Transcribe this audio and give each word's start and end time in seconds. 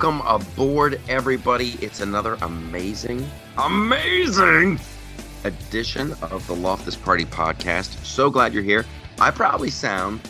Welcome 0.00 0.24
aboard, 0.28 1.00
everybody. 1.08 1.70
It's 1.80 1.98
another 1.98 2.34
amazing, 2.42 3.28
amazing 3.56 4.78
edition 5.42 6.12
of 6.22 6.46
the 6.46 6.54
Loftus 6.54 6.94
Party 6.94 7.24
podcast. 7.24 8.04
So 8.04 8.30
glad 8.30 8.54
you're 8.54 8.62
here. 8.62 8.86
I 9.18 9.32
probably 9.32 9.70
sound 9.70 10.20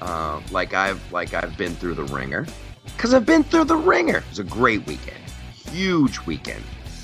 uh, 0.00 0.40
like 0.52 0.74
I've 0.74 1.00
like 1.10 1.34
I've 1.34 1.56
been 1.58 1.74
through 1.74 1.94
the 1.94 2.04
ringer 2.04 2.46
because 2.84 3.14
I've 3.14 3.26
been 3.26 3.42
through 3.42 3.64
the 3.64 3.76
ringer. 3.76 4.18
It 4.18 4.28
was 4.28 4.38
a 4.38 4.44
great 4.44 4.86
weekend, 4.86 5.18
huge 5.72 6.20
weekend, 6.20 6.62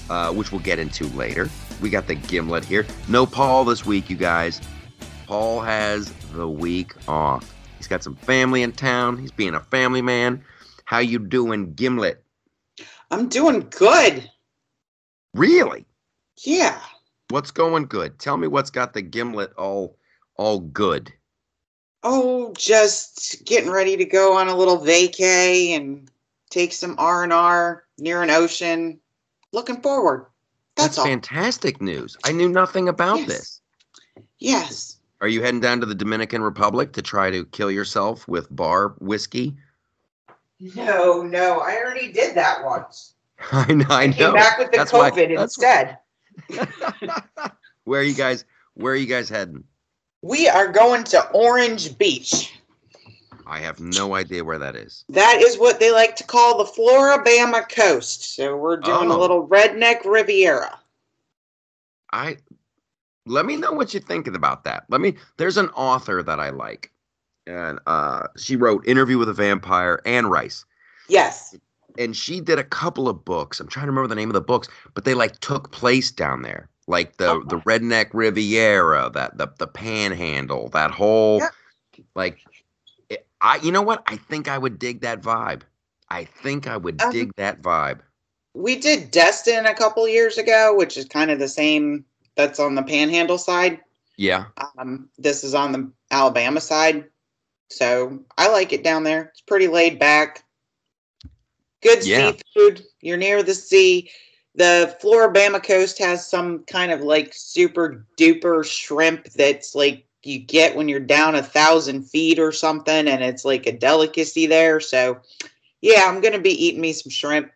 uh, 0.08 0.32
which 0.32 0.52
we'll 0.52 0.60
get 0.60 0.78
into 0.78 1.08
later. 1.08 1.50
We 1.80 1.90
got 1.90 2.06
the 2.06 2.14
gimlet 2.14 2.64
here. 2.64 2.86
No 3.08 3.26
Paul 3.26 3.64
this 3.64 3.84
week, 3.84 4.08
you 4.08 4.16
guys. 4.16 4.60
Paul 5.26 5.60
has 5.60 6.12
the 6.34 6.48
week 6.48 6.92
off. 7.08 7.52
He's 7.78 7.88
got 7.88 8.04
some 8.04 8.14
family 8.14 8.62
in 8.62 8.70
town. 8.70 9.18
He's 9.18 9.32
being 9.32 9.54
a 9.54 9.60
family 9.60 10.02
man. 10.02 10.44
How 10.92 10.98
you 10.98 11.18
doing, 11.18 11.72
Gimlet? 11.72 12.22
I'm 13.10 13.30
doing 13.30 13.66
good. 13.70 14.30
Really? 15.32 15.86
Yeah. 16.44 16.78
What's 17.30 17.50
going 17.50 17.86
good? 17.86 18.18
Tell 18.18 18.36
me 18.36 18.46
what's 18.46 18.68
got 18.68 18.92
the 18.92 19.00
Gimlet 19.00 19.54
all 19.54 19.96
all 20.36 20.60
good. 20.60 21.10
Oh, 22.02 22.52
just 22.58 23.42
getting 23.46 23.70
ready 23.70 23.96
to 23.96 24.04
go 24.04 24.36
on 24.36 24.48
a 24.48 24.54
little 24.54 24.76
vacay 24.76 25.70
and 25.70 26.10
take 26.50 26.74
some 26.74 26.96
R 26.98 27.22
and 27.22 27.32
R 27.32 27.84
near 27.96 28.20
an 28.20 28.28
ocean. 28.28 29.00
Looking 29.50 29.80
forward. 29.80 30.26
That's, 30.76 30.96
That's 30.96 31.08
fantastic 31.08 31.80
news. 31.80 32.18
I 32.26 32.32
knew 32.32 32.50
nothing 32.50 32.90
about 32.90 33.20
yes. 33.20 33.28
this. 33.28 33.60
Yes. 34.40 34.98
Are 35.22 35.28
you 35.28 35.40
heading 35.40 35.60
down 35.60 35.80
to 35.80 35.86
the 35.86 35.94
Dominican 35.94 36.42
Republic 36.42 36.92
to 36.92 37.00
try 37.00 37.30
to 37.30 37.46
kill 37.46 37.70
yourself 37.70 38.28
with 38.28 38.54
bar 38.54 38.88
whiskey? 38.98 39.56
No, 40.76 41.22
no, 41.22 41.58
I 41.58 41.76
already 41.76 42.12
did 42.12 42.36
that 42.36 42.64
once. 42.64 43.14
I 43.52 43.72
know. 43.72 43.86
I, 43.88 44.02
I 44.04 44.08
came 44.08 44.28
know. 44.28 44.34
back 44.34 44.58
with 44.58 44.70
the 44.70 44.78
That's 44.78 44.92
COVID 44.92 45.36
why, 45.36 45.42
instead. 45.42 45.98
where 47.84 48.00
are 48.00 48.04
you 48.04 48.14
guys? 48.14 48.44
Where 48.74 48.92
are 48.92 48.96
you 48.96 49.06
guys 49.06 49.28
heading? 49.28 49.64
We 50.22 50.48
are 50.48 50.68
going 50.68 51.02
to 51.04 51.28
Orange 51.30 51.98
Beach. 51.98 52.52
I 53.44 53.58
have 53.58 53.80
no 53.80 54.14
idea 54.14 54.44
where 54.44 54.58
that 54.60 54.76
is. 54.76 55.04
That 55.08 55.40
is 55.42 55.58
what 55.58 55.80
they 55.80 55.90
like 55.90 56.14
to 56.16 56.24
call 56.24 56.58
the 56.58 56.70
Floribama 56.70 57.68
coast. 57.68 58.36
So 58.36 58.56
we're 58.56 58.76
doing 58.76 59.10
Oh. 59.10 59.16
a 59.16 59.18
little 59.18 59.48
redneck 59.48 60.04
Riviera. 60.04 60.78
I 62.12 62.36
let 63.26 63.46
me 63.46 63.56
know 63.56 63.72
what 63.72 63.92
you're 63.92 64.02
thinking 64.02 64.36
about 64.36 64.62
that. 64.64 64.84
Let 64.88 65.00
me. 65.00 65.16
There's 65.38 65.56
an 65.56 65.70
author 65.70 66.22
that 66.22 66.38
I 66.38 66.50
like, 66.50 66.91
and 67.52 67.78
uh, 67.86 68.26
she 68.36 68.56
wrote 68.56 68.86
"Interview 68.86 69.18
with 69.18 69.28
a 69.28 69.32
Vampire" 69.34 70.00
and 70.06 70.30
Rice, 70.30 70.64
Yes. 71.08 71.54
and 71.98 72.16
she 72.16 72.40
did 72.40 72.58
a 72.58 72.64
couple 72.64 73.08
of 73.08 73.24
books. 73.24 73.60
I'm 73.60 73.68
trying 73.68 73.86
to 73.86 73.90
remember 73.92 74.08
the 74.08 74.14
name 74.14 74.30
of 74.30 74.34
the 74.34 74.40
books, 74.40 74.68
but 74.94 75.04
they 75.04 75.14
like 75.14 75.38
took 75.40 75.70
place 75.72 76.10
down 76.10 76.42
there, 76.42 76.68
like 76.86 77.16
the 77.18 77.30
Okay. 77.30 77.48
the 77.48 77.56
redneck 77.60 78.10
Riviera, 78.12 79.10
that 79.14 79.36
the 79.38 79.48
the 79.58 79.66
Panhandle, 79.66 80.68
that 80.70 80.90
whole 80.90 81.38
Yeah. 81.38 81.48
like. 82.14 82.38
it- 83.08 83.26
I 83.40 83.56
you 83.56 83.72
know 83.72 83.82
what? 83.82 84.02
I 84.06 84.16
think 84.16 84.48
I 84.48 84.56
would 84.58 84.78
dig 84.78 85.00
that 85.02 85.20
vibe. 85.20 85.62
I 86.08 86.24
think 86.24 86.66
I 86.66 86.76
would 86.76 87.00
Um, 87.02 87.10
dig 87.12 87.34
that 87.36 87.60
vibe. 87.62 88.00
We 88.54 88.76
did 88.76 89.10
Destin 89.10 89.64
a 89.66 89.74
couple 89.74 90.06
years 90.06 90.36
ago, 90.38 90.74
which 90.76 90.96
is 90.96 91.06
kind 91.06 91.30
of 91.30 91.38
the 91.38 91.48
same. 91.48 92.04
That's 92.36 92.58
on 92.60 92.74
the 92.74 92.82
Panhandle 92.82 93.38
side. 93.38 93.80
Yeah. 94.16 94.44
Um, 94.78 95.08
this 95.18 95.42
is 95.42 95.54
on 95.54 95.72
the 95.72 95.90
Alabama 96.10 96.60
side. 96.60 97.04
So 97.72 98.22
I 98.38 98.48
like 98.48 98.72
it 98.72 98.84
down 98.84 99.04
there. 99.04 99.24
It's 99.24 99.40
pretty 99.40 99.68
laid 99.68 99.98
back. 99.98 100.44
Good 101.82 102.02
Yeah. 102.04 102.32
seafood. 102.54 102.84
You're 103.00 103.16
near 103.16 103.42
the 103.42 103.54
sea. 103.54 104.10
The 104.54 104.96
Floribama 105.02 105.62
coast 105.62 105.98
has 105.98 106.28
some 106.28 106.64
kind 106.64 106.92
of 106.92 107.00
like 107.00 107.32
super 107.32 108.06
duper 108.18 108.64
shrimp 108.64 109.24
that's 109.30 109.74
like 109.74 110.06
you 110.22 110.38
get 110.38 110.76
when 110.76 110.88
you're 110.88 111.00
down 111.00 111.34
a 111.34 111.42
thousand 111.42 112.04
feet 112.04 112.38
or 112.38 112.52
something, 112.52 113.08
and 113.08 113.22
it's 113.24 113.44
like 113.44 113.66
a 113.66 113.72
delicacy 113.76 114.46
there. 114.46 114.78
So 114.78 115.20
yeah, 115.80 116.02
I'm 116.06 116.20
gonna 116.20 116.38
be 116.38 116.50
eating 116.66 116.80
me 116.80 116.92
some 116.92 117.10
shrimp. 117.10 117.50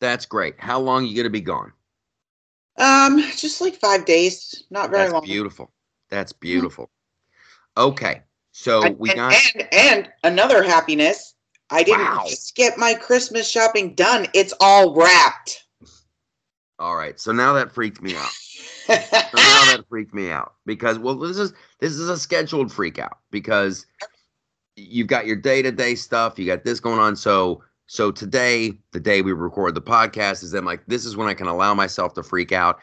That's 0.00 0.26
great. 0.26 0.54
How 0.58 0.80
long 0.80 1.04
you 1.06 1.14
gonna 1.16 1.30
be 1.30 1.40
gone? 1.40 1.72
Um, 2.78 3.20
just 3.36 3.60
like 3.60 3.74
five 3.76 4.04
days. 4.04 4.64
Not 4.70 4.90
very 4.90 5.04
That's 5.04 5.12
long. 5.12 5.24
beautiful. 5.24 5.72
That's 6.08 6.32
beautiful. 6.32 6.90
Okay, 7.76 8.22
so 8.52 8.82
And- 8.84 8.98
we 8.98 9.12
got 9.14 9.34
and 9.56 9.68
and 9.72 10.12
another 10.24 10.62
happiness. 10.62 11.34
I 11.70 11.82
didn't 11.82 12.04
Wow. 12.04 12.24
just 12.28 12.54
get 12.54 12.76
my 12.76 12.94
Christmas 12.94 13.48
shopping 13.48 13.94
done. 13.94 14.26
It's 14.34 14.52
all 14.60 14.94
wrapped. 14.94 15.64
all 16.78 16.96
right. 16.96 17.18
So 17.18 17.32
now 17.32 17.52
that 17.54 17.72
freaked 17.72 18.02
me 18.02 18.14
out. 18.16 18.30
So 18.86 18.94
now 18.94 19.64
that 19.76 19.84
freaked 19.88 20.12
me 20.14 20.30
out 20.30 20.54
because 20.66 20.98
well, 20.98 21.14
this 21.16 21.38
is 21.38 21.52
this 21.80 21.92
is 21.92 22.08
a 22.08 22.18
scheduled 22.18 22.72
freak 22.72 22.98
out 22.98 23.18
because 23.30 23.86
you've 24.76 25.06
got 25.06 25.26
your 25.26 25.36
day 25.36 25.62
to 25.62 25.70
day 25.72 25.94
stuff. 25.94 26.38
You 26.38 26.46
got 26.46 26.64
this 26.64 26.80
going 26.80 26.98
on. 26.98 27.16
So 27.16 27.62
so 27.86 28.10
today, 28.10 28.72
the 28.92 29.00
day 29.00 29.22
we 29.22 29.32
record 29.32 29.74
the 29.74 29.82
podcast, 29.82 30.42
is 30.42 30.50
then 30.50 30.64
like 30.64 30.82
this 30.86 31.04
is 31.04 31.16
when 31.16 31.28
I 31.28 31.34
can 31.34 31.46
allow 31.46 31.74
myself 31.74 32.14
to 32.14 32.22
freak 32.22 32.52
out. 32.52 32.80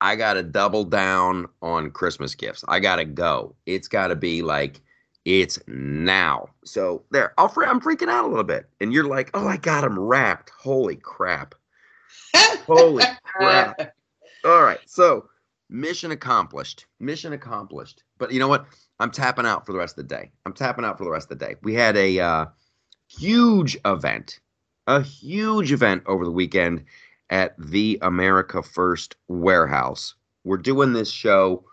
I 0.00 0.16
got 0.16 0.34
to 0.34 0.42
double 0.42 0.84
down 0.84 1.46
on 1.62 1.90
Christmas 1.90 2.34
gifts. 2.34 2.64
I 2.68 2.78
got 2.80 2.96
to 2.96 3.04
go. 3.04 3.54
It's 3.66 3.88
got 3.88 4.08
to 4.08 4.16
be 4.16 4.42
like 4.42 4.80
it's 5.24 5.58
now. 5.66 6.48
So 6.64 7.02
there, 7.10 7.32
I'll 7.38 7.48
fre- 7.48 7.64
I'm 7.64 7.80
freaking 7.80 8.08
out 8.08 8.24
a 8.24 8.28
little 8.28 8.44
bit, 8.44 8.68
and 8.80 8.92
you're 8.92 9.08
like, 9.08 9.30
oh, 9.34 9.46
I 9.46 9.56
got 9.56 9.84
him 9.84 9.98
wrapped. 9.98 10.50
Holy 10.50 10.96
crap! 10.96 11.54
Holy 12.66 13.04
crap! 13.22 13.80
All 14.44 14.62
right, 14.62 14.80
so 14.86 15.28
mission 15.70 16.10
accomplished. 16.10 16.86
Mission 17.00 17.32
accomplished. 17.32 18.02
But 18.18 18.32
you 18.32 18.38
know 18.38 18.48
what? 18.48 18.66
I'm 19.00 19.10
tapping 19.10 19.46
out 19.46 19.66
for 19.66 19.72
the 19.72 19.78
rest 19.78 19.98
of 19.98 20.08
the 20.08 20.14
day. 20.14 20.30
I'm 20.46 20.52
tapping 20.52 20.84
out 20.84 20.98
for 20.98 21.04
the 21.04 21.10
rest 21.10 21.30
of 21.30 21.38
the 21.38 21.46
day. 21.46 21.56
We 21.62 21.74
had 21.74 21.96
a 21.96 22.20
uh, 22.20 22.46
huge 23.08 23.76
event, 23.84 24.40
a 24.86 25.00
huge 25.00 25.72
event 25.72 26.02
over 26.06 26.24
the 26.24 26.30
weekend 26.30 26.84
at 27.30 27.54
the 27.58 27.98
America 28.02 28.62
First 28.62 29.16
Warehouse. 29.28 30.14
We're 30.44 30.58
doing 30.58 30.92
this 30.92 31.10
show, 31.10 31.64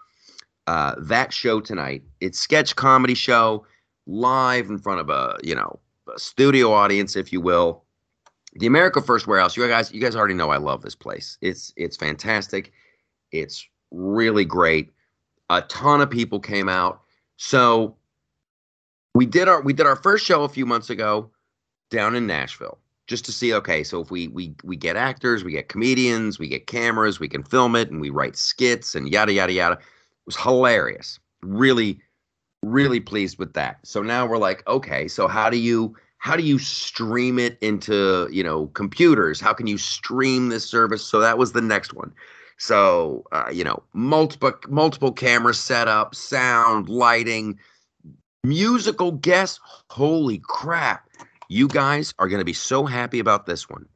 uh, 0.71 0.95
that 0.97 1.33
show 1.33 1.59
tonight. 1.59 2.01
It's 2.21 2.39
sketch 2.39 2.77
comedy 2.77 3.13
show, 3.13 3.65
live 4.07 4.69
in 4.69 4.77
front 4.77 5.01
of 5.01 5.09
a 5.09 5.37
you 5.43 5.53
know 5.53 5.79
a 6.13 6.17
studio 6.17 6.71
audience, 6.71 7.17
if 7.17 7.33
you 7.33 7.41
will. 7.41 7.83
The 8.53 8.67
America 8.67 9.01
First 9.01 9.27
Warehouse. 9.27 9.57
You 9.57 9.67
guys, 9.67 9.91
you 9.91 9.99
guys 9.99 10.15
already 10.15 10.33
know 10.33 10.49
I 10.49 10.57
love 10.57 10.81
this 10.81 10.95
place. 10.95 11.37
It's 11.41 11.73
it's 11.75 11.97
fantastic. 11.97 12.71
It's 13.33 13.67
really 13.91 14.45
great. 14.45 14.91
A 15.49 15.61
ton 15.63 15.99
of 15.99 16.09
people 16.09 16.39
came 16.39 16.69
out. 16.69 17.01
So 17.35 17.97
we 19.13 19.25
did 19.25 19.49
our 19.49 19.61
we 19.61 19.73
did 19.73 19.85
our 19.85 19.97
first 19.97 20.25
show 20.25 20.45
a 20.45 20.49
few 20.49 20.65
months 20.65 20.89
ago 20.89 21.29
down 21.89 22.15
in 22.15 22.25
Nashville 22.25 22.77
just 23.07 23.25
to 23.25 23.33
see 23.33 23.53
okay 23.53 23.83
so 23.83 23.99
if 23.99 24.09
we 24.09 24.29
we 24.29 24.55
we 24.63 24.77
get 24.77 24.95
actors 24.95 25.43
we 25.43 25.51
get 25.51 25.67
comedians 25.67 26.39
we 26.39 26.47
get 26.47 26.67
cameras 26.67 27.19
we 27.19 27.27
can 27.27 27.43
film 27.43 27.75
it 27.75 27.89
and 27.89 27.99
we 27.99 28.09
write 28.09 28.37
skits 28.37 28.95
and 28.95 29.09
yada 29.11 29.33
yada 29.33 29.51
yada 29.51 29.77
was 30.25 30.35
hilarious. 30.35 31.19
Really 31.41 31.99
really 32.63 32.99
pleased 32.99 33.39
with 33.39 33.53
that. 33.53 33.79
So 33.83 34.01
now 34.01 34.25
we're 34.25 34.37
like 34.37 34.65
okay 34.67 35.07
so 35.07 35.27
how 35.27 35.49
do 35.49 35.57
you 35.57 35.95
how 36.21 36.35
do 36.35 36.43
you 36.43 36.59
stream 36.59 37.39
it 37.39 37.57
into 37.61 38.29
you 38.31 38.43
know 38.43 38.67
computers? 38.67 39.41
How 39.41 39.53
can 39.53 39.67
you 39.67 39.77
stream 39.77 40.49
this 40.49 40.65
service? 40.65 41.03
So 41.03 41.19
that 41.19 41.37
was 41.37 41.53
the 41.53 41.61
next 41.61 41.93
one. 41.93 42.13
So 42.57 43.25
uh, 43.31 43.49
you 43.51 43.63
know 43.63 43.81
multiple 43.93 44.53
multiple 44.69 45.11
camera 45.11 45.53
setup 45.53 46.13
sound 46.13 46.89
lighting 46.89 47.57
musical 48.43 49.11
guests. 49.11 49.59
Holy 49.89 50.39
crap. 50.43 51.07
You 51.49 51.67
guys 51.67 52.13
are 52.19 52.29
going 52.29 52.39
to 52.39 52.45
be 52.45 52.53
so 52.53 52.85
happy 52.85 53.19
about 53.19 53.45
this 53.47 53.67
one. 53.67 53.87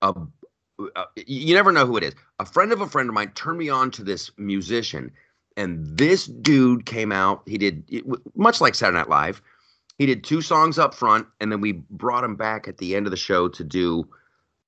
Uh, 0.00 0.12
uh, 0.96 1.04
you 1.16 1.54
never 1.54 1.72
know 1.72 1.86
who 1.86 1.96
it 1.96 2.04
is. 2.04 2.14
A 2.38 2.44
friend 2.44 2.72
of 2.72 2.80
a 2.80 2.86
friend 2.86 3.08
of 3.08 3.14
mine 3.14 3.30
turned 3.34 3.58
me 3.58 3.68
on 3.68 3.90
to 3.92 4.04
this 4.04 4.30
musician, 4.36 5.10
and 5.56 5.84
this 5.96 6.26
dude 6.26 6.86
came 6.86 7.12
out. 7.12 7.42
He 7.46 7.58
did 7.58 8.04
much 8.34 8.60
like 8.60 8.74
Saturday 8.74 8.98
Night 8.98 9.08
Live. 9.08 9.42
He 9.98 10.06
did 10.06 10.24
two 10.24 10.42
songs 10.42 10.78
up 10.78 10.94
front, 10.94 11.26
and 11.40 11.52
then 11.52 11.60
we 11.60 11.72
brought 11.72 12.24
him 12.24 12.36
back 12.36 12.66
at 12.66 12.78
the 12.78 12.96
end 12.96 13.06
of 13.06 13.10
the 13.10 13.16
show 13.16 13.48
to 13.48 13.64
do 13.64 14.08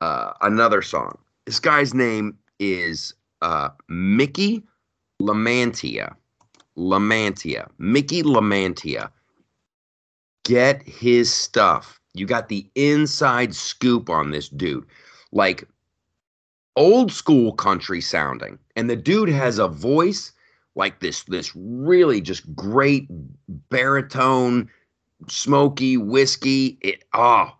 uh, 0.01 0.33
another 0.43 0.83
song. 0.83 1.19
This 1.47 1.61
guy's 1.61 1.95
name 1.95 2.39
is 2.59 3.15
uh, 3.43 3.71
Mickey 3.89 4.63
Lamantia. 5.21 6.15
Lamantia. 6.77 7.69
Mickey 7.79 8.23
Lamantia 8.23 9.11
get 10.45 10.83
his 10.83 11.33
stuff. 11.33 12.01
You 12.15 12.27
got 12.27 12.49
the 12.49 12.67
inside 12.75 13.55
scoop 13.55 14.09
on 14.09 14.31
this 14.31 14.49
dude. 14.49 14.87
Like 15.33 15.67
old 16.77 17.13
school 17.13 17.53
country 17.53 18.01
sounding. 18.01 18.59
And 18.77 18.89
the 18.91 18.97
dude 18.97 19.29
has 19.29 19.59
a 19.59 19.69
voice 19.69 20.33
like 20.77 21.01
this 21.01 21.23
this 21.25 21.53
really 21.55 22.21
just 22.21 22.55
great 22.55 23.07
baritone 23.71 24.69
smoky 25.29 25.97
whiskey. 25.97 26.79
It 26.81 27.05
oh, 27.13 27.57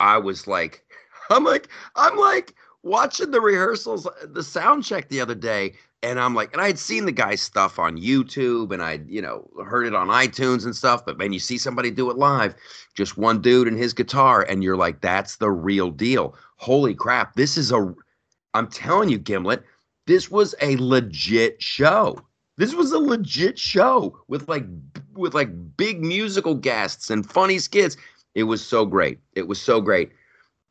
I 0.00 0.18
was 0.18 0.46
like, 0.46 0.84
I'm 1.30 1.44
like, 1.44 1.68
I'm 1.96 2.16
like 2.16 2.54
watching 2.82 3.30
the 3.30 3.40
rehearsals, 3.40 4.08
the 4.24 4.42
sound 4.42 4.84
check 4.84 5.08
the 5.08 5.20
other 5.20 5.34
day, 5.34 5.74
and 6.02 6.20
I'm 6.20 6.34
like, 6.34 6.52
and 6.52 6.62
I 6.62 6.66
had 6.68 6.78
seen 6.78 7.06
the 7.06 7.12
guy's 7.12 7.42
stuff 7.42 7.78
on 7.78 7.98
YouTube 7.98 8.72
and 8.72 8.82
I, 8.82 9.00
you 9.08 9.20
know, 9.20 9.48
heard 9.64 9.86
it 9.86 9.94
on 9.94 10.08
iTunes 10.08 10.64
and 10.64 10.74
stuff. 10.74 11.04
But 11.04 11.18
when 11.18 11.32
you 11.32 11.40
see 11.40 11.58
somebody 11.58 11.90
do 11.90 12.10
it 12.10 12.16
live, 12.16 12.54
just 12.94 13.18
one 13.18 13.40
dude 13.40 13.66
and 13.66 13.76
his 13.76 13.92
guitar, 13.92 14.42
and 14.48 14.62
you're 14.62 14.76
like, 14.76 15.00
that's 15.00 15.36
the 15.36 15.50
real 15.50 15.90
deal. 15.90 16.36
Holy 16.56 16.94
crap. 16.94 17.34
This 17.34 17.56
is 17.56 17.72
a, 17.72 17.94
I'm 18.54 18.68
telling 18.68 19.08
you, 19.08 19.18
Gimlet, 19.18 19.62
this 20.06 20.30
was 20.30 20.54
a 20.60 20.76
legit 20.76 21.62
show. 21.62 22.18
This 22.56 22.74
was 22.74 22.92
a 22.92 22.98
legit 22.98 23.58
show 23.58 24.18
with 24.28 24.48
like, 24.48 24.64
with 25.14 25.34
like 25.34 25.76
big 25.76 26.02
musical 26.02 26.54
guests 26.54 27.10
and 27.10 27.28
funny 27.28 27.58
skits. 27.58 27.96
It 28.34 28.44
was 28.44 28.64
so 28.64 28.84
great. 28.84 29.18
It 29.34 29.48
was 29.48 29.60
so 29.60 29.80
great. 29.80 30.10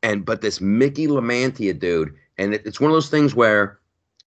And, 0.04 0.26
but 0.26 0.42
this 0.42 0.60
Mickey 0.60 1.08
Lamantia 1.08 1.78
dude, 1.78 2.14
and 2.38 2.54
it, 2.54 2.66
it's 2.66 2.80
one 2.80 2.92
of 2.92 2.96
those 2.96 3.10
things 3.10 3.36
where, 3.36 3.80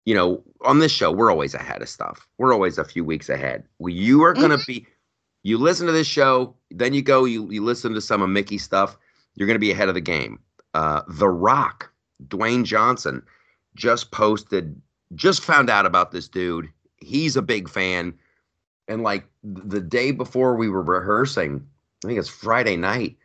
you 0.05 0.14
know, 0.14 0.43
on 0.62 0.79
this 0.79 0.93
show, 0.93 1.12
we're 1.12 1.31
always 1.31 1.55
ahead 1.55 1.82
of 1.82 1.88
stuff. 1.88 2.26
We're 2.38 2.52
always 2.52 2.79
a 2.79 2.85
few 2.85 3.05
weeks 3.05 3.29
ahead. 3.29 3.64
You 3.79 4.23
are 4.23 4.35
to 4.58 4.64
be, 4.67 4.87
you 5.43 5.58
listen 5.58 5.87
to 5.87 5.93
this 5.93 6.06
show, 6.06 6.55
then 6.70 6.94
you 6.94 7.02
go, 7.02 7.25
you, 7.25 7.50
you 7.50 7.62
listen 7.62 7.94
to 7.94 8.00
some 8.00 8.23
of 8.23 8.31
Mickey's 8.31 8.62
stuff, 8.62 8.97
you're 9.35 9.47
to 9.55 9.61
be 9.61 9.70
ahead 9.70 9.88
of 9.88 9.94
the 9.94 10.00
game. 10.00 10.38
Uh, 10.75 11.02
the 11.08 11.29
Rock, 11.29 11.93
Dwayne 12.26 12.64
Johnson, 12.64 13.23
just 13.75 14.11
posted, 14.11 14.81
just 15.14 15.43
found 15.43 15.70
out 15.70 15.87
about 15.87 16.12
this 16.12 16.28
dude. 16.28 16.69
He's 16.99 17.37
a 17.37 17.43
big 17.43 17.69
fan. 17.69 18.14
And 18.88 19.02
like 19.02 19.25
the 19.43 19.81
day 19.81 20.11
before 20.11 20.56
we 20.56 20.69
were 20.69 20.82
rehearsing, 20.82 21.67
I 22.05 22.08
think 22.08 22.19
it's 22.19 22.28
Friday 22.28 22.76
night, 22.76 23.17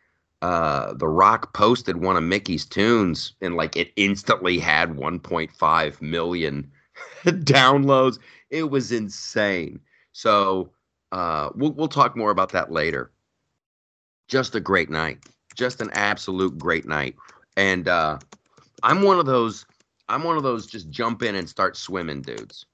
uh, 0.42 0.94
The 0.94 1.08
Rock 1.08 1.54
posted 1.54 1.96
one 1.96 2.16
of 2.16 2.22
Mickey's 2.22 2.64
tunes 2.64 3.32
and 3.40 3.56
like 3.56 3.76
it 3.76 3.92
instantly 3.96 4.58
had 4.58 4.90
1.5 4.90 6.02
million 6.02 6.70
downloads. 7.24 8.18
It 8.50 8.70
was 8.70 8.92
insane. 8.92 9.80
So 10.12 10.70
uh, 11.12 11.50
we'll 11.54 11.72
we'll 11.72 11.88
talk 11.88 12.16
more 12.16 12.30
about 12.30 12.52
that 12.52 12.70
later. 12.70 13.10
Just 14.28 14.54
a 14.54 14.60
great 14.60 14.90
night. 14.90 15.18
Just 15.54 15.80
an 15.80 15.90
absolute 15.92 16.58
great 16.58 16.86
night. 16.86 17.16
And 17.56 17.88
uh, 17.88 18.18
I'm 18.82 19.02
one 19.02 19.18
of 19.18 19.26
those. 19.26 19.66
I'm 20.08 20.22
one 20.24 20.36
of 20.36 20.42
those 20.42 20.66
just 20.66 20.90
jump 20.90 21.22
in 21.22 21.34
and 21.34 21.48
start 21.48 21.76
swimming 21.76 22.22
dudes. 22.22 22.66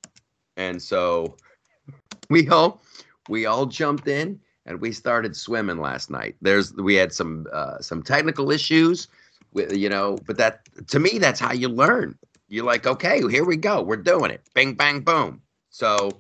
And 0.57 0.81
so 0.83 1.37
we 2.31 2.49
all 2.49 2.83
we 3.29 3.47
all 3.47 3.67
jumped 3.67 4.09
in 4.09 4.41
and 4.67 4.81
we 4.81 4.93
started 4.93 5.37
swimming 5.37 5.79
last 5.79 6.11
night. 6.11 6.37
There's 6.41 6.75
we 6.75 6.95
had 6.95 7.13
some 7.13 7.47
uh, 7.53 7.79
some 7.81 8.03
technical 8.03 8.51
issues, 8.51 9.09
with, 9.53 9.77
you 9.77 9.89
know, 9.89 10.19
but 10.27 10.37
that 10.39 10.61
to 10.89 10.99
me 10.99 11.19
that's 11.19 11.41
how 11.41 11.53
you 11.53 11.69
learn. 11.69 12.19
You're 12.49 12.65
like, 12.65 12.87
okay, 12.87 13.27
here 13.29 13.45
we 13.45 13.57
go, 13.57 13.83
we're 13.83 13.97
doing 13.97 14.31
it, 14.31 14.43
bing 14.55 14.75
bang 14.75 15.01
boom. 15.01 15.41
So, 15.71 16.11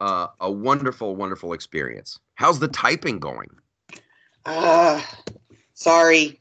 uh, 0.00 0.26
a 0.40 0.50
wonderful, 0.50 1.14
wonderful 1.14 1.52
experience. 1.52 2.18
How's 2.34 2.58
the 2.58 2.66
typing 2.66 3.20
going? 3.20 3.48
Uh, 4.44 5.00
sorry, 5.74 6.40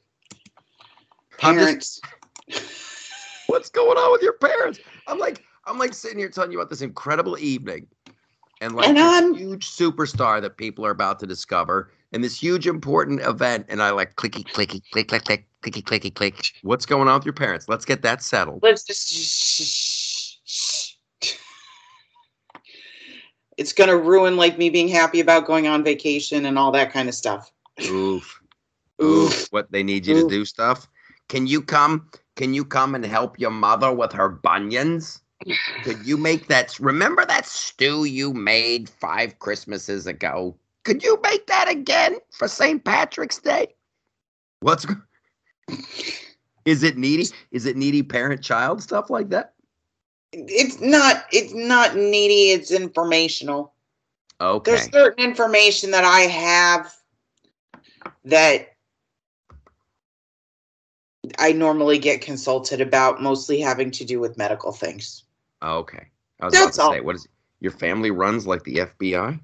parents. 1.37 2.01
What's 3.51 3.69
going 3.69 3.97
on 3.97 4.13
with 4.13 4.21
your 4.21 4.31
parents? 4.31 4.79
I'm 5.07 5.19
like, 5.19 5.43
I'm 5.65 5.77
like 5.77 5.93
sitting 5.93 6.17
here 6.17 6.29
telling 6.29 6.53
you 6.53 6.59
about 6.59 6.69
this 6.69 6.81
incredible 6.81 7.37
evening 7.37 7.85
and 8.61 8.75
like 8.75 8.87
and 8.87 9.35
this 9.35 9.41
huge 9.41 9.69
superstar 9.69 10.41
that 10.41 10.55
people 10.55 10.85
are 10.85 10.91
about 10.91 11.19
to 11.19 11.27
discover 11.27 11.91
and 12.13 12.23
this 12.23 12.41
huge 12.41 12.65
important 12.65 13.19
event. 13.19 13.65
And 13.67 13.83
i 13.83 13.89
like 13.89 14.15
clicky 14.15 14.45
clicky 14.45 14.81
click 14.91 15.09
click 15.09 15.25
click 15.25 15.49
clicky 15.63 15.83
clicky 15.83 16.15
click. 16.15 16.41
What's 16.61 16.85
going 16.85 17.09
on 17.09 17.15
with 17.15 17.25
your 17.25 17.33
parents? 17.33 17.67
Let's 17.67 17.83
get 17.83 18.03
that 18.03 18.23
settled. 18.23 18.63
Let's 18.63 18.85
just 18.85 20.87
it's 23.57 23.73
gonna 23.73 23.97
ruin 23.97 24.37
like 24.37 24.57
me 24.57 24.69
being 24.69 24.87
happy 24.87 25.19
about 25.19 25.45
going 25.45 25.67
on 25.67 25.83
vacation 25.83 26.45
and 26.45 26.57
all 26.57 26.71
that 26.71 26.93
kind 26.93 27.09
of 27.09 27.15
stuff. 27.15 27.51
Oof. 27.81 28.41
Oof. 29.03 29.47
What 29.51 29.69
they 29.73 29.83
need 29.83 30.07
you 30.07 30.15
oof. 30.15 30.23
to 30.23 30.29
do 30.29 30.45
stuff? 30.45 30.87
Can 31.27 31.47
you 31.47 31.61
come 31.61 32.09
can 32.35 32.53
you 32.53 32.65
come 32.65 32.95
and 32.95 33.05
help 33.05 33.39
your 33.39 33.51
mother 33.51 33.91
with 33.93 34.13
her 34.13 34.29
bunions 34.29 35.21
could 35.83 36.05
you 36.05 36.17
make 36.17 36.47
that? 36.47 36.79
Remember 36.79 37.25
that 37.25 37.45
stew 37.45 38.05
you 38.05 38.33
made 38.33 38.89
five 38.89 39.39
Christmases 39.39 40.07
ago? 40.07 40.55
Could 40.83 41.03
you 41.03 41.19
make 41.23 41.47
that 41.47 41.69
again 41.69 42.17
for 42.31 42.47
St. 42.47 42.83
Patrick's 42.83 43.39
Day? 43.39 43.73
What's 44.61 44.85
is 46.65 46.83
it 46.83 46.97
needy? 46.97 47.27
Is 47.51 47.65
it 47.65 47.75
needy 47.77 48.03
parent 48.03 48.43
child 48.43 48.83
stuff 48.83 49.09
like 49.09 49.29
that? 49.29 49.53
It's 50.33 50.79
not. 50.79 51.25
It's 51.31 51.53
not 51.53 51.95
needy. 51.95 52.51
It's 52.51 52.71
informational. 52.71 53.73
Okay. 54.39 54.71
There's 54.71 54.91
certain 54.91 55.23
information 55.23 55.91
that 55.91 56.03
I 56.03 56.21
have 56.21 56.93
that 58.25 58.70
I 61.37 61.51
normally 61.51 61.99
get 61.99 62.21
consulted 62.21 62.81
about, 62.81 63.21
mostly 63.21 63.59
having 63.59 63.91
to 63.91 64.05
do 64.05 64.19
with 64.19 64.37
medical 64.37 64.71
things. 64.71 65.23
Oh, 65.61 65.77
okay. 65.79 66.07
I 66.39 66.45
was 66.45 66.53
That's 66.53 66.77
about 66.77 66.83
to 66.83 66.87
all. 66.87 66.93
say, 66.93 67.01
what 67.01 67.15
is 67.15 67.25
it? 67.25 67.31
your 67.61 67.71
family 67.71 68.11
runs 68.11 68.45
like 68.45 68.63
the 68.63 68.75
FBI? 68.77 69.39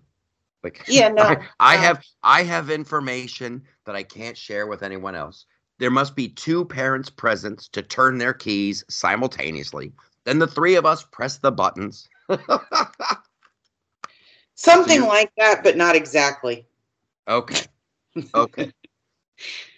Like 0.64 0.84
Yeah, 0.90 1.08
no. 1.14 1.24
I, 1.24 1.38
I 1.60 1.76
no. 1.76 1.82
have 1.82 2.04
I 2.24 2.44
have 2.44 2.70
information 2.70 3.64
that 3.86 3.96
I 3.96 4.04
can't 4.04 4.36
share 4.36 4.68
with 4.68 4.84
anyone 4.84 5.16
else. 5.16 5.46
There 5.80 5.92
must 5.92 6.16
be 6.16 6.28
two 6.28 6.66
parents 6.66 7.10
present 7.10 7.60
to 7.72 7.82
turn 7.84 8.18
their 8.18 8.34
keys 8.34 8.84
simultaneously. 8.90 9.94
Then 10.26 10.40
the 10.40 10.48
three 10.48 10.76
of 10.76 10.86
us 10.86 11.04
press 11.04 11.38
the 11.38 11.52
buttons. 11.52 12.10
Something 14.56 15.02
so 15.02 15.08
like 15.08 15.32
that, 15.38 15.64
but 15.64 15.78
not 15.78 15.96
exactly. 15.96 16.68
Okay. 17.28 17.62
Okay. 18.34 18.72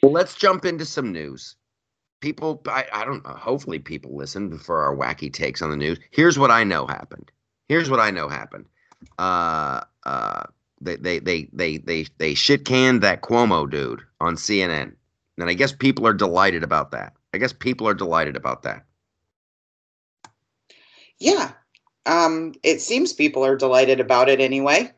well, 0.02 0.14
let's 0.14 0.34
jump 0.34 0.64
into 0.64 0.86
some 0.86 1.12
news 1.12 1.58
people 2.20 2.62
I, 2.68 2.86
I 2.94 3.06
don't 3.06 3.24
know 3.26 3.34
hopefully 3.34 3.80
people 3.80 4.16
listen 4.16 4.58
for 4.58 4.82
our 4.82 4.96
wacky 4.96 5.32
takes 5.32 5.62
on 5.62 5.70
the 5.70 5.78
news. 5.78 6.00
Here's 6.12 6.38
what 6.38 6.52
i 6.52 6.64
know 6.64 6.86
happened. 6.88 7.32
Here's 7.68 7.90
what 7.90 8.00
i 8.00 8.12
know 8.12 8.30
happened. 8.30 8.66
Uh 9.18 9.82
uh 10.06 10.44
they 10.82 10.96
they 10.96 11.20
they 11.20 11.50
they 11.54 11.78
they, 11.78 12.06
they 12.18 12.34
shit 12.34 12.66
canned 12.66 13.02
that 13.02 13.22
cuomo 13.22 13.70
dude 13.70 14.02
on 14.22 14.36
cnn 14.36 14.94
and 15.38 15.50
i 15.50 15.54
guess 15.54 15.72
people 15.74 16.08
are 16.08 16.14
delighted 16.14 16.64
about 16.64 16.92
that. 16.92 17.14
I 17.34 17.38
guess 17.38 17.54
people 17.54 17.88
are 17.88 17.94
delighted 17.94 18.36
about 18.36 18.64
that. 18.64 18.86
Yeah. 21.20 21.52
Um 22.06 22.54
it 22.64 22.82
seems 22.82 23.14
people 23.14 23.46
are 23.46 23.56
delighted 23.56 24.00
about 24.00 24.30
it 24.30 24.40
anyway. 24.40 24.92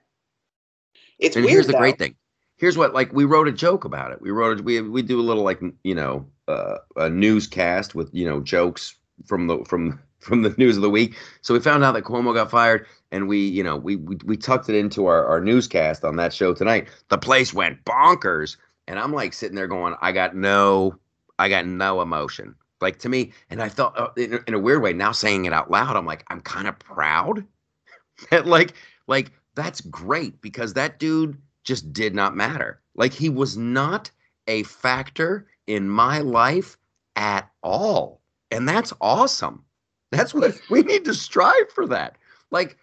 It's 1.19 1.35
and 1.35 1.45
weird 1.45 1.53
here's 1.53 1.67
the 1.67 1.73
though. 1.73 1.79
great 1.79 1.97
thing. 1.99 2.15
Here's 2.57 2.77
what 2.77 2.93
like 2.93 3.11
we 3.13 3.25
wrote 3.25 3.47
a 3.47 3.51
joke 3.51 3.85
about 3.85 4.11
it. 4.11 4.21
We 4.21 4.31
wrote 4.31 4.61
we 4.61 4.81
we 4.81 5.01
do 5.01 5.19
a 5.19 5.23
little 5.23 5.43
like 5.43 5.61
you 5.83 5.95
know 5.95 6.27
uh, 6.51 6.77
a 6.97 7.09
newscast 7.09 7.95
with 7.95 8.09
you 8.13 8.25
know 8.25 8.41
jokes 8.41 8.95
from 9.25 9.47
the 9.47 9.63
from 9.65 9.99
from 10.19 10.43
the 10.43 10.53
news 10.57 10.75
of 10.75 10.83
the 10.83 10.89
week. 10.89 11.17
So 11.41 11.53
we 11.53 11.59
found 11.59 11.83
out 11.83 11.93
that 11.93 12.03
Cuomo 12.03 12.33
got 12.33 12.51
fired, 12.51 12.85
and 13.11 13.27
we 13.27 13.39
you 13.39 13.63
know 13.63 13.77
we 13.77 13.95
we, 13.95 14.17
we 14.25 14.37
tucked 14.37 14.69
it 14.69 14.75
into 14.75 15.07
our, 15.07 15.25
our 15.25 15.41
newscast 15.41 16.03
on 16.03 16.15
that 16.17 16.33
show 16.33 16.53
tonight. 16.53 16.87
The 17.09 17.17
place 17.17 17.53
went 17.53 17.83
bonkers, 17.85 18.57
and 18.87 18.99
I'm 18.99 19.13
like 19.13 19.33
sitting 19.33 19.55
there 19.55 19.67
going, 19.67 19.95
I 20.01 20.11
got 20.11 20.35
no, 20.35 20.95
I 21.39 21.49
got 21.49 21.65
no 21.65 22.01
emotion. 22.01 22.55
Like 22.81 22.99
to 22.99 23.09
me, 23.09 23.31
and 23.49 23.61
I 23.61 23.69
felt 23.69 23.97
uh, 23.97 24.09
in, 24.17 24.39
in 24.47 24.53
a 24.53 24.59
weird 24.59 24.81
way 24.81 24.93
now 24.93 25.11
saying 25.11 25.45
it 25.45 25.53
out 25.53 25.71
loud. 25.71 25.95
I'm 25.95 26.05
like, 26.05 26.23
I'm 26.29 26.41
kind 26.41 26.67
of 26.67 26.77
proud 26.79 27.45
that 28.29 28.45
like 28.47 28.73
like 29.07 29.31
that's 29.55 29.81
great 29.81 30.41
because 30.41 30.73
that 30.73 30.99
dude 30.99 31.37
just 31.63 31.93
did 31.93 32.15
not 32.15 32.35
matter. 32.35 32.81
Like 32.95 33.13
he 33.13 33.29
was 33.29 33.57
not 33.57 34.09
a 34.47 34.63
factor 34.63 35.47
in 35.67 35.89
my 35.89 36.19
life 36.19 36.77
at 37.15 37.49
all. 37.63 38.21
And 38.51 38.67
that's 38.67 38.93
awesome. 39.01 39.63
That's 40.11 40.33
what 40.33 40.59
we 40.69 40.81
need 40.81 41.05
to 41.05 41.13
strive 41.13 41.71
for 41.73 41.87
that. 41.87 42.17
Like 42.51 42.77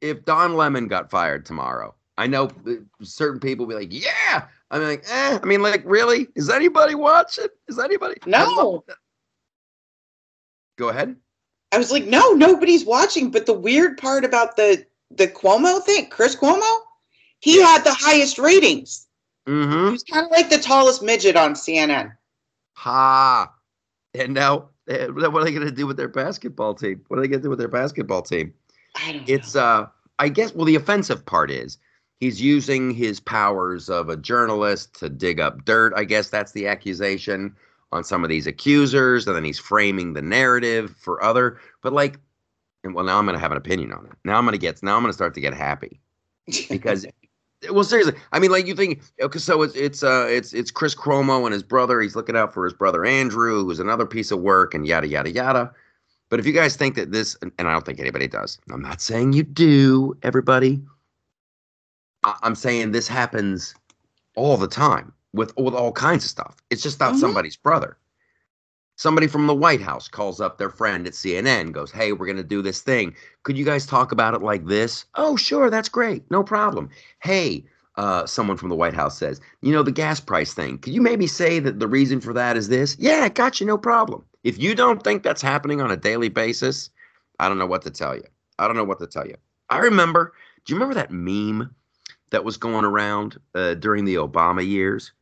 if 0.00 0.24
Don 0.24 0.56
Lemon 0.56 0.88
got 0.88 1.10
fired 1.10 1.46
tomorrow, 1.46 1.94
I 2.18 2.26
know 2.26 2.50
uh, 2.66 2.72
certain 3.02 3.40
people 3.40 3.66
be 3.66 3.74
like, 3.74 3.92
yeah. 3.92 4.46
I'm 4.70 4.82
like, 4.82 5.04
eh. 5.08 5.38
I 5.42 5.46
mean, 5.46 5.62
like, 5.62 5.82
really? 5.84 6.28
Is 6.34 6.50
anybody 6.50 6.94
watching? 6.94 7.46
Is 7.68 7.78
anybody? 7.78 8.14
No. 8.26 8.84
Go 10.78 10.88
ahead. 10.88 11.16
I 11.72 11.78
was 11.78 11.92
like, 11.92 12.04
no, 12.04 12.32
nobody's 12.32 12.84
watching. 12.84 13.30
But 13.30 13.46
the 13.46 13.52
weird 13.52 13.96
part 13.98 14.24
about 14.24 14.56
the 14.56 14.84
the 15.10 15.28
Cuomo 15.28 15.82
thing, 15.82 16.08
Chris 16.08 16.34
Cuomo, 16.34 16.80
he 17.40 17.58
yeah. 17.58 17.66
had 17.66 17.84
the 17.84 17.92
highest 17.92 18.38
ratings. 18.38 19.06
Mm-hmm. 19.46 19.86
He 19.86 19.92
was 19.92 20.04
kind 20.04 20.24
of 20.24 20.30
like 20.30 20.48
the 20.48 20.58
tallest 20.58 21.02
midget 21.02 21.36
on 21.36 21.54
CNN. 21.54 22.16
Ha! 22.74 23.52
And 24.14 24.34
now, 24.34 24.68
eh, 24.88 25.06
what 25.06 25.34
are 25.34 25.44
they 25.44 25.52
going 25.52 25.66
to 25.66 25.72
do 25.72 25.86
with 25.86 25.96
their 25.96 26.08
basketball 26.08 26.74
team? 26.74 27.04
What 27.08 27.18
are 27.18 27.22
they 27.22 27.28
going 27.28 27.40
to 27.40 27.46
do 27.46 27.50
with 27.50 27.58
their 27.58 27.68
basketball 27.68 28.22
team? 28.22 28.52
I 28.96 29.12
don't 29.12 29.28
it's, 29.28 29.54
know. 29.54 29.62
uh, 29.62 29.86
I 30.18 30.28
guess, 30.28 30.54
well, 30.54 30.66
the 30.66 30.76
offensive 30.76 31.24
part 31.24 31.50
is 31.50 31.78
he's 32.20 32.40
using 32.40 32.92
his 32.92 33.18
powers 33.20 33.88
of 33.88 34.08
a 34.08 34.16
journalist 34.16 34.94
to 35.00 35.08
dig 35.08 35.40
up 35.40 35.64
dirt. 35.64 35.92
I 35.96 36.04
guess 36.04 36.28
that's 36.28 36.52
the 36.52 36.68
accusation 36.68 37.56
on 37.90 38.04
some 38.04 38.22
of 38.22 38.30
these 38.30 38.46
accusers, 38.46 39.26
and 39.26 39.36
then 39.36 39.44
he's 39.44 39.58
framing 39.58 40.12
the 40.12 40.22
narrative 40.22 40.94
for 40.98 41.22
other. 41.22 41.58
But 41.82 41.92
like, 41.92 42.18
and 42.84 42.94
well, 42.94 43.04
now 43.04 43.18
I'm 43.18 43.26
going 43.26 43.34
to 43.34 43.40
have 43.40 43.52
an 43.52 43.58
opinion 43.58 43.92
on 43.92 44.06
it. 44.06 44.12
Now 44.24 44.36
I'm 44.36 44.44
going 44.44 44.52
to 44.52 44.58
get. 44.58 44.82
Now 44.82 44.96
I'm 44.96 45.02
going 45.02 45.10
to 45.10 45.14
start 45.14 45.34
to 45.34 45.40
get 45.40 45.54
happy 45.54 46.00
because. 46.70 47.06
Well, 47.70 47.84
seriously, 47.84 48.14
I 48.32 48.38
mean, 48.38 48.50
like 48.50 48.66
you 48.66 48.74
think, 48.74 49.02
okay, 49.20 49.38
so 49.38 49.62
it's 49.62 49.74
it's 49.74 50.02
uh 50.02 50.26
it's 50.28 50.52
it's 50.52 50.70
Chris 50.70 50.94
Cuomo 50.94 51.44
and 51.44 51.52
his 51.52 51.62
brother. 51.62 52.00
He's 52.00 52.16
looking 52.16 52.36
out 52.36 52.52
for 52.52 52.64
his 52.64 52.72
brother 52.72 53.04
Andrew, 53.04 53.64
who's 53.64 53.80
another 53.80 54.06
piece 54.06 54.30
of 54.30 54.40
work, 54.40 54.74
and 54.74 54.86
yada 54.86 55.06
yada 55.06 55.30
yada. 55.30 55.72
But 56.28 56.40
if 56.40 56.46
you 56.46 56.52
guys 56.52 56.76
think 56.76 56.94
that 56.94 57.12
this, 57.12 57.36
and 57.42 57.52
I 57.58 57.72
don't 57.72 57.84
think 57.84 58.00
anybody 58.00 58.26
does, 58.26 58.58
I'm 58.70 58.80
not 58.80 59.02
saying 59.02 59.34
you 59.34 59.42
do, 59.42 60.16
everybody. 60.22 60.80
I, 62.24 62.36
am 62.42 62.54
saying 62.54 62.92
this 62.92 63.06
happens 63.06 63.74
all 64.34 64.56
the 64.56 64.68
time 64.68 65.12
with 65.32 65.54
with 65.56 65.74
all 65.74 65.92
kinds 65.92 66.24
of 66.24 66.30
stuff. 66.30 66.56
It's 66.70 66.82
just 66.82 67.00
not 67.00 67.10
mm-hmm. 67.10 67.20
somebody's 67.20 67.56
brother. 67.56 67.96
Somebody 69.02 69.26
from 69.26 69.48
the 69.48 69.54
White 69.54 69.80
House 69.80 70.06
calls 70.06 70.40
up 70.40 70.58
their 70.58 70.70
friend 70.70 71.08
at 71.08 71.14
CNN, 71.14 71.72
goes, 71.72 71.90
"Hey, 71.90 72.12
we're 72.12 72.24
going 72.24 72.36
to 72.36 72.44
do 72.44 72.62
this 72.62 72.82
thing. 72.82 73.16
Could 73.42 73.58
you 73.58 73.64
guys 73.64 73.84
talk 73.84 74.12
about 74.12 74.32
it 74.32 74.42
like 74.42 74.66
this?" 74.66 75.06
"Oh, 75.16 75.34
sure, 75.34 75.70
that's 75.70 75.88
great. 75.88 76.22
No 76.30 76.44
problem." 76.44 76.88
"Hey, 77.18 77.64
uh, 77.96 78.26
someone 78.26 78.56
from 78.56 78.68
the 78.68 78.76
White 78.76 78.94
House 78.94 79.18
says, 79.18 79.40
you 79.60 79.72
know, 79.72 79.82
the 79.82 79.90
gas 79.90 80.20
price 80.20 80.54
thing. 80.54 80.78
Could 80.78 80.92
you 80.92 81.02
maybe 81.02 81.26
say 81.26 81.58
that 81.58 81.80
the 81.80 81.88
reason 81.88 82.20
for 82.20 82.32
that 82.34 82.56
is 82.56 82.68
this? 82.68 82.96
Yeah, 82.96 83.28
gotcha, 83.28 83.64
no 83.64 83.76
problem. 83.76 84.24
If 84.44 84.62
you 84.62 84.72
don't 84.72 85.02
think 85.02 85.24
that's 85.24 85.42
happening 85.42 85.80
on 85.80 85.90
a 85.90 85.96
daily 85.96 86.28
basis, 86.28 86.88
I 87.40 87.48
don't 87.48 87.58
know 87.58 87.66
what 87.66 87.82
to 87.82 87.90
tell 87.90 88.14
you. 88.14 88.28
I 88.60 88.68
don't 88.68 88.76
know 88.76 88.84
what 88.84 89.00
to 89.00 89.08
tell 89.08 89.26
you. 89.26 89.34
I 89.68 89.78
remember, 89.78 90.32
do 90.64 90.72
you 90.72 90.76
remember 90.76 90.94
that 90.94 91.10
meme 91.10 91.74
that 92.30 92.44
was 92.44 92.56
going 92.56 92.84
around 92.84 93.40
uh, 93.56 93.74
during 93.74 94.04
the 94.04 94.14
Obama 94.14 94.64
years? 94.64 95.12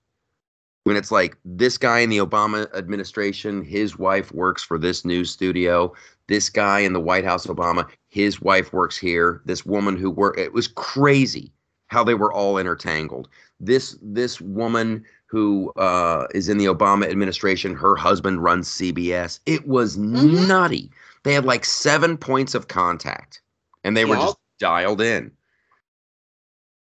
When 0.85 0.97
it's 0.97 1.11
like 1.11 1.37
this 1.45 1.77
guy 1.77 2.01
in 2.01 2.11
the 2.11 2.19
Obama 2.19 2.73
administration, 2.75 3.63
his 3.63 3.99
wife 3.99 4.33
works 4.33 4.63
for 4.63 4.79
this 4.79 5.05
news 5.05 5.31
studio. 5.31 5.93
This 6.27 6.49
guy 6.49 6.81
in 6.81 6.95
the 6.95 7.01
White 7.01 7.25
House, 7.25 7.47
Obama, 7.47 7.89
his 8.09 8.41
wife 8.41 8.73
works 8.73 8.97
here. 8.97 9.43
This 9.45 9.67
woman 9.67 9.97
who 9.97 10.11
worked, 10.11 10.39
it 10.39 10.53
was 10.53 10.69
crazy 10.69 11.53
how 11.89 12.03
they 12.03 12.15
were 12.15 12.33
all 12.33 12.57
intertangled. 12.57 13.29
This 13.59 13.99
this 14.01 14.41
woman 14.41 15.05
who 15.27 15.71
uh, 15.77 16.27
is 16.35 16.49
in 16.49 16.59
the 16.59 16.65
Obama 16.67 17.09
administration, 17.09 17.75
her 17.75 17.95
husband 17.95 18.43
runs 18.43 18.69
CBS. 18.69 19.39
It 19.47 19.67
was 19.69 19.97
mm-hmm. 19.97 20.49
nutty. 20.49 20.91
They 21.23 21.35
had 21.35 21.45
like 21.45 21.65
seven 21.65 22.17
points 22.17 22.55
of 22.55 22.69
contact, 22.69 23.43
and 23.85 23.97
they 23.97 24.01
yep. 24.01 24.09
were 24.09 24.17
just 24.17 24.39
dialed 24.59 25.01
in. 25.01 25.31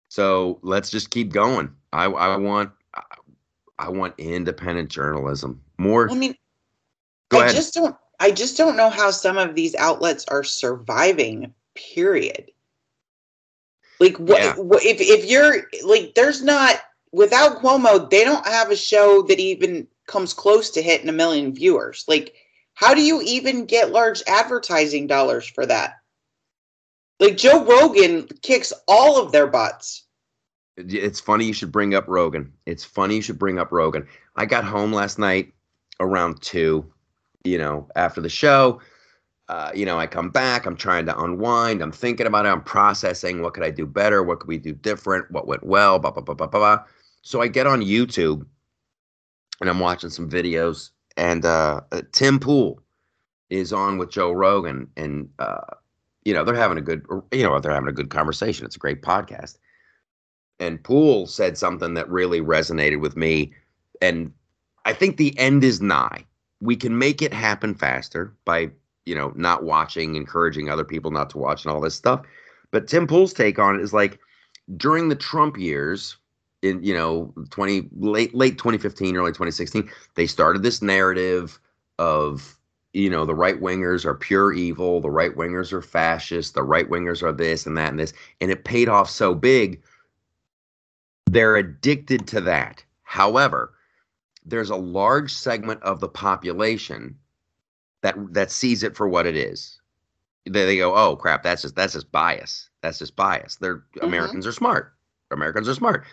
So 0.10 0.60
let's 0.64 0.90
just 0.90 1.12
keep 1.12 1.32
going. 1.32 1.72
I, 1.94 2.06
I 2.06 2.38
want 2.38 2.72
I 3.78 3.90
want 3.90 4.16
independent 4.18 4.90
journalism. 4.90 5.62
More. 5.78 6.10
I 6.10 6.16
mean, 6.16 6.36
I 7.32 7.38
ahead. 7.38 7.56
just 7.56 7.74
don't. 7.74 7.96
I 8.20 8.32
just 8.32 8.58
don't 8.58 8.78
know 8.78 8.90
how 8.90 9.12
some 9.12 9.38
of 9.38 9.56
these 9.56 9.76
outlets 9.76 10.26
are 10.30 10.44
surviving. 10.44 11.54
Period. 11.76 12.52
Like 14.00 14.18
what, 14.18 14.42
yeah. 14.42 14.56
if 14.58 15.02
if 15.02 15.26
you're 15.26 15.68
like 15.86 16.16
there's 16.16 16.42
not 16.42 16.82
without 17.12 17.62
Cuomo, 17.62 18.10
they 18.10 18.24
don't 18.24 18.46
have 18.46 18.72
a 18.72 18.76
show 18.76 19.22
that 19.24 19.40
even 19.40 19.88
comes 20.08 20.34
close 20.34 20.70
to 20.72 20.82
hitting 20.82 21.10
a 21.10 21.14
million 21.14 21.54
viewers. 21.54 22.06
Like 22.08 22.36
how 22.76 22.94
do 22.94 23.02
you 23.02 23.22
even 23.24 23.66
get 23.66 23.92
large 23.92 24.22
advertising 24.28 25.08
dollars 25.08 25.48
for 25.48 25.66
that? 25.66 25.96
Like 27.20 27.38
Joe 27.38 27.64
Rogan 27.64 28.28
kicks 28.42 28.74
all 28.88 29.22
of 29.22 29.32
their 29.32 29.48
butts. 29.48 30.05
It's 30.78 31.20
funny 31.20 31.46
you 31.46 31.54
should 31.54 31.72
bring 31.72 31.96
up 31.96 32.06
Rogan. 32.08 32.52
It's 32.66 32.84
funny 32.84 33.16
you 33.16 33.22
should 33.22 33.40
bring 33.40 33.60
up 33.60 33.72
Rogan. 33.72 34.08
I 34.36 34.46
got 34.46 34.64
home 34.64 34.92
last 34.92 35.18
night 35.18 35.54
around 36.00 36.42
2, 36.42 36.86
you 37.46 37.58
know, 37.58 37.88
after 37.96 38.20
the 38.20 38.30
show 38.30 38.82
uh, 39.48 39.72
you 39.76 39.86
know, 39.86 40.00
I 40.00 40.08
come 40.08 40.30
back, 40.30 40.66
I'm 40.66 40.76
trying 40.76 41.06
to 41.06 41.20
unwind, 41.20 41.82
I'm 41.82 41.92
thinking 41.92 42.26
about 42.26 42.46
it, 42.46 42.50
I'm 42.50 42.64
processing 42.64 43.42
what 43.42 43.54
could 43.54 43.64
I 43.64 43.70
do 43.70 43.86
better, 43.86 44.24
what 44.24 44.40
could 44.40 44.48
we 44.48 44.58
do 44.58 44.74
different, 44.74 45.30
what 45.30 45.48
went 45.48 45.64
well, 45.64 46.00
blah, 46.00 46.12
blah, 46.12 46.24
blah, 46.24 46.34
blah, 46.34 46.48
blah. 46.48 46.80
So 47.22 47.42
I 47.42 47.48
get 47.48 47.68
on 47.68 47.82
YouTube 47.82 48.46
and 49.62 49.70
I'm 49.70 49.80
watching 49.80 50.10
some 50.10 50.30
videos, 50.30 50.90
and 51.16 51.46
uh, 51.46 51.82
uh, 51.92 52.02
Tim 52.12 52.40
Pool 52.40 52.82
is 53.50 53.72
on 53.72 53.98
with 53.98 54.10
Joe 54.10 54.32
Rogan, 54.32 54.88
and 54.98 55.30
uh, 55.40 55.76
you 56.26 56.34
know 56.34 56.44
they're 56.44 56.56
having 56.56 56.78
a 56.78 56.82
good, 56.82 57.06
you 57.32 57.44
know, 57.44 57.58
they're 57.60 57.72
having 57.72 57.88
a 57.88 57.94
good 57.94 58.10
conversation. 58.10 58.66
It's 58.66 58.76
a 58.76 58.80
great 58.80 59.02
podcast. 59.02 59.58
And 60.60 60.84
Pool 60.84 61.28
said 61.28 61.58
something 61.58 61.94
that 61.96 62.10
really 62.10 62.42
resonated 62.42 63.02
with 63.02 63.18
me, 63.18 63.54
and 64.02 64.32
I 64.86 64.94
think 64.94 65.18
the 65.18 65.38
end 65.38 65.64
is 65.64 65.82
nigh. 65.82 66.26
We 66.62 66.76
can 66.76 66.98
make 66.98 67.22
it 67.22 67.34
happen 67.34 67.76
faster 67.76 68.34
by 68.46 68.72
you 69.06 69.16
know, 69.16 69.32
not 69.36 69.64
watching, 69.64 70.16
encouraging 70.16 70.70
other 70.70 70.84
people 70.84 71.12
not 71.12 71.30
to 71.32 71.38
watch 71.38 71.64
and 71.64 71.72
all 71.72 71.82
this 71.82 71.96
stuff. 71.96 72.26
But 72.72 72.88
Tim 72.88 73.08
Pool's 73.08 73.34
take 73.34 73.60
on 73.60 73.76
it 73.76 73.82
is 73.82 73.94
like 73.94 74.20
during 74.78 75.10
the 75.10 75.16
Trump 75.16 75.58
years, 75.58 76.18
in 76.62 76.84
you 76.84 76.94
know, 76.94 77.34
20 77.52 77.90
late 77.98 78.34
late 78.34 78.58
2015, 78.58 79.16
early 79.16 79.32
2016, 79.32 79.90
they 80.16 80.26
started 80.26 80.64
this 80.64 80.82
narrative 80.82 81.60
of 82.00 82.58
you 82.94 83.10
know, 83.10 83.26
the 83.26 83.36
right 83.36 83.60
wingers 83.60 84.06
are 84.06 84.16
pure 84.16 84.54
evil, 84.54 85.02
the 85.02 85.12
right 85.12 85.36
wingers 85.36 85.74
are 85.74 85.82
fascist, 85.82 86.54
the 86.54 86.64
right 86.64 86.90
wingers 86.90 87.22
are 87.22 87.34
this 87.34 87.66
and 87.66 87.78
that 87.78 87.90
and 87.90 88.00
this. 88.00 88.14
And 88.40 88.50
it 88.50 88.64
paid 88.64 88.88
off 88.88 89.10
so 89.10 89.36
big. 89.36 89.82
They're 91.26 91.56
addicted 91.56 92.28
to 92.28 92.42
that. 92.42 92.84
However, 93.04 93.74
there's 94.46 94.70
a 94.70 94.76
large 94.76 95.34
segment 95.34 95.82
of 95.84 96.00
the 96.00 96.08
population 96.08 97.18
that 98.02 98.16
that 98.34 98.52
sees 98.52 98.84
it 98.84 98.96
for 98.96 99.08
what 99.08 99.26
it 99.26 99.36
is. 99.36 99.80
They, 100.46 100.66
they 100.66 100.78
go, 100.78 100.96
oh 100.96 101.16
crap, 101.16 101.44
that's 101.44 101.64
just 101.64 101.76
that's 101.76 101.94
just 101.94 102.12
bias. 102.12 102.70
That's 102.82 103.00
just 103.00 103.16
bias. 103.16 103.56
They're 103.56 103.78
mm-hmm. 103.78 104.06
Americans 104.06 104.46
are 104.46 104.52
smart. 104.52 104.94
Americans 105.32 105.68
are 105.68 105.74
smart. 105.74 106.06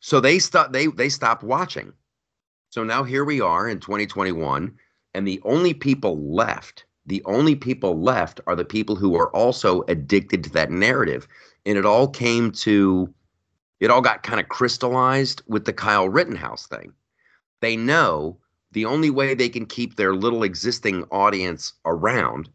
So 0.00 0.20
they 0.20 0.38
stop 0.38 0.72
they 0.72 0.88
they 0.88 1.08
stopped 1.08 1.42
watching. 1.42 1.92
So 2.70 2.84
now 2.84 3.02
here 3.02 3.24
we 3.24 3.40
are 3.40 3.68
in 3.68 3.80
2021, 3.80 4.76
and 5.14 5.26
the 5.26 5.40
only 5.44 5.72
people 5.72 6.18
left, 6.18 6.84
the 7.06 7.22
only 7.24 7.54
people 7.54 7.98
left 8.00 8.40
are 8.46 8.54
the 8.54 8.64
people 8.64 8.94
who 8.94 9.16
are 9.16 9.34
also 9.34 9.82
addicted 9.88 10.44
to 10.44 10.50
that 10.50 10.70
narrative. 10.70 11.26
And 11.64 11.78
it 11.78 11.86
all 11.86 12.08
came 12.08 12.52
to 12.52 13.12
it 13.80 13.90
all 13.90 14.00
got 14.00 14.22
kind 14.22 14.40
of 14.40 14.48
crystallized 14.48 15.42
with 15.46 15.64
the 15.64 15.72
Kyle 15.72 16.08
Rittenhouse 16.08 16.66
thing. 16.66 16.92
They 17.60 17.76
know 17.76 18.38
the 18.72 18.84
only 18.84 19.10
way 19.10 19.34
they 19.34 19.48
can 19.48 19.66
keep 19.66 19.96
their 19.96 20.14
little 20.14 20.42
existing 20.42 21.04
audience 21.10 21.72
around 21.84 22.48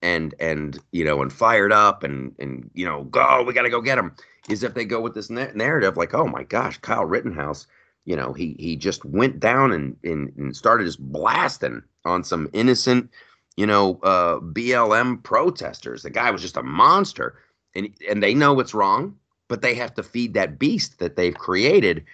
and 0.00 0.34
and 0.38 0.78
you 0.92 1.04
know 1.04 1.20
and 1.22 1.32
fired 1.32 1.72
up 1.72 2.04
and 2.04 2.34
and 2.38 2.70
you 2.74 2.84
know 2.84 3.04
go 3.04 3.42
we 3.42 3.52
got 3.52 3.62
to 3.62 3.70
go 3.70 3.80
get 3.80 3.96
them 3.96 4.14
is 4.48 4.62
if 4.62 4.74
they 4.74 4.84
go 4.84 5.00
with 5.00 5.14
this 5.14 5.28
na- 5.28 5.50
narrative 5.54 5.96
like 5.96 6.14
oh 6.14 6.26
my 6.26 6.44
gosh 6.44 6.78
Kyle 6.78 7.04
Rittenhouse 7.04 7.66
you 8.04 8.14
know 8.14 8.32
he 8.32 8.54
he 8.60 8.76
just 8.76 9.04
went 9.04 9.40
down 9.40 9.72
and 9.72 9.96
and, 10.04 10.32
and 10.36 10.56
started 10.56 10.84
just 10.84 11.00
blasting 11.00 11.82
on 12.04 12.22
some 12.22 12.48
innocent 12.52 13.10
you 13.56 13.66
know 13.66 13.98
uh 14.04 14.38
BLM 14.38 15.22
protesters. 15.24 16.02
The 16.02 16.10
guy 16.10 16.30
was 16.30 16.42
just 16.42 16.56
a 16.56 16.62
monster. 16.62 17.40
And 17.74 17.92
and 18.08 18.22
they 18.22 18.34
know 18.34 18.54
what's 18.54 18.74
wrong 18.74 19.16
but 19.48 19.62
they 19.62 19.74
have 19.74 19.94
to 19.94 20.02
feed 20.02 20.34
that 20.34 20.58
beast 20.58 20.98
that 20.98 21.16
they've 21.16 21.34
created 21.34 22.04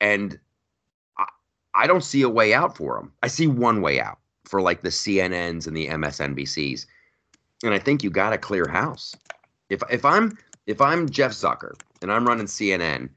and 0.00 0.38
I 1.74 1.86
don't 1.86 2.04
see 2.04 2.22
a 2.22 2.28
way 2.28 2.52
out 2.52 2.76
for 2.76 2.96
them. 2.96 3.12
I 3.22 3.28
see 3.28 3.46
one 3.46 3.80
way 3.80 4.00
out 4.00 4.18
for 4.44 4.60
like 4.60 4.82
the 4.82 4.90
CNNs 4.90 5.66
and 5.66 5.76
the 5.76 5.88
MSNBCs. 5.88 6.86
And 7.64 7.72
I 7.72 7.78
think 7.78 8.02
you 8.02 8.10
got 8.10 8.32
a 8.32 8.38
clear 8.38 8.68
house. 8.68 9.14
If 9.70 9.82
if 9.90 10.04
I'm 10.04 10.36
if 10.66 10.80
I'm 10.80 11.08
Jeff 11.08 11.32
Zucker 11.32 11.72
and 12.02 12.12
I'm 12.12 12.26
running 12.26 12.46
CNN 12.46 13.08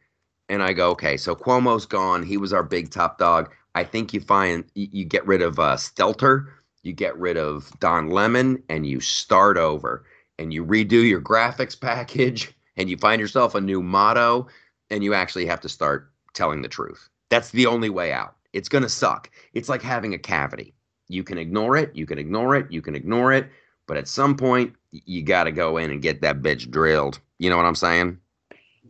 and 0.48 0.64
I 0.64 0.74
go, 0.74 0.92
okay, 0.92 1.18
so 1.18 1.36
Cuomo's 1.36 1.86
gone. 1.86 2.24
He 2.24 2.38
was 2.38 2.54
our 2.54 2.64
big 2.64 2.92
top 2.92 3.18
dog. 3.18 3.52
I 3.74 3.84
think 3.84 4.14
you 4.14 4.22
find 4.22 4.64
you 4.76 5.04
get 5.04 5.26
rid 5.28 5.42
of 5.42 5.60
uh, 5.60 5.76
Stelter, 5.76 6.46
you 6.84 6.94
get 6.94 7.18
rid 7.18 7.36
of 7.36 7.72
Don 7.80 8.10
Lemon, 8.10 8.64
and 8.70 8.86
you 8.86 9.02
start 9.02 9.58
over 9.58 10.06
and 10.38 10.54
you 10.54 10.66
redo 10.66 11.08
your 11.08 11.22
graphics 11.22 11.80
package 11.80 12.55
and 12.78 12.90
you 12.90 12.98
find 12.98 13.20
yourself 13.22 13.56
a 13.56 13.62
new 13.62 13.82
motto 13.82 14.48
and 14.90 15.04
you 15.04 15.14
actually 15.14 15.46
have 15.46 15.62
to 15.62 15.70
start 15.70 16.12
telling 16.34 16.62
the 16.62 16.68
truth. 16.68 17.10
That's 17.30 17.52
the 17.52 17.66
only 17.66 17.90
way 17.90 18.12
out. 18.12 18.36
It's 18.54 18.70
going 18.70 18.84
to 18.84 18.90
suck. 18.90 19.30
It's 19.54 19.70
like 19.70 19.82
having 19.82 20.14
a 20.14 20.20
cavity. 20.20 20.74
You 21.08 21.24
can 21.24 21.38
ignore 21.38 21.78
it, 21.78 21.96
you 21.96 22.06
can 22.06 22.18
ignore 22.18 22.56
it, 22.56 22.72
you 22.72 22.82
can 22.82 22.96
ignore 22.96 23.32
it, 23.32 23.48
but 23.88 23.98
at 23.98 24.08
some 24.08 24.36
point 24.36 24.74
you 24.92 25.22
got 25.22 25.44
to 25.44 25.52
go 25.52 25.78
in 25.78 25.92
and 25.92 26.02
get 26.02 26.22
that 26.22 26.42
bitch 26.42 26.70
drilled. 26.70 27.20
You 27.38 27.50
know 27.50 27.58
what 27.58 27.66
I'm 27.66 27.76
saying? 27.76 28.18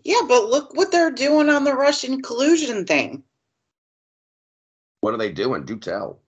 Yeah, 0.03 0.21
but 0.27 0.49
look 0.49 0.75
what 0.75 0.91
they're 0.91 1.11
doing 1.11 1.49
on 1.49 1.63
the 1.63 1.73
Russian 1.73 2.21
collusion 2.21 2.85
thing. 2.85 3.23
What 5.01 5.13
are 5.13 5.17
they 5.17 5.31
doing? 5.31 5.65
Do 5.65 5.77
tell. 5.77 6.19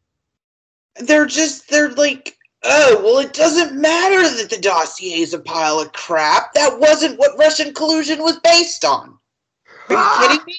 They're 0.99 1.27
just 1.27 1.69
they're 1.69 1.89
like, 1.91 2.36
oh 2.67 3.01
well, 3.03 3.19
it 3.19 3.33
doesn't 3.33 3.79
matter 3.79 4.21
that 4.37 4.49
the 4.49 4.61
dossier 4.61 5.19
is 5.19 5.33
a 5.33 5.39
pile 5.39 5.79
of 5.79 5.93
crap. 5.93 6.53
That 6.53 6.79
wasn't 6.79 7.17
what 7.17 7.37
Russian 7.37 7.73
collusion 7.73 8.19
was 8.21 8.39
based 8.39 8.85
on. 8.85 9.17
Are 9.89 9.93
you 9.93 9.97
ah! 9.97 10.27
kidding 10.27 10.45
me? 10.45 10.55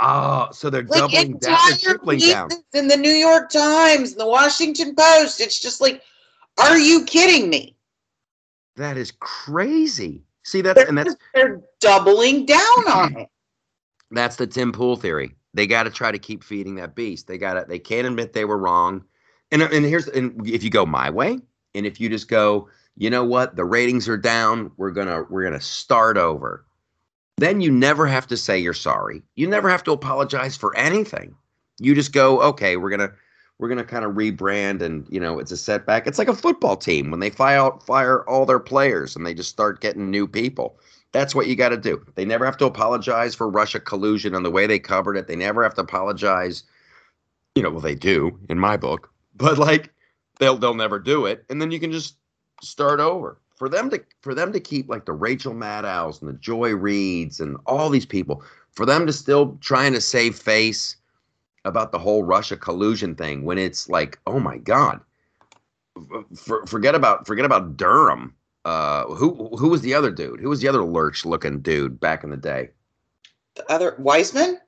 Oh, 0.00 0.48
so 0.52 0.70
they're 0.70 0.84
Like 0.84 1.00
doubling 1.00 1.38
down. 1.38 1.58
They're 1.68 1.76
tripling 1.76 2.20
down. 2.20 2.50
in 2.72 2.88
the 2.88 2.96
New 2.96 3.10
York 3.12 3.50
Times 3.50 4.12
and 4.12 4.20
the 4.20 4.28
Washington 4.28 4.94
Post. 4.94 5.40
It's 5.40 5.58
just 5.58 5.80
like, 5.80 6.02
are 6.56 6.78
you 6.78 7.04
kidding 7.04 7.50
me? 7.50 7.76
That 8.76 8.96
is 8.96 9.12
crazy. 9.18 10.22
See 10.44 10.60
that's 10.62 10.88
and 10.88 10.96
that's 10.96 11.16
They're 11.34 11.60
doubling 11.80 12.46
down 12.46 12.88
on 12.88 13.16
it. 13.18 13.28
that's 14.12 14.36
the 14.36 14.46
Tim 14.46 14.72
Pool 14.72 14.96
theory. 14.96 15.34
They 15.52 15.66
got 15.66 15.82
to 15.82 15.90
try 15.90 16.12
to 16.12 16.18
keep 16.18 16.44
feeding 16.44 16.76
that 16.76 16.94
beast. 16.94 17.26
They 17.26 17.36
got 17.36 17.54
to. 17.54 17.64
They 17.68 17.78
can't 17.80 18.06
admit 18.06 18.32
they 18.32 18.44
were 18.44 18.58
wrong. 18.58 19.04
And 19.50 19.62
and 19.62 19.84
here's 19.84 20.08
and 20.08 20.46
if 20.46 20.62
you 20.62 20.70
go 20.70 20.84
my 20.84 21.10
way, 21.10 21.38
and 21.74 21.86
if 21.86 22.00
you 22.00 22.08
just 22.08 22.28
go, 22.28 22.68
you 22.96 23.08
know 23.08 23.24
what, 23.24 23.56
the 23.56 23.64
ratings 23.64 24.08
are 24.08 24.18
down. 24.18 24.70
We're 24.76 24.90
gonna 24.90 25.24
we're 25.30 25.44
gonna 25.44 25.60
start 25.60 26.16
over. 26.16 26.64
Then 27.38 27.60
you 27.60 27.70
never 27.70 28.06
have 28.06 28.26
to 28.26 28.36
say 28.36 28.58
you're 28.58 28.74
sorry. 28.74 29.22
You 29.36 29.46
never 29.46 29.68
have 29.68 29.84
to 29.84 29.92
apologize 29.92 30.56
for 30.56 30.76
anything. 30.76 31.34
You 31.78 31.94
just 31.94 32.12
go, 32.12 32.42
okay, 32.42 32.76
we're 32.76 32.90
gonna 32.90 33.12
we're 33.58 33.68
gonna 33.68 33.84
kind 33.84 34.04
of 34.04 34.12
rebrand, 34.12 34.82
and 34.82 35.06
you 35.08 35.20
know 35.20 35.38
it's 35.38 35.52
a 35.52 35.56
setback. 35.56 36.06
It's 36.06 36.18
like 36.18 36.28
a 36.28 36.34
football 36.34 36.76
team 36.76 37.10
when 37.10 37.20
they 37.20 37.30
fire 37.30 37.70
fire 37.86 38.28
all 38.28 38.44
their 38.44 38.58
players 38.58 39.14
and 39.16 39.24
they 39.24 39.34
just 39.34 39.50
start 39.50 39.80
getting 39.80 40.10
new 40.10 40.26
people. 40.26 40.78
That's 41.12 41.34
what 41.34 41.46
you 41.46 41.56
got 41.56 41.70
to 41.70 41.76
do. 41.76 42.04
They 42.16 42.24
never 42.24 42.44
have 42.44 42.58
to 42.58 42.66
apologize 42.66 43.34
for 43.34 43.48
Russia 43.48 43.80
collusion 43.80 44.34
and 44.34 44.44
the 44.44 44.50
way 44.50 44.66
they 44.66 44.78
covered 44.78 45.16
it. 45.16 45.26
They 45.26 45.36
never 45.36 45.62
have 45.62 45.74
to 45.74 45.80
apologize. 45.80 46.64
You 47.54 47.62
know, 47.62 47.70
well, 47.70 47.80
they 47.80 47.94
do 47.94 48.38
in 48.48 48.58
my 48.58 48.76
book, 48.76 49.10
but 49.38 49.58
like 49.58 49.92
they'll 50.38 50.58
they'll 50.58 50.74
never 50.74 50.98
do 50.98 51.26
it, 51.26 51.44
and 51.48 51.62
then 51.62 51.70
you 51.70 51.80
can 51.80 51.92
just 51.92 52.16
start 52.62 53.00
over. 53.00 53.40
For 53.56 53.68
them 53.68 53.90
to 53.90 54.02
for 54.20 54.34
them 54.34 54.52
to 54.52 54.60
keep 54.60 54.88
like 54.88 55.04
the 55.04 55.12
Rachel 55.12 55.54
Maddows 55.54 56.20
and 56.20 56.28
the 56.28 56.34
Joy 56.34 56.72
Reids 56.72 57.40
and 57.40 57.56
all 57.66 57.90
these 57.90 58.06
people, 58.06 58.42
for 58.70 58.86
them 58.86 59.06
to 59.06 59.12
still 59.12 59.58
trying 59.60 59.92
to 59.94 60.00
save 60.00 60.36
face 60.36 60.96
about 61.64 61.90
the 61.90 61.98
whole 61.98 62.22
Russia 62.22 62.56
collusion 62.56 63.14
thing 63.14 63.44
when 63.44 63.58
it's 63.58 63.88
like, 63.88 64.18
oh 64.26 64.38
my 64.38 64.58
god, 64.58 65.00
for, 66.36 66.64
forget 66.66 66.94
about 66.94 67.26
forget 67.26 67.44
about 67.44 67.76
Durham. 67.76 68.34
Uh, 68.64 69.04
who 69.06 69.48
who 69.56 69.68
was 69.68 69.80
the 69.80 69.94
other 69.94 70.10
dude? 70.10 70.40
Who 70.40 70.48
was 70.48 70.60
the 70.60 70.68
other 70.68 70.84
lurch 70.84 71.24
looking 71.24 71.60
dude 71.60 71.98
back 71.98 72.22
in 72.22 72.30
the 72.30 72.36
day? 72.36 72.70
The 73.54 73.70
other 73.72 73.96
Weissmann? 73.98 74.58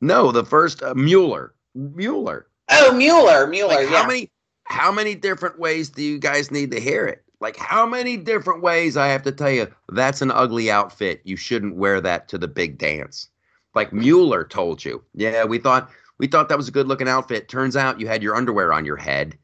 No, 0.00 0.32
the 0.32 0.44
first 0.44 0.82
uh, 0.82 0.94
Mueller. 0.94 1.54
Mueller. 1.74 2.46
Oh, 2.70 2.92
Mueller. 2.94 3.46
Mueller. 3.46 3.74
Like 3.74 3.90
yeah. 3.90 4.02
how 4.02 4.06
many 4.06 4.30
how 4.64 4.90
many 4.90 5.14
different 5.14 5.58
ways 5.58 5.90
do 5.90 6.02
you 6.02 6.18
guys 6.18 6.50
need 6.50 6.70
to 6.70 6.80
hear 6.80 7.06
it? 7.06 7.22
Like 7.40 7.56
how 7.56 7.84
many 7.84 8.16
different 8.16 8.62
ways 8.62 8.96
I 8.96 9.08
have 9.08 9.22
to 9.24 9.32
tell 9.32 9.50
you 9.50 9.72
that's 9.90 10.22
an 10.22 10.30
ugly 10.30 10.70
outfit. 10.70 11.20
You 11.24 11.36
shouldn't 11.36 11.76
wear 11.76 12.00
that 12.00 12.28
to 12.28 12.38
the 12.38 12.48
big 12.48 12.78
dance. 12.78 13.28
Like 13.74 13.92
Mueller 13.92 14.44
told 14.44 14.84
you. 14.84 15.02
Yeah, 15.14 15.44
we 15.44 15.58
thought 15.58 15.90
we 16.18 16.26
thought 16.26 16.48
that 16.48 16.58
was 16.58 16.68
a 16.68 16.72
good 16.72 16.88
looking 16.88 17.08
outfit. 17.08 17.48
Turns 17.48 17.76
out 17.76 18.00
you 18.00 18.06
had 18.06 18.22
your 18.22 18.36
underwear 18.36 18.72
on 18.72 18.84
your 18.84 18.96
head. 18.96 19.36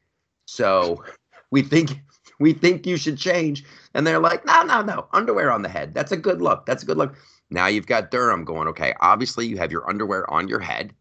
So 0.45 1.03
we 1.51 1.61
think 1.61 2.01
we 2.39 2.53
think 2.53 2.87
you 2.87 2.97
should 2.97 3.17
change. 3.17 3.63
And 3.93 4.07
they're 4.07 4.19
like, 4.19 4.45
no, 4.45 4.63
no, 4.63 4.81
no, 4.81 5.07
underwear 5.13 5.51
on 5.51 5.61
the 5.61 5.69
head. 5.69 5.93
That's 5.93 6.11
a 6.11 6.17
good 6.17 6.41
look. 6.41 6.65
That's 6.65 6.81
a 6.81 6.85
good 6.85 6.97
look. 6.97 7.15
Now 7.49 7.67
you've 7.67 7.87
got 7.87 8.09
Durham 8.09 8.45
going, 8.45 8.67
okay, 8.69 8.93
obviously 9.01 9.45
you 9.45 9.57
have 9.57 9.71
your 9.71 9.87
underwear 9.89 10.29
on 10.31 10.47
your 10.47 10.59
head. 10.59 10.95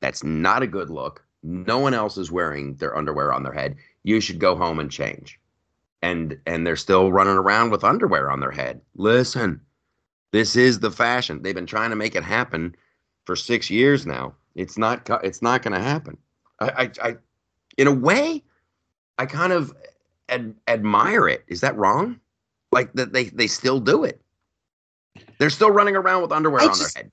That's 0.00 0.22
not 0.22 0.62
a 0.62 0.66
good 0.66 0.90
look. 0.90 1.23
No 1.44 1.78
one 1.78 1.92
else 1.94 2.16
is 2.16 2.32
wearing 2.32 2.74
their 2.76 2.96
underwear 2.96 3.32
on 3.32 3.42
their 3.42 3.52
head. 3.52 3.76
You 4.02 4.20
should 4.20 4.38
go 4.38 4.56
home 4.56 4.80
and 4.80 4.90
change. 4.90 5.38
And 6.02 6.38
and 6.46 6.66
they're 6.66 6.74
still 6.76 7.12
running 7.12 7.36
around 7.36 7.70
with 7.70 7.84
underwear 7.84 8.30
on 8.30 8.40
their 8.40 8.50
head. 8.50 8.80
Listen, 8.96 9.60
this 10.32 10.56
is 10.56 10.80
the 10.80 10.90
fashion. 10.90 11.42
They've 11.42 11.54
been 11.54 11.66
trying 11.66 11.90
to 11.90 11.96
make 11.96 12.14
it 12.14 12.24
happen 12.24 12.74
for 13.24 13.36
six 13.36 13.70
years 13.70 14.06
now. 14.06 14.34
It's 14.54 14.76
not. 14.76 15.08
It's 15.22 15.40
not 15.42 15.62
going 15.62 15.72
to 15.74 15.80
happen. 15.80 16.16
I, 16.60 16.90
I, 17.02 17.08
I, 17.08 17.16
in 17.78 17.86
a 17.86 17.92
way, 17.92 18.42
I 19.18 19.26
kind 19.26 19.52
of 19.52 19.74
ad- 20.28 20.54
admire 20.68 21.26
it. 21.28 21.44
Is 21.48 21.60
that 21.62 21.76
wrong? 21.76 22.20
Like 22.70 22.92
that 22.94 23.12
they 23.12 23.24
they 23.24 23.46
still 23.46 23.80
do 23.80 24.04
it. 24.04 24.20
They're 25.38 25.50
still 25.50 25.70
running 25.70 25.96
around 25.96 26.22
with 26.22 26.32
underwear 26.32 26.62
I 26.62 26.64
on 26.66 26.70
just- 26.70 26.94
their 26.94 27.04
head. 27.04 27.12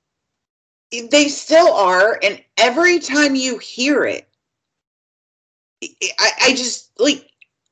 They 0.92 1.28
still 1.28 1.74
are, 1.74 2.20
and 2.22 2.44
every 2.58 3.00
time 3.00 3.36
you 3.36 3.58
hear 3.58 4.04
it, 4.04 4.28
I, 5.84 6.32
I 6.42 6.54
just 6.54 6.92
like. 7.00 7.28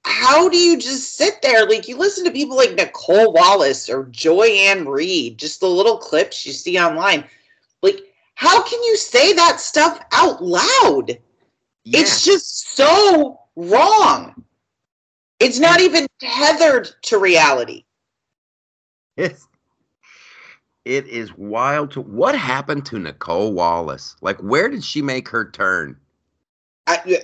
How 0.05 0.47
do 0.47 0.57
you 0.57 0.79
just 0.79 1.17
sit 1.17 1.41
there? 1.41 1.67
Like 1.67 1.89
you 1.89 1.97
listen 1.97 2.23
to 2.23 2.31
people 2.31 2.55
like 2.55 2.73
Nicolle 2.73 3.33
Wallace 3.33 3.89
or 3.89 4.05
Joy 4.05 4.45
Ann 4.45 4.87
Reid, 4.87 5.37
just 5.37 5.59
the 5.59 5.67
little 5.67 5.97
clips 5.97 6.45
you 6.45 6.53
see 6.53 6.79
online. 6.79 7.25
Like, 7.83 7.99
how 8.35 8.63
can 8.63 8.81
you 8.81 8.95
say 8.95 9.33
that 9.33 9.59
stuff 9.59 9.99
out 10.13 10.41
loud? 10.41 11.19
It's 11.85 12.23
just 12.23 12.69
so 12.69 13.41
wrong. 13.57 14.41
It's 15.41 15.59
not 15.59 15.81
even 15.81 16.07
tethered 16.21 16.89
to 17.03 17.17
reality. 17.19 17.83
It's 19.17 19.48
it 20.85 21.07
is 21.07 21.37
wild 21.37 21.91
to 21.91 22.01
what 22.01 22.35
happened 22.35 22.85
to 22.87 22.99
Nicolle 22.99 23.53
Wallace? 23.53 24.15
Like 24.21 24.39
where 24.39 24.69
did 24.69 24.83
she 24.83 25.01
make 25.01 25.29
her 25.29 25.49
turn? 25.49 25.97
I, 26.87 27.23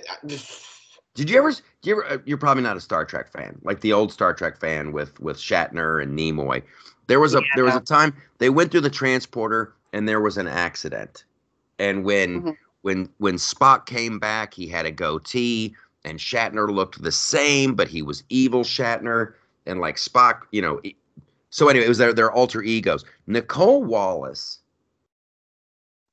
Did 1.14 1.30
you 1.30 1.38
ever 1.38 1.50
do 1.52 1.60
you 1.90 1.92
ever 1.92 2.06
uh, 2.06 2.18
you're 2.24 2.38
probably 2.38 2.62
not 2.62 2.76
a 2.76 2.80
Star 2.80 3.04
Trek 3.04 3.32
fan, 3.32 3.58
like 3.64 3.80
the 3.80 3.92
old 3.92 4.12
Star 4.12 4.34
Trek 4.34 4.60
fan 4.60 4.92
with 4.92 5.18
with 5.18 5.38
Shatner 5.38 6.02
and 6.02 6.16
Nimoy. 6.16 6.62
There 7.06 7.20
was 7.20 7.34
a 7.34 7.42
there 7.54 7.64
was 7.64 7.74
a 7.74 7.80
time 7.80 8.14
they 8.38 8.50
went 8.50 8.70
through 8.70 8.82
the 8.82 8.90
transporter 8.90 9.74
and 9.92 10.08
there 10.08 10.20
was 10.20 10.36
an 10.36 10.46
accident. 10.46 11.24
And 11.78 12.04
when 12.04 12.42
Mhm. 12.42 12.56
when 12.82 13.08
when 13.18 13.36
Spock 13.36 13.86
came 13.86 14.18
back, 14.18 14.54
he 14.54 14.68
had 14.68 14.86
a 14.86 14.90
goatee 14.90 15.74
and 16.04 16.18
Shatner 16.18 16.70
looked 16.70 17.02
the 17.02 17.12
same, 17.12 17.74
but 17.74 17.88
he 17.88 18.02
was 18.02 18.22
evil 18.28 18.62
Shatner 18.62 19.34
and 19.64 19.80
like 19.80 19.96
Spock, 19.96 20.42
you 20.52 20.62
know, 20.62 20.80
so 21.50 21.68
anyway, 21.68 21.86
it 21.86 21.88
was 21.88 21.98
their 21.98 22.12
their 22.12 22.32
alter 22.32 22.62
egos. 22.62 23.04
Nicolle 23.26 23.84
Wallace 23.84 24.60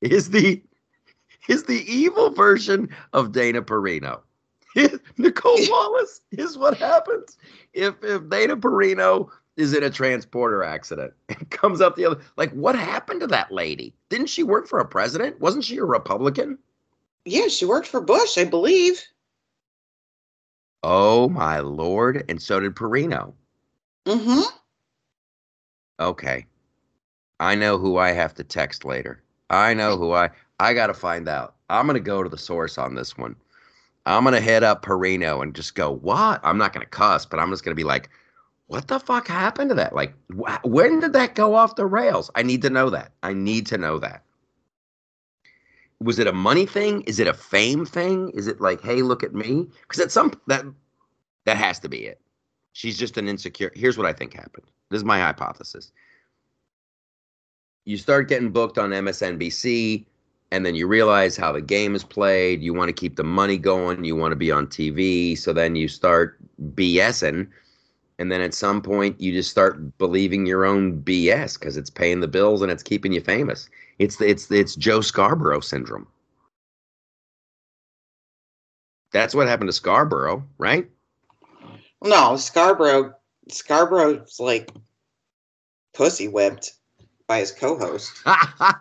is 0.00 0.30
the 0.30 0.62
is 1.48 1.64
the 1.64 1.84
evil 1.90 2.30
version 2.30 2.88
of 3.12 3.32
Dana 3.32 3.62
Perino. 3.62 4.20
Nicolle 5.18 5.58
Wallace 5.70 6.20
is 6.32 6.58
what 6.58 6.76
happens 6.76 7.36
if 7.72 7.94
if 8.02 8.28
Dana 8.28 8.56
Perino 8.56 9.28
is 9.56 9.72
in 9.72 9.84
a 9.84 9.90
transporter 9.90 10.64
accident 10.64 11.12
and 11.28 11.50
comes 11.50 11.80
up 11.80 11.96
the 11.96 12.06
other. 12.06 12.20
Like, 12.36 12.52
what 12.52 12.74
happened 12.74 13.20
to 13.20 13.26
that 13.28 13.52
lady? 13.52 13.94
Didn't 14.08 14.28
she 14.28 14.42
work 14.42 14.66
for 14.66 14.80
a 14.80 14.84
president? 14.84 15.40
Wasn't 15.40 15.64
she 15.64 15.76
a 15.78 15.84
Republican? 15.84 16.58
yeah, 17.24 17.48
she 17.48 17.64
worked 17.64 17.86
for 17.86 18.00
Bush, 18.00 18.36
I 18.36 18.44
believe. 18.44 19.02
Oh 20.82 21.28
my 21.30 21.60
lord! 21.60 22.24
And 22.28 22.40
so 22.40 22.60
did 22.60 22.74
Perino. 22.74 23.32
Mm-hmm. 24.06 24.42
Okay. 26.00 26.46
I 27.40 27.54
know 27.54 27.78
who 27.78 27.98
I 27.98 28.12
have 28.12 28.34
to 28.34 28.44
text 28.44 28.84
later. 28.84 29.22
I 29.50 29.74
know 29.74 29.96
who 29.96 30.12
I 30.12 30.30
I 30.60 30.74
got 30.74 30.88
to 30.88 30.94
find 30.94 31.28
out. 31.28 31.56
I'm 31.70 31.86
going 31.86 31.94
to 31.94 32.00
go 32.00 32.22
to 32.22 32.28
the 32.28 32.38
source 32.38 32.78
on 32.78 32.94
this 32.94 33.16
one. 33.18 33.36
I'm 34.06 34.24
going 34.24 34.34
to 34.34 34.40
head 34.40 34.62
up 34.62 34.84
Perino 34.84 35.42
and 35.42 35.54
just 35.54 35.74
go, 35.74 35.90
"What?" 35.92 36.40
I'm 36.44 36.58
not 36.58 36.72
going 36.72 36.84
to 36.84 36.90
cuss, 36.90 37.26
but 37.26 37.40
I'm 37.40 37.50
just 37.50 37.64
going 37.64 37.72
to 37.74 37.80
be 37.80 37.84
like, 37.84 38.10
"What 38.68 38.88
the 38.88 39.00
fuck 39.00 39.28
happened 39.28 39.70
to 39.70 39.74
that? 39.76 39.94
Like 39.94 40.14
wh- 40.36 40.64
when 40.64 41.00
did 41.00 41.12
that 41.14 41.34
go 41.34 41.54
off 41.54 41.76
the 41.76 41.86
rails? 41.86 42.30
I 42.34 42.42
need 42.42 42.62
to 42.62 42.70
know 42.70 42.90
that. 42.90 43.12
I 43.22 43.32
need 43.34 43.66
to 43.68 43.78
know 43.78 43.98
that." 44.00 44.24
Was 46.00 46.18
it 46.18 46.26
a 46.26 46.32
money 46.32 46.66
thing? 46.66 47.02
Is 47.02 47.18
it 47.18 47.26
a 47.28 47.34
fame 47.34 47.86
thing? 47.86 48.30
Is 48.30 48.46
it 48.48 48.60
like, 48.60 48.82
"Hey, 48.82 49.02
look 49.02 49.22
at 49.22 49.34
me?" 49.34 49.68
Cuz 49.88 50.00
at 50.00 50.12
some 50.12 50.32
that 50.48 50.64
that 51.46 51.56
has 51.58 51.80
to 51.80 51.88
be 51.90 52.06
it. 52.06 52.20
She's 52.74 52.98
just 52.98 53.16
an 53.16 53.28
insecure. 53.28 53.72
Here's 53.74 53.96
what 53.96 54.06
I 54.06 54.12
think 54.12 54.34
happened. 54.34 54.66
This 54.90 54.98
is 54.98 55.04
my 55.04 55.18
hypothesis 55.18 55.90
you 57.84 57.96
start 57.96 58.28
getting 58.28 58.50
booked 58.50 58.78
on 58.78 58.90
MSNBC, 58.90 60.04
and 60.50 60.64
then 60.64 60.74
you 60.74 60.86
realize 60.86 61.36
how 61.36 61.52
the 61.52 61.60
game 61.60 61.94
is 61.94 62.04
played. 62.04 62.62
You 62.62 62.72
want 62.74 62.88
to 62.88 62.92
keep 62.92 63.16
the 63.16 63.24
money 63.24 63.58
going. 63.58 64.04
You 64.04 64.16
want 64.16 64.32
to 64.32 64.36
be 64.36 64.50
on 64.50 64.66
TV. 64.66 65.36
So 65.36 65.52
then 65.52 65.76
you 65.76 65.88
start 65.88 66.38
BSing. 66.74 67.48
And 68.18 68.30
then 68.30 68.40
at 68.40 68.54
some 68.54 68.80
point, 68.80 69.20
you 69.20 69.32
just 69.32 69.50
start 69.50 69.98
believing 69.98 70.46
your 70.46 70.64
own 70.64 71.02
BS 71.02 71.58
because 71.58 71.76
it's 71.76 71.90
paying 71.90 72.20
the 72.20 72.28
bills 72.28 72.62
and 72.62 72.70
it's 72.70 72.82
keeping 72.82 73.12
you 73.12 73.20
famous. 73.20 73.68
It's 73.98 74.20
it's 74.20 74.50
it's 74.52 74.76
Joe 74.76 75.00
Scarborough 75.00 75.60
syndrome. 75.60 76.06
That's 79.10 79.34
what 79.34 79.48
happened 79.48 79.68
to 79.68 79.72
Scarborough, 79.72 80.44
right? 80.58 80.88
No, 82.04 82.36
Scarborough. 82.36 83.14
Scarborough's 83.48 84.38
like 84.40 84.70
pussy 85.94 86.28
whipped 86.28 86.74
by 87.26 87.40
his 87.40 87.52
co-host. 87.52 88.12
I 88.26 88.74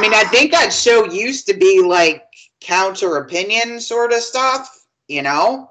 mean, 0.00 0.14
I 0.14 0.24
think 0.30 0.52
that 0.52 0.72
show 0.72 1.04
used 1.04 1.46
to 1.46 1.54
be 1.54 1.82
like 1.82 2.24
counter 2.60 3.16
opinion 3.16 3.80
sort 3.80 4.12
of 4.12 4.20
stuff, 4.20 4.86
you 5.08 5.22
know? 5.22 5.70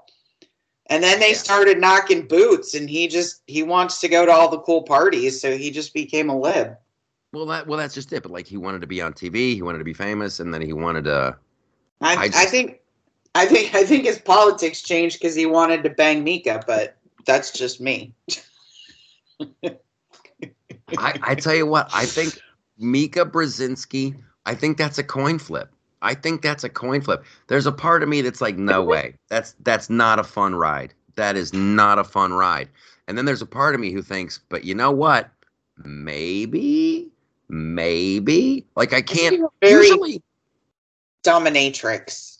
And 0.88 1.04
then 1.04 1.20
they 1.20 1.30
Yeah. 1.32 1.38
started 1.38 1.80
knocking 1.80 2.28
boots 2.28 2.74
and 2.74 2.90
he 2.90 3.08
just 3.08 3.42
he 3.48 3.64
wants 3.64 4.00
to 4.02 4.08
go 4.08 4.26
to 4.26 4.32
all 4.32 4.50
the 4.50 4.60
cool 4.60 4.84
parties, 4.84 5.40
so 5.40 5.56
he 5.58 5.72
just 5.72 5.94
became 5.94 6.30
a 6.30 6.38
lib. 6.40 6.76
Well, 7.32 7.46
that 7.48 7.68
well, 7.68 7.78
that's 7.78 7.94
just 7.94 8.12
it. 8.12 8.24
But 8.24 8.32
like, 8.32 8.48
he 8.48 8.58
wanted 8.58 8.82
to 8.82 8.88
be 8.88 9.02
on 9.02 9.14
TV. 9.14 9.54
He 9.54 9.62
wanted 9.62 9.78
to 9.80 9.84
be 9.84 9.94
famous, 9.94 10.40
and 10.40 10.52
then 10.54 10.62
he 10.62 10.74
wanted 10.74 11.06
to. 11.06 11.38
I, 12.02 12.16
I 12.16 12.24
I, 12.24 12.46
think, 12.46 12.80
I 13.36 13.46
think, 13.46 13.76
I 13.76 13.84
think 13.84 14.06
his 14.06 14.20
politics 14.20 14.82
changed 14.82 15.20
because 15.20 15.36
he 15.36 15.46
wanted 15.46 15.84
to 15.84 15.90
bang 15.90 16.24
Mika, 16.24 16.64
but 16.66 16.98
that's 17.26 17.52
just 17.52 17.80
me. 17.80 18.14
I, 20.98 21.20
I 21.22 21.36
tell 21.36 21.56
you 21.56 21.66
what, 21.66 21.90
I 21.94 22.06
think 22.06 22.40
Mika 22.78 23.26
Brzezinski. 23.26 24.20
I 24.46 24.56
think 24.56 24.78
that's 24.78 24.98
a 24.98 25.04
coin 25.04 25.38
flip. 25.38 25.70
I 26.02 26.14
think 26.14 26.42
that's 26.42 26.64
a 26.64 26.70
coin 26.70 27.02
flip. 27.02 27.24
There's 27.48 27.66
a 27.66 27.72
part 27.72 28.04
of 28.04 28.10
me 28.10 28.22
that's 28.22 28.42
like, 28.42 28.58
no 28.58 28.84
way. 28.84 29.16
That's 29.28 29.54
that's 29.62 29.90
not 29.90 30.18
a 30.18 30.24
fun 30.24 30.56
ride. 30.56 30.94
That 31.16 31.36
is 31.36 31.54
not 31.54 32.00
a 32.00 32.04
fun 32.04 32.34
ride. 32.34 32.70
And 33.08 33.18
then 33.18 33.26
there's 33.26 33.42
a 33.42 33.46
part 33.46 33.76
of 33.76 33.82
me 33.82 33.92
who 33.92 34.02
thinks, 34.02 34.40
but 34.50 34.64
you 34.64 34.74
know 34.74 34.92
what? 34.92 35.30
Maybe, 35.84 37.10
maybe. 37.50 38.66
Like 38.76 38.94
I 38.94 39.02
can't. 39.02 39.44
Very 39.62 39.88
Usually, 39.88 40.24
dominatrix. 41.24 42.39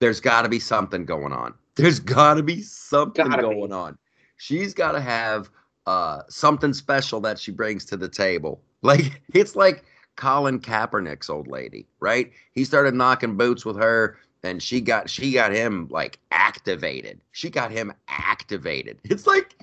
There's 0.00 0.20
got 0.20 0.42
to 0.42 0.48
be 0.48 0.58
something 0.60 1.04
going 1.04 1.32
on. 1.32 1.54
There's 1.78 2.00
got 2.00 2.34
to 2.34 2.42
be 2.42 2.60
something 2.62 3.28
Gotta 3.28 3.48
be. 3.48 3.54
going 3.54 3.72
on. 3.72 3.96
She's 4.36 4.74
got 4.74 4.92
to 4.92 5.00
have 5.00 5.48
uh, 5.86 6.22
something 6.28 6.72
special 6.72 7.20
that 7.20 7.38
she 7.38 7.52
brings 7.52 7.84
to 7.86 7.96
the 7.96 8.08
table. 8.08 8.60
Like 8.82 9.22
it's 9.34 9.56
like 9.56 9.84
Colin 10.14 10.60
Kaepernick's 10.60 11.28
old 11.28 11.48
lady, 11.48 11.88
right? 11.98 12.30
He 12.52 12.64
started 12.64 12.94
knocking 12.94 13.36
boots 13.36 13.64
with 13.64 13.76
her, 13.76 14.18
and 14.44 14.62
she 14.62 14.80
got 14.80 15.10
she 15.10 15.32
got 15.32 15.50
him 15.52 15.88
like 15.90 16.20
activated. 16.30 17.20
She 17.32 17.50
got 17.50 17.72
him 17.72 17.92
activated. 18.06 19.00
It's 19.10 19.26
like 19.26 19.60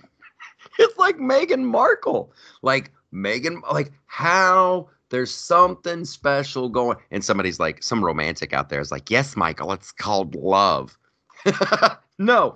it's 0.77 0.97
like 0.97 1.15
Meghan 1.17 1.63
Markle. 1.63 2.33
Like 2.61 2.91
Meghan, 3.13 3.61
like 3.71 3.93
how 4.07 4.89
there's 5.09 5.33
something 5.33 6.05
special 6.05 6.69
going. 6.69 6.97
And 7.11 7.23
somebody's 7.23 7.59
like, 7.59 7.83
some 7.83 8.03
romantic 8.03 8.53
out 8.53 8.69
there 8.69 8.81
is 8.81 8.91
like, 8.91 9.09
yes, 9.09 9.35
Michael, 9.35 9.71
it's 9.71 9.91
called 9.91 10.35
love. 10.35 10.97
no. 12.19 12.55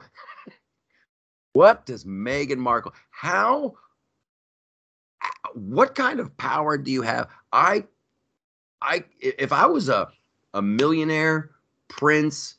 What 1.53 1.85
does 1.85 2.05
Meghan 2.05 2.57
Markle, 2.57 2.93
how, 3.11 3.75
what 5.53 5.95
kind 5.95 6.19
of 6.19 6.35
power 6.37 6.77
do 6.77 6.91
you 6.91 7.01
have? 7.01 7.27
I, 7.51 7.85
I, 8.81 9.03
if 9.19 9.51
I 9.51 9.65
was 9.65 9.89
a, 9.89 10.09
a 10.53 10.61
millionaire, 10.61 11.51
prince, 11.87 12.55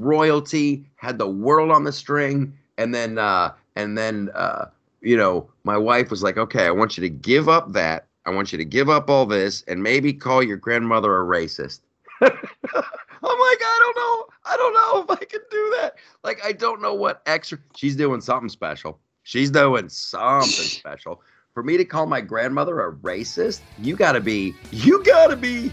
royalty, 0.00 0.88
had 0.96 1.18
the 1.18 1.28
world 1.28 1.70
on 1.70 1.84
the 1.84 1.92
string, 1.92 2.56
and 2.78 2.94
then, 2.94 3.18
uh, 3.18 3.52
and 3.76 3.98
then, 3.98 4.30
uh, 4.34 4.66
you 5.00 5.16
know, 5.16 5.50
my 5.64 5.76
wife 5.76 6.10
was 6.10 6.22
like, 6.22 6.38
okay, 6.38 6.66
I 6.66 6.70
want 6.70 6.96
you 6.96 7.02
to 7.02 7.10
give 7.10 7.48
up 7.48 7.72
that. 7.72 8.06
I 8.26 8.30
want 8.30 8.52
you 8.52 8.58
to 8.58 8.64
give 8.64 8.88
up 8.88 9.10
all 9.10 9.26
this 9.26 9.62
and 9.68 9.82
maybe 9.82 10.12
call 10.12 10.42
your 10.42 10.56
grandmother 10.56 11.20
a 11.20 11.24
racist. 11.24 11.80
I'm 12.20 12.30
like, 12.30 13.60
I 13.62 13.78
don't 13.80 13.96
know. 13.96 14.26
I 14.46 14.56
don't 14.56 14.74
know 14.74 15.02
if 15.02 15.20
I 15.20 15.24
can 15.24 15.40
do 15.50 15.76
that. 15.80 15.96
Like, 16.22 16.40
I 16.44 16.52
don't 16.52 16.80
know 16.80 16.94
what 16.94 17.22
extra. 17.26 17.58
She's 17.74 17.96
doing 17.96 18.20
something 18.20 18.48
special. 18.48 18.98
She's 19.24 19.50
doing 19.50 19.88
something 19.88 20.48
special. 20.50 21.22
For 21.52 21.62
me 21.62 21.76
to 21.76 21.84
call 21.84 22.06
my 22.06 22.20
grandmother 22.20 22.80
a 22.80 22.92
racist, 22.92 23.60
you 23.78 23.94
gotta 23.94 24.20
be, 24.20 24.54
you 24.72 25.04
gotta 25.04 25.36
be, 25.36 25.72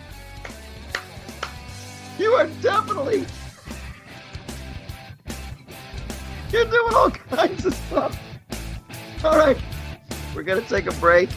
you 2.19 2.33
are 2.33 2.47
definitely, 2.61 3.25
you're 6.51 6.65
doing 6.65 6.93
all 6.93 7.09
kinds 7.09 7.65
of 7.65 7.73
stuff. 7.73 8.19
All 9.23 9.37
right, 9.37 9.57
we're 10.35 10.43
gonna 10.43 10.61
take 10.61 10.85
a 10.85 10.93
break. 10.99 11.29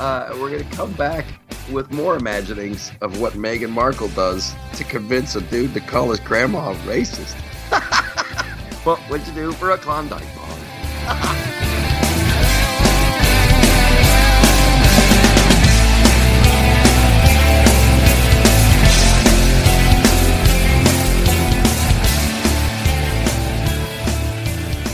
Uh, 0.00 0.36
we're 0.40 0.50
gonna 0.50 0.76
come 0.76 0.92
back 0.94 1.24
with 1.70 1.90
more 1.92 2.16
imaginings 2.16 2.92
of 3.00 3.20
what 3.20 3.34
Meghan 3.34 3.70
Markle 3.70 4.08
does 4.08 4.54
to 4.74 4.84
convince 4.84 5.36
a 5.36 5.40
dude 5.40 5.74
to 5.74 5.80
call 5.80 6.10
his 6.10 6.20
grandma 6.20 6.74
racist. 6.84 7.34
what'd 8.84 9.26
you 9.26 9.34
do 9.34 9.52
for 9.52 9.70
a 9.70 9.78
Klondike 9.78 10.26
bar? 10.34 10.48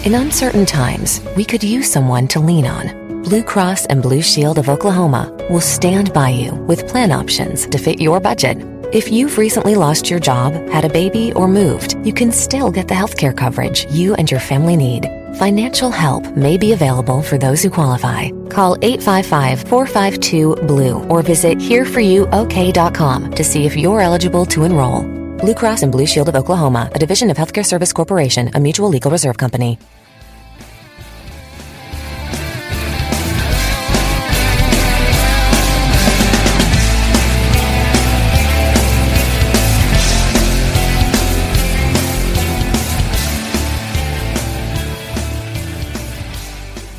In 0.04 0.14
uncertain 0.14 0.64
times, 0.64 1.20
we 1.36 1.44
could 1.44 1.62
use 1.62 1.90
someone 1.90 2.26
to 2.28 2.40
lean 2.40 2.66
on. 2.66 2.97
Blue 3.28 3.42
Cross 3.42 3.84
and 3.90 4.00
Blue 4.00 4.22
Shield 4.22 4.58
of 4.58 4.70
Oklahoma 4.70 5.30
will 5.50 5.60
stand 5.60 6.14
by 6.14 6.30
you 6.30 6.54
with 6.66 6.88
plan 6.88 7.12
options 7.12 7.66
to 7.66 7.76
fit 7.76 8.00
your 8.00 8.20
budget. 8.20 8.56
If 8.90 9.12
you've 9.12 9.36
recently 9.36 9.74
lost 9.74 10.08
your 10.08 10.18
job, 10.18 10.54
had 10.70 10.86
a 10.86 10.88
baby, 10.88 11.30
or 11.34 11.46
moved, 11.46 11.98
you 12.06 12.14
can 12.14 12.32
still 12.32 12.70
get 12.70 12.88
the 12.88 12.94
healthcare 12.94 13.36
coverage 13.36 13.84
you 13.90 14.14
and 14.14 14.30
your 14.30 14.40
family 14.40 14.78
need. 14.78 15.08
Financial 15.38 15.90
help 15.90 16.24
may 16.38 16.56
be 16.56 16.72
available 16.72 17.20
for 17.20 17.36
those 17.36 17.62
who 17.62 17.68
qualify. 17.68 18.30
Call 18.48 18.78
855-452-BLUE 18.78 21.10
or 21.10 21.22
visit 21.22 21.58
hereforyouok.com 21.58 23.32
to 23.32 23.44
see 23.44 23.66
if 23.66 23.76
you're 23.76 24.00
eligible 24.00 24.46
to 24.46 24.64
enroll. 24.64 25.02
Blue 25.36 25.54
Cross 25.54 25.82
and 25.82 25.92
Blue 25.92 26.06
Shield 26.06 26.30
of 26.30 26.34
Oklahoma, 26.34 26.90
a 26.94 26.98
division 26.98 27.28
of 27.28 27.36
Healthcare 27.36 27.66
Service 27.66 27.92
Corporation, 27.92 28.50
a 28.54 28.60
mutual 28.60 28.88
legal 28.88 29.10
reserve 29.10 29.36
company. 29.36 29.78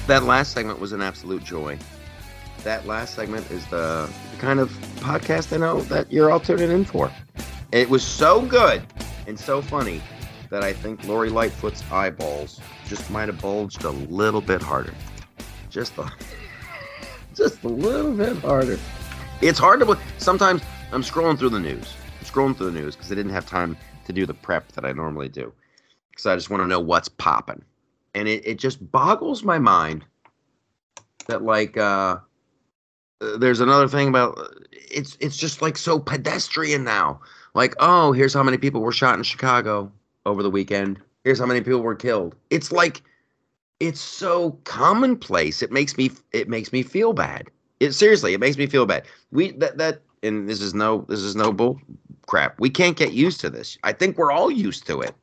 That 0.09 0.23
last 0.23 0.53
segment 0.53 0.79
was 0.79 0.91
an 0.91 1.03
absolute 1.03 1.43
joy. 1.43 1.77
That 2.63 2.87
last 2.87 3.13
segment 3.13 3.51
is 3.51 3.63
the, 3.67 4.11
kind 4.39 4.59
of 4.59 4.71
podcast 5.01 5.53
I 5.53 5.57
know 5.57 5.81
that 5.81 6.11
you're 6.11 6.31
all 6.31 6.39
tuning 6.39 6.71
in 6.71 6.83
for. 6.83 7.11
It 7.71 7.87
was 7.91 8.03
so 8.03 8.41
good 8.41 8.81
and 9.27 9.39
so 9.39 9.61
funny 9.61 10.01
that 10.49 10.63
I 10.63 10.73
think 10.73 11.03
Lori 11.03 11.29
Lightfoot's 11.29 11.83
eyeballs 11.91 12.59
just 12.87 13.11
might 13.11 13.27
have 13.27 13.39
bulged 13.39 13.83
a 13.83 13.91
little 13.91 14.41
bit 14.41 14.63
harder. 14.63 14.95
Just 15.69 15.95
a, 15.99 16.11
just 17.35 17.63
a 17.63 17.67
little 17.67 18.11
bit 18.11 18.35
harder. 18.37 18.79
It's 19.41 19.59
hard 19.59 19.79
to. 19.81 19.95
Sometimes 20.17 20.63
I'm 20.91 21.03
scrolling 21.03 21.37
through 21.37 21.49
the 21.49 21.59
news. 21.59 21.93
I'm 22.19 22.25
scrolling 22.25 22.57
through 22.57 22.71
the 22.71 22.79
news 22.81 22.95
because 22.95 23.11
I 23.11 23.15
didn't 23.15 23.33
have 23.33 23.45
time 23.45 23.77
to 24.05 24.11
do 24.11 24.25
the 24.25 24.33
prep 24.33 24.71
that 24.71 24.85
I 24.85 24.91
normally 24.91 25.29
do. 25.29 25.53
Because 26.09 26.25
I 26.25 26.33
just 26.33 26.49
want 26.49 26.63
to 26.63 26.67
know 26.67 26.79
what's 26.79 27.09
popping. 27.09 27.63
And 28.13 28.27
it, 28.27 28.45
it 28.45 28.59
just 28.59 28.91
boggles 28.91 29.43
my 29.43 29.59
mind 29.59 30.05
that 31.27 31.43
like 31.43 31.77
uh 31.77 32.17
there's 33.37 33.59
another 33.59 33.87
thing 33.87 34.07
about 34.07 34.37
it's 34.71 35.17
it's 35.19 35.37
just 35.37 35.61
like 35.61 35.77
so 35.77 35.99
pedestrian 35.99 36.83
now. 36.83 37.19
Like, 37.53 37.75
oh, 37.79 38.11
here's 38.11 38.33
how 38.33 38.43
many 38.43 38.57
people 38.57 38.81
were 38.81 38.91
shot 38.91 39.17
in 39.17 39.23
Chicago 39.23 39.91
over 40.25 40.43
the 40.43 40.49
weekend. 40.49 40.99
Here's 41.23 41.39
how 41.39 41.45
many 41.45 41.61
people 41.61 41.81
were 41.81 41.95
killed. 41.95 42.35
It's 42.49 42.71
like 42.71 43.01
it's 43.79 43.99
so 44.01 44.51
commonplace. 44.63 45.61
It 45.61 45.71
makes 45.71 45.97
me 45.97 46.11
it 46.31 46.49
makes 46.49 46.71
me 46.71 46.83
feel 46.83 47.13
bad. 47.13 47.49
It 47.79 47.93
seriously, 47.93 48.33
it 48.33 48.39
makes 48.39 48.57
me 48.57 48.67
feel 48.67 48.85
bad. 48.85 49.03
We 49.31 49.51
that 49.53 49.77
that 49.77 50.01
and 50.23 50.49
this 50.49 50.61
is 50.61 50.73
no 50.73 51.05
this 51.09 51.21
is 51.21 51.35
no 51.35 51.51
bull 51.51 51.79
crap. 52.27 52.59
We 52.59 52.69
can't 52.69 52.97
get 52.97 53.13
used 53.13 53.41
to 53.41 53.49
this. 53.49 53.77
I 53.83 53.91
think 53.93 54.17
we're 54.17 54.31
all 54.31 54.51
used 54.51 54.85
to 54.87 55.01
it. 55.01 55.15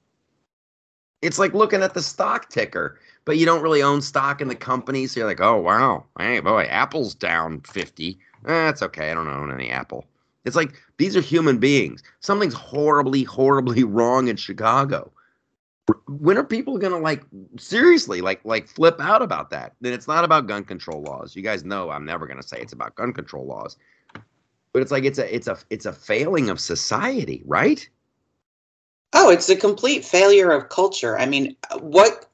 It's 1.22 1.38
like 1.38 1.54
looking 1.54 1.82
at 1.82 1.94
the 1.94 2.02
stock 2.02 2.50
ticker, 2.50 2.98
but 3.24 3.38
you 3.38 3.46
don't 3.46 3.62
really 3.62 3.82
own 3.82 4.02
stock 4.02 4.40
in 4.40 4.48
the 4.48 4.54
company, 4.54 5.06
so 5.06 5.20
you're 5.20 5.28
like, 5.28 5.40
oh 5.40 5.56
wow, 5.56 6.04
hey 6.18 6.40
boy, 6.40 6.64
Apple's 6.64 7.14
down 7.14 7.60
fifty. 7.62 8.18
Eh, 8.44 8.48
That's 8.48 8.82
okay. 8.82 9.10
I 9.10 9.14
don't 9.14 9.28
own 9.28 9.52
any 9.52 9.70
Apple. 9.70 10.04
It's 10.44 10.56
like 10.56 10.74
these 10.98 11.16
are 11.16 11.20
human 11.20 11.58
beings. 11.58 12.02
Something's 12.20 12.54
horribly, 12.54 13.24
horribly 13.24 13.82
wrong 13.96 14.28
in 14.28 14.36
Chicago. 14.36 15.10
When 16.08 16.36
are 16.36 16.44
people 16.44 16.78
gonna 16.78 16.98
like 16.98 17.24
seriously 17.58 18.20
like 18.20 18.40
like 18.44 18.68
flip 18.68 19.00
out 19.00 19.22
about 19.22 19.50
that? 19.50 19.74
Then 19.80 19.92
it's 19.92 20.06
not 20.08 20.24
about 20.24 20.46
gun 20.46 20.64
control 20.64 21.02
laws. 21.02 21.34
You 21.34 21.42
guys 21.42 21.64
know 21.64 21.90
I'm 21.90 22.04
never 22.04 22.26
gonna 22.26 22.42
say 22.42 22.60
it's 22.60 22.72
about 22.72 22.94
gun 22.94 23.12
control 23.12 23.46
laws. 23.46 23.76
But 24.72 24.82
it's 24.82 24.90
like 24.92 25.04
it's 25.04 25.18
a 25.18 25.34
it's 25.34 25.46
a 25.46 25.58
it's 25.70 25.86
a 25.86 25.92
failing 25.92 26.50
of 26.50 26.60
society, 26.60 27.42
right? 27.46 27.88
Oh, 29.12 29.30
it's 29.30 29.48
a 29.48 29.56
complete 29.56 30.04
failure 30.04 30.50
of 30.50 30.68
culture. 30.68 31.18
I 31.18 31.26
mean, 31.26 31.56
what 31.80 32.26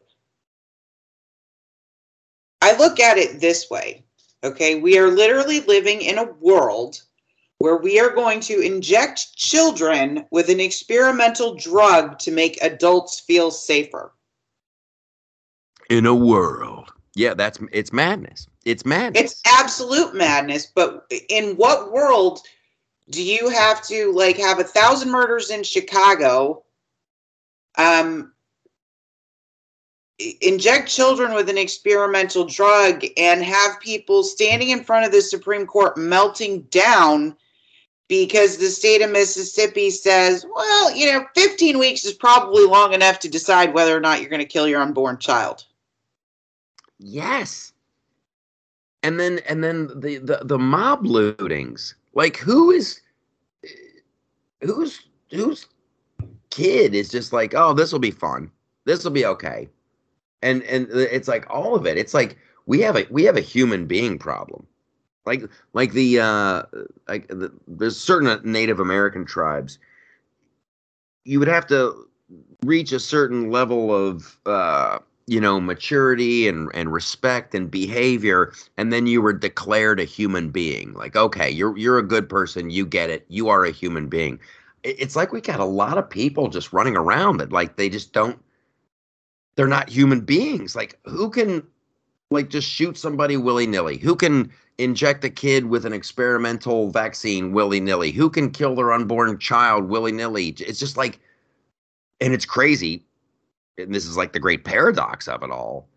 I 2.61 2.77
look 2.77 3.01
at 3.01 3.19
it 3.19 3.41
this 3.41 3.69
way, 3.71 4.05
okay? 4.45 4.81
We 4.81 4.99
are 4.99 5.09
literally 5.09 5.61
living 5.61 6.01
in 6.03 6.19
a 6.19 6.33
world 6.41 7.03
where 7.59 7.77
we 7.77 8.01
are 8.01 8.11
going 8.11 8.41
to 8.41 8.61
inject 8.61 9.37
children 9.37 10.27
with 10.31 10.49
an 10.49 10.61
experimental 10.61 11.55
drug 11.55 12.19
to 12.21 12.31
make 12.33 12.63
adults 12.63 13.21
feel 13.21 13.51
safer. 13.51 14.13
in 15.93 16.07
a 16.07 16.15
world. 16.15 16.91
Yeah, 17.15 17.35
that's 17.35 17.59
it's 17.73 17.93
madness. 17.93 18.49
it's 18.65 18.87
madness. 18.87 19.23
It's 19.23 19.43
absolute 19.47 20.15
madness. 20.15 20.67
But 20.67 21.07
in 21.29 21.57
what 21.57 21.93
world 21.93 22.41
do 23.11 23.23
you 23.23 23.49
have 23.49 23.83
to 23.89 24.13
like 24.13 24.37
have 24.39 24.59
a 24.59 24.65
thousand 24.65 25.11
murders 25.11 25.51
in 25.51 25.63
Chicago? 25.63 26.65
Um, 27.77 28.33
inject 30.41 30.89
children 30.89 31.35
with 31.35 31.49
an 31.49 31.59
experimental 31.59 32.45
drug 32.45 33.05
and 33.17 33.43
have 33.43 33.81
people 33.81 34.23
standing 34.23 34.71
in 34.71 34.85
front 34.85 35.07
of 35.07 35.13
the 35.13 35.23
Supreme 35.23 35.67
Court 35.67 35.97
melting 35.97 36.63
down 36.63 37.37
because 38.09 38.59
the 38.59 38.69
state 38.69 39.01
of 39.01 39.11
Mississippi 39.11 39.91
says, 39.91 40.45
well, 40.55 40.95
you 40.95 41.11
know, 41.11 41.25
15 41.35 41.79
weeks 41.79 42.05
is 42.05 42.13
probably 42.13 42.67
long 42.67 42.93
enough 42.93 43.19
to 43.21 43.29
decide 43.29 43.73
whether 43.73 43.97
or 43.97 44.01
not 44.01 44.21
you're 44.21 44.31
going 44.31 44.41
to 44.41 44.47
kill 44.47 44.69
your 44.69 44.83
unborn 44.83 45.19
child. 45.19 45.65
Yes. 46.99 47.73
And 49.03 49.19
then 49.19 49.41
and 49.49 49.65
then 49.65 49.89
the 49.99 50.19
the, 50.19 50.41
the 50.45 50.59
mob 50.59 51.05
lootings. 51.05 51.95
Like 52.15 52.37
who 52.37 52.71
is 52.71 53.01
who's 54.61 55.01
who's 55.31 55.67
kid 56.51 56.95
is 56.95 57.09
just 57.09 57.33
like, 57.33 57.55
"Oh, 57.55 57.73
this 57.73 57.93
will 57.93 57.99
be 57.99 58.11
fun. 58.11 58.51
This 58.85 59.05
will 59.05 59.11
be 59.13 59.27
okay." 59.27 59.69
And 60.43 60.63
and 60.65 60.89
it's 60.91 61.29
like 61.29 61.49
all 61.49 61.75
of 61.75 61.87
it. 61.87 61.97
It's 61.97 62.15
like 62.15 62.37
we 62.67 62.81
have 62.81 62.97
a 62.97 63.07
we 63.11 63.25
have 63.25 63.37
a 63.37 63.41
human 63.41 63.87
being 63.87 64.19
problem 64.19 64.67
like 65.27 65.43
like 65.73 65.93
the 65.93 66.21
uh 66.21 66.63
like 67.09 67.29
the, 67.29 67.53
there's 67.67 67.99
certain 67.99 68.41
native 68.51 68.81
american 68.81 69.25
tribes 69.25 69.79
you 71.25 71.39
would 71.39 71.49
have 71.49 71.67
to 71.67 72.09
reach 72.65 72.93
a 72.93 73.01
certain 73.01 73.51
level 73.51 73.95
of 73.95 74.39
uh 74.47 74.99
you 75.27 75.41
know 75.41 75.61
maturity 75.61 76.49
and 76.49 76.71
and 76.75 76.93
respect 76.93 77.55
and 77.55 77.71
behavior 77.71 78.53
and 78.77 78.93
then 78.93 79.07
you 79.07 79.23
were 79.23 79.33
declared 79.33 80.01
a 80.01 80.05
human 80.05 80.51
being 80.51 80.93
like 80.95 81.15
okay 81.17 81.49
you're 81.49 81.77
you're 81.79 81.99
a 81.99 82.03
good 82.03 82.29
person 82.29 82.71
you 82.71 82.85
get 82.85 83.11
it 83.11 83.25
you 83.29 83.49
are 83.49 83.65
a 83.65 83.71
human 83.71 84.09
being. 84.09 84.39
It's 84.85 85.15
like 85.15 85.33
we 85.33 85.41
got 85.41 85.61
a 85.61 85.65
lot 85.65 85.97
of 85.97 86.11
people 86.11 86.49
just 86.49 86.73
running 86.73 86.97
around 86.97 87.37
that 87.37 87.53
like 87.53 87.77
they 87.77 87.89
just 87.89 88.13
don't 88.13 88.43
they're 89.55 89.69
not 89.69 89.89
human 89.89 90.21
beings 90.23 90.75
like 90.75 90.99
who 91.05 91.31
can 91.31 91.63
like 92.31 92.49
just 92.49 92.69
shoot 92.69 92.97
somebody 92.97 93.37
willy-nilly? 93.37 93.99
Who 93.99 94.17
can 94.17 94.51
inject 94.79 95.23
a 95.23 95.31
kid 95.31 95.67
with 95.67 95.85
an 95.85 95.93
experimental 95.93 96.91
vaccine 96.91 97.53
willy-nilly? 97.53 98.11
Who 98.11 98.31
can 98.31 98.51
kill 98.51 98.75
their 98.75 98.93
unborn 98.93 99.39
child 99.39 99.89
willy-nilly? 99.89 100.49
It's 100.59 100.81
just 100.81 100.97
like 100.97 101.21
and 102.21 102.35
it's 102.35 102.47
crazy 102.47 103.05
and 103.79 103.95
this 103.95 104.07
is 104.07 104.17
like 104.17 104.33
the 104.33 104.41
great 104.41 104.65
paradox 104.65 105.29
of 105.29 105.43
it 105.43 105.51
all 105.51 105.89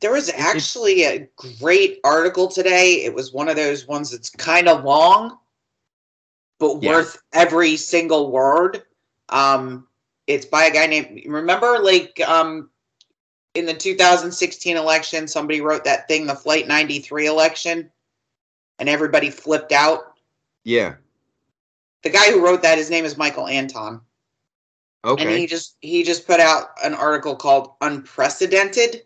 there 0.00 0.12
was 0.12 0.30
actually 0.30 1.04
a 1.04 1.28
great 1.36 2.00
article 2.04 2.48
today 2.48 3.02
it 3.04 3.14
was 3.14 3.32
one 3.32 3.48
of 3.48 3.56
those 3.56 3.86
ones 3.86 4.10
that's 4.10 4.30
kind 4.30 4.68
of 4.68 4.84
long 4.84 5.38
but 6.58 6.82
yeah. 6.82 6.90
worth 6.90 7.22
every 7.32 7.76
single 7.76 8.30
word 8.30 8.82
um 9.28 9.86
it's 10.26 10.46
by 10.46 10.64
a 10.64 10.72
guy 10.72 10.86
named 10.86 11.22
remember 11.26 11.78
like 11.78 12.20
um 12.26 12.68
in 13.54 13.66
the 13.66 13.74
2016 13.74 14.76
election, 14.76 15.26
somebody 15.26 15.60
wrote 15.60 15.84
that 15.84 16.06
thing, 16.08 16.26
the 16.26 16.34
Flight 16.34 16.68
93 16.68 17.26
election, 17.26 17.90
and 18.78 18.88
everybody 18.88 19.30
flipped 19.30 19.72
out. 19.72 20.14
Yeah. 20.64 20.94
The 22.02 22.10
guy 22.10 22.30
who 22.30 22.44
wrote 22.44 22.62
that, 22.62 22.78
his 22.78 22.90
name 22.90 23.04
is 23.04 23.18
Michael 23.18 23.48
Anton. 23.48 24.00
Okay. 25.04 25.24
And 25.24 25.38
he 25.38 25.46
just 25.46 25.76
he 25.80 26.02
just 26.02 26.26
put 26.26 26.40
out 26.40 26.70
an 26.84 26.94
article 26.94 27.34
called 27.34 27.72
Unprecedented. 27.80 29.02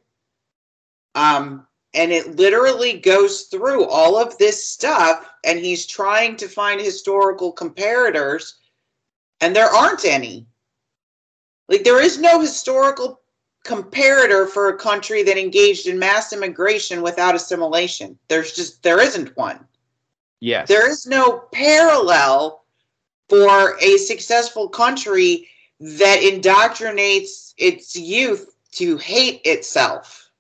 Um, 1.15 1.67
and 1.95 2.11
it 2.11 2.37
literally 2.37 2.99
goes 2.99 3.43
through 3.43 3.85
all 3.87 4.17
of 4.17 4.37
this 4.39 4.67
stuff, 4.67 5.31
and 5.45 5.59
he's 5.61 5.87
trying 5.87 6.37
to 6.37 6.49
find 6.49 6.81
historical 6.81 7.55
comparators, 7.55 8.55
and 9.41 9.55
there 9.55 9.69
aren't 9.69 10.05
any. 10.05 10.47
Like 11.69 11.85
there 11.85 12.03
is 12.03 12.19
no 12.19 12.41
historical 12.41 13.21
comparator 13.65 14.49
for 14.49 14.69
a 14.69 14.77
country 14.77 15.23
that 15.23 15.39
engaged 15.39 15.87
in 15.87 15.99
mass 15.99 16.33
immigration 16.33 17.01
without 17.01 17.37
assimilation. 17.37 18.19
There's 18.29 18.53
just 18.53 18.83
there 18.83 19.01
isn't 19.01 19.37
one. 19.37 19.65
Yes. 20.41 20.69
There 20.69 20.91
is 20.91 21.07
no 21.07 21.45
parallel 21.53 22.65
for 23.29 23.79
a 23.81 23.97
successful 23.97 24.69
country 24.69 25.49
that 25.85 26.21
indoctrinates 26.21 27.53
its 27.59 27.95
youth 27.95 28.57
to 28.73 28.97
hate 28.97 29.43
itself. 29.45 30.31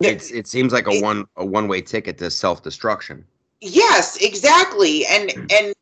It's 0.00 0.30
it 0.30 0.46
seems 0.46 0.72
like 0.72 0.86
a 0.86 1.00
one 1.00 1.24
a 1.36 1.44
one 1.44 1.66
way 1.66 1.80
ticket 1.80 2.16
to 2.18 2.30
self 2.30 2.62
destruction. 2.62 3.24
Yes, 3.60 4.22
exactly. 4.22 5.04
And 5.06 5.30
and 5.50 5.74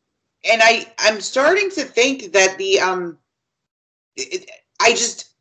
and 0.49 0.61
I 0.63 0.91
I'm 0.97 1.21
starting 1.21 1.69
to 1.71 1.83
think 1.83 2.33
that 2.33 2.57
the 2.57 2.79
um 2.79 3.19
it, 4.15 4.49
I 4.81 4.91
just 4.91 5.35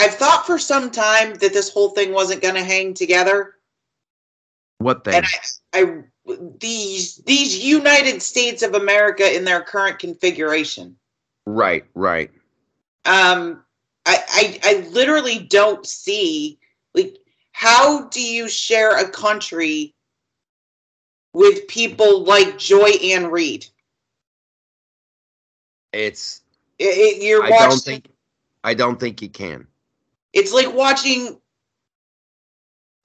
I've 0.00 0.14
thought 0.14 0.44
for 0.44 0.58
some 0.58 0.90
time 0.90 1.34
that 1.34 1.52
this 1.52 1.72
whole 1.72 1.90
thing 1.90 2.12
wasn't 2.12 2.42
going 2.42 2.54
to 2.54 2.64
hang 2.64 2.94
together. 2.94 3.54
What 4.78 5.04
thing? 5.04 5.14
And 5.14 5.26
I, 5.72 5.80
I, 5.80 6.04
these 6.58 7.16
these 7.18 7.64
United 7.64 8.22
States 8.22 8.62
of 8.62 8.74
America 8.74 9.34
in 9.34 9.44
their 9.44 9.62
current 9.62 9.98
configuration. 9.98 10.96
Right, 11.46 11.84
right. 11.94 12.30
Um, 13.04 13.62
I, 14.04 14.18
I, 14.28 14.60
I 14.64 14.88
literally 14.90 15.38
don't 15.38 15.86
see 15.86 16.58
like 16.94 17.18
how 17.52 18.08
do 18.08 18.20
you 18.20 18.48
share 18.48 18.98
a 18.98 19.08
country 19.08 19.94
with 21.32 21.68
people 21.68 22.24
like 22.24 22.58
Joy 22.58 22.90
Ann 23.04 23.30
Reid? 23.30 23.66
It's 25.92 26.42
it, 26.78 26.84
it, 26.84 27.22
you're 27.22 27.42
I 27.42 27.50
watching. 27.50 27.68
Don't 27.68 27.82
think, 27.82 28.08
I 28.64 28.74
don't 28.74 28.98
think 28.98 29.22
you 29.22 29.28
can. 29.28 29.66
It's 30.32 30.52
like 30.52 30.72
watching 30.74 31.40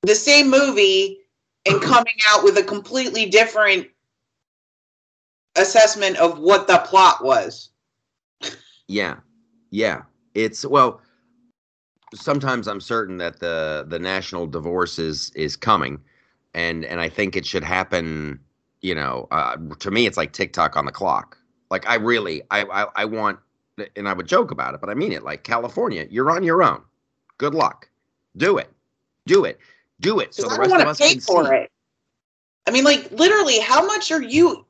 the 0.01 0.15
same 0.15 0.49
movie 0.49 1.20
and 1.65 1.81
coming 1.81 2.15
out 2.31 2.43
with 2.43 2.57
a 2.57 2.63
completely 2.63 3.25
different 3.27 3.87
assessment 5.55 6.17
of 6.17 6.39
what 6.39 6.67
the 6.67 6.79
plot 6.79 7.23
was. 7.23 7.69
Yeah. 8.87 9.17
Yeah. 9.69 10.03
It's 10.33 10.65
well 10.65 11.01
sometimes 12.13 12.67
I'm 12.67 12.81
certain 12.81 13.17
that 13.17 13.39
the 13.39 13.85
the 13.87 13.99
national 13.99 14.47
divorce 14.47 14.99
is 14.99 15.31
is 15.35 15.55
coming 15.55 15.99
and 16.53 16.85
and 16.85 16.99
I 16.99 17.09
think 17.09 17.35
it 17.35 17.45
should 17.45 17.63
happen, 17.63 18.39
you 18.81 18.95
know, 18.95 19.27
uh, 19.31 19.57
to 19.79 19.91
me 19.91 20.05
it's 20.05 20.17
like 20.17 20.33
TikTok 20.33 20.75
on 20.75 20.85
the 20.85 20.91
clock. 20.91 21.37
Like 21.69 21.87
I 21.87 21.95
really 21.95 22.41
I, 22.51 22.63
I 22.63 22.87
I 22.95 23.05
want 23.05 23.39
and 23.95 24.07
I 24.07 24.13
would 24.13 24.27
joke 24.27 24.51
about 24.51 24.73
it, 24.73 24.81
but 24.81 24.89
I 24.89 24.93
mean 24.93 25.11
it 25.11 25.23
like 25.23 25.43
California, 25.43 26.07
you're 26.09 26.31
on 26.31 26.43
your 26.43 26.63
own. 26.63 26.81
Good 27.37 27.55
luck. 27.55 27.89
Do 28.37 28.57
it. 28.57 28.71
Do 29.25 29.45
it. 29.45 29.59
Do 30.01 30.19
it. 30.19 30.33
So 30.33 30.49
the 30.49 30.57
rest 30.57 30.73
of 30.73 30.81
us 30.81 30.99
pay 30.99 31.11
can 31.13 31.21
for 31.21 31.45
see. 31.45 31.55
it. 31.55 31.71
I 32.67 32.71
mean, 32.71 32.83
like 32.83 33.11
literally, 33.11 33.59
how 33.59 33.85
much 33.85 34.11
are 34.11 34.21
you 34.21 34.65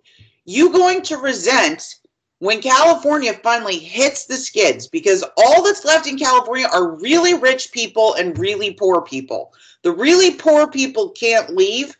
you 0.45 0.71
going 0.71 1.01
to 1.03 1.17
resent 1.17 1.95
when 2.39 2.61
California 2.61 3.33
finally 3.33 3.77
hits 3.77 4.25
the 4.25 4.35
skids? 4.35 4.87
Because 4.87 5.23
all 5.37 5.63
that's 5.63 5.85
left 5.85 6.07
in 6.07 6.17
California 6.17 6.67
are 6.71 6.91
really 6.97 7.33
rich 7.33 7.71
people 7.71 8.13
and 8.15 8.37
really 8.37 8.73
poor 8.73 9.01
people. 9.01 9.53
The 9.83 9.91
really 9.91 10.35
poor 10.35 10.69
people 10.69 11.09
can't 11.09 11.55
leave, 11.55 11.95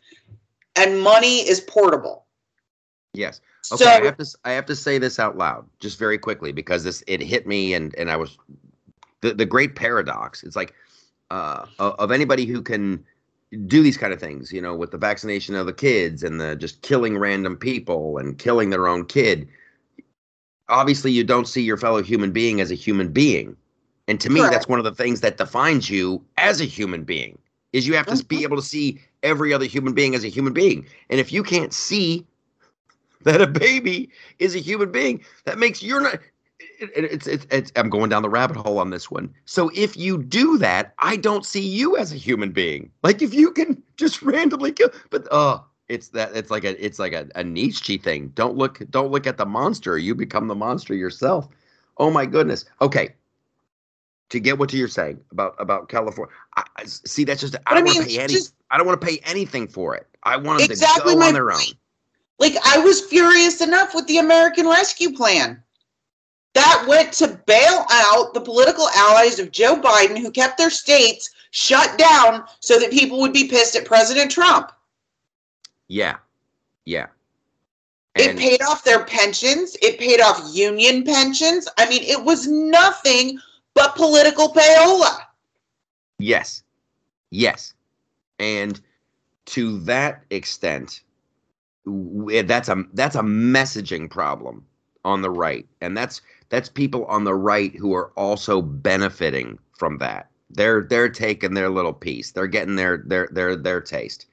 and 0.76 1.00
money 1.00 1.48
is 1.48 1.60
portable. 1.60 2.26
Yes. 3.14 3.40
Okay, 3.72 3.84
so, 3.84 3.90
I 3.90 4.04
have 4.04 4.16
to 4.18 4.26
I 4.44 4.50
have 4.52 4.66
to 4.66 4.76
say 4.76 4.98
this 4.98 5.18
out 5.18 5.38
loud 5.38 5.64
just 5.80 5.98
very 5.98 6.18
quickly 6.18 6.52
because 6.52 6.84
this 6.84 7.02
it 7.06 7.20
hit 7.20 7.46
me 7.46 7.74
and 7.74 7.94
and 7.94 8.10
I 8.10 8.16
was 8.16 8.36
the 9.20 9.32
the 9.32 9.46
great 9.46 9.76
paradox. 9.76 10.42
It's 10.42 10.56
like 10.56 10.74
uh, 11.30 11.66
of 11.78 12.10
anybody 12.10 12.44
who 12.44 12.60
can 12.60 13.04
do 13.66 13.82
these 13.82 13.98
kind 13.98 14.12
of 14.12 14.20
things, 14.20 14.52
you 14.52 14.60
know, 14.60 14.74
with 14.74 14.90
the 14.90 14.98
vaccination 14.98 15.54
of 15.54 15.66
the 15.66 15.72
kids 15.72 16.22
and 16.22 16.40
the 16.40 16.56
just 16.56 16.80
killing 16.82 17.18
random 17.18 17.56
people 17.56 18.18
and 18.18 18.38
killing 18.38 18.70
their 18.70 18.88
own 18.88 19.04
kid. 19.04 19.48
Obviously, 20.68 21.12
you 21.12 21.22
don't 21.22 21.48
see 21.48 21.62
your 21.62 21.76
fellow 21.76 22.02
human 22.02 22.32
being 22.32 22.60
as 22.60 22.70
a 22.70 22.74
human 22.74 23.12
being, 23.12 23.56
and 24.08 24.20
to 24.20 24.30
me, 24.30 24.40
that's 24.40 24.68
one 24.68 24.78
of 24.78 24.84
the 24.84 24.94
things 24.94 25.20
that 25.20 25.36
defines 25.36 25.90
you 25.90 26.24
as 26.38 26.60
a 26.60 26.64
human 26.64 27.04
being. 27.04 27.38
Is 27.72 27.86
you 27.86 27.94
have 27.94 28.06
to 28.06 28.24
be 28.24 28.36
mm-hmm. 28.36 28.44
able 28.44 28.56
to 28.56 28.62
see 28.62 29.00
every 29.22 29.52
other 29.52 29.64
human 29.64 29.92
being 29.92 30.14
as 30.14 30.24
a 30.24 30.28
human 30.28 30.52
being, 30.52 30.86
and 31.10 31.20
if 31.20 31.32
you 31.32 31.42
can't 31.42 31.74
see 31.74 32.26
that 33.24 33.42
a 33.42 33.46
baby 33.46 34.08
is 34.38 34.54
a 34.54 34.60
human 34.60 34.90
being, 34.90 35.22
that 35.44 35.58
makes 35.58 35.82
you're 35.82 36.00
not 36.00 36.20
it's, 36.96 37.26
it's, 37.26 37.46
it's, 37.50 37.72
I'm 37.76 37.90
going 37.90 38.10
down 38.10 38.22
the 38.22 38.28
rabbit 38.30 38.56
hole 38.56 38.78
on 38.78 38.90
this 38.90 39.10
one. 39.10 39.32
So 39.44 39.70
if 39.74 39.96
you 39.96 40.22
do 40.22 40.58
that, 40.58 40.94
I 40.98 41.16
don't 41.16 41.44
see 41.46 41.60
you 41.66 41.96
as 41.96 42.12
a 42.12 42.16
human 42.16 42.52
being. 42.52 42.90
Like 43.02 43.22
if 43.22 43.32
you 43.34 43.50
can 43.52 43.82
just 43.96 44.22
randomly 44.22 44.72
kill, 44.72 44.90
but 45.10 45.26
oh, 45.30 45.64
it's 45.88 46.08
that 46.08 46.34
it's 46.34 46.50
like 46.50 46.64
a 46.64 46.84
it's 46.84 46.98
like 46.98 47.12
a, 47.12 47.28
a 47.34 47.44
Nietzsche 47.44 47.98
thing. 47.98 48.28
Don't 48.34 48.56
look 48.56 48.80
don't 48.90 49.10
look 49.10 49.26
at 49.26 49.36
the 49.36 49.46
monster. 49.46 49.98
You 49.98 50.14
become 50.14 50.48
the 50.48 50.54
monster 50.54 50.94
yourself. 50.94 51.48
Oh 51.98 52.10
my 52.10 52.24
goodness. 52.26 52.64
Okay. 52.80 53.14
to 54.30 54.40
get 54.40 54.58
what 54.58 54.72
you're 54.72 54.88
saying 54.88 55.20
about 55.30 55.54
about 55.58 55.88
California. 55.90 56.32
I, 56.56 56.64
I 56.76 56.84
see 56.86 57.24
that's 57.24 57.40
just 57.42 57.56
I 57.66 57.74
don't 57.74 57.84
want 57.84 57.98
to 57.98 58.04
pay 58.06 58.18
any. 58.18 58.32
just- 58.32 58.54
I 58.70 58.78
don't 58.78 58.86
want 58.86 58.98
to 59.00 59.06
pay 59.06 59.18
anything 59.24 59.68
for 59.68 59.94
it. 59.94 60.06
I 60.22 60.36
want 60.38 60.60
them 60.60 60.70
Exactly 60.70 61.12
to 61.12 61.18
go 61.20 61.26
on 61.26 61.34
their 61.34 61.52
own. 61.52 61.60
Like 62.38 62.54
I 62.64 62.78
was 62.78 63.02
furious 63.02 63.60
enough 63.60 63.94
with 63.94 64.06
the 64.06 64.16
American 64.18 64.66
Rescue 64.66 65.12
Plan. 65.12 65.62
That 66.54 66.84
went 66.86 67.12
to 67.14 67.40
bail 67.46 67.86
out 67.90 68.34
the 68.34 68.40
political 68.40 68.88
allies 68.90 69.38
of 69.38 69.52
Joe 69.52 69.80
Biden 69.80 70.18
who 70.18 70.30
kept 70.30 70.58
their 70.58 70.70
states 70.70 71.30
shut 71.50 71.96
down 71.98 72.44
so 72.60 72.78
that 72.78 72.90
people 72.90 73.20
would 73.20 73.32
be 73.32 73.48
pissed 73.48 73.76
at 73.76 73.84
President 73.84 74.30
Trump. 74.30 74.72
Yeah, 75.88 76.16
yeah. 76.84 77.06
It 78.14 78.36
paid 78.36 78.60
off 78.62 78.84
their 78.84 79.04
pensions, 79.04 79.76
it 79.80 79.98
paid 79.98 80.20
off 80.20 80.54
union 80.54 81.02
pensions. 81.02 81.66
I 81.78 81.88
mean, 81.88 82.02
it 82.02 82.22
was 82.22 82.46
nothing 82.46 83.38
but 83.74 83.96
political 83.96 84.52
payola. 84.52 85.18
Yes. 86.18 86.62
Yes. 87.30 87.72
And 88.38 88.78
to 89.46 89.78
that 89.80 90.24
extent, 90.30 91.00
that's 91.86 92.68
a 92.68 92.84
that's 92.92 93.16
a 93.16 93.22
messaging 93.22 94.10
problem 94.10 94.66
on 95.04 95.22
the 95.22 95.30
right. 95.30 95.66
And 95.80 95.96
that's 95.96 96.20
that's 96.52 96.68
people 96.68 97.06
on 97.06 97.24
the 97.24 97.34
right 97.34 97.74
who 97.76 97.94
are 97.94 98.12
also 98.14 98.60
benefiting 98.60 99.58
from 99.78 99.96
that. 99.98 100.28
They're 100.50 100.82
they're 100.82 101.08
taking 101.08 101.54
their 101.54 101.70
little 101.70 101.94
piece. 101.94 102.32
They're 102.32 102.46
getting 102.46 102.76
their 102.76 102.98
their 103.06 103.26
their 103.32 103.56
their 103.56 103.80
taste. 103.80 104.26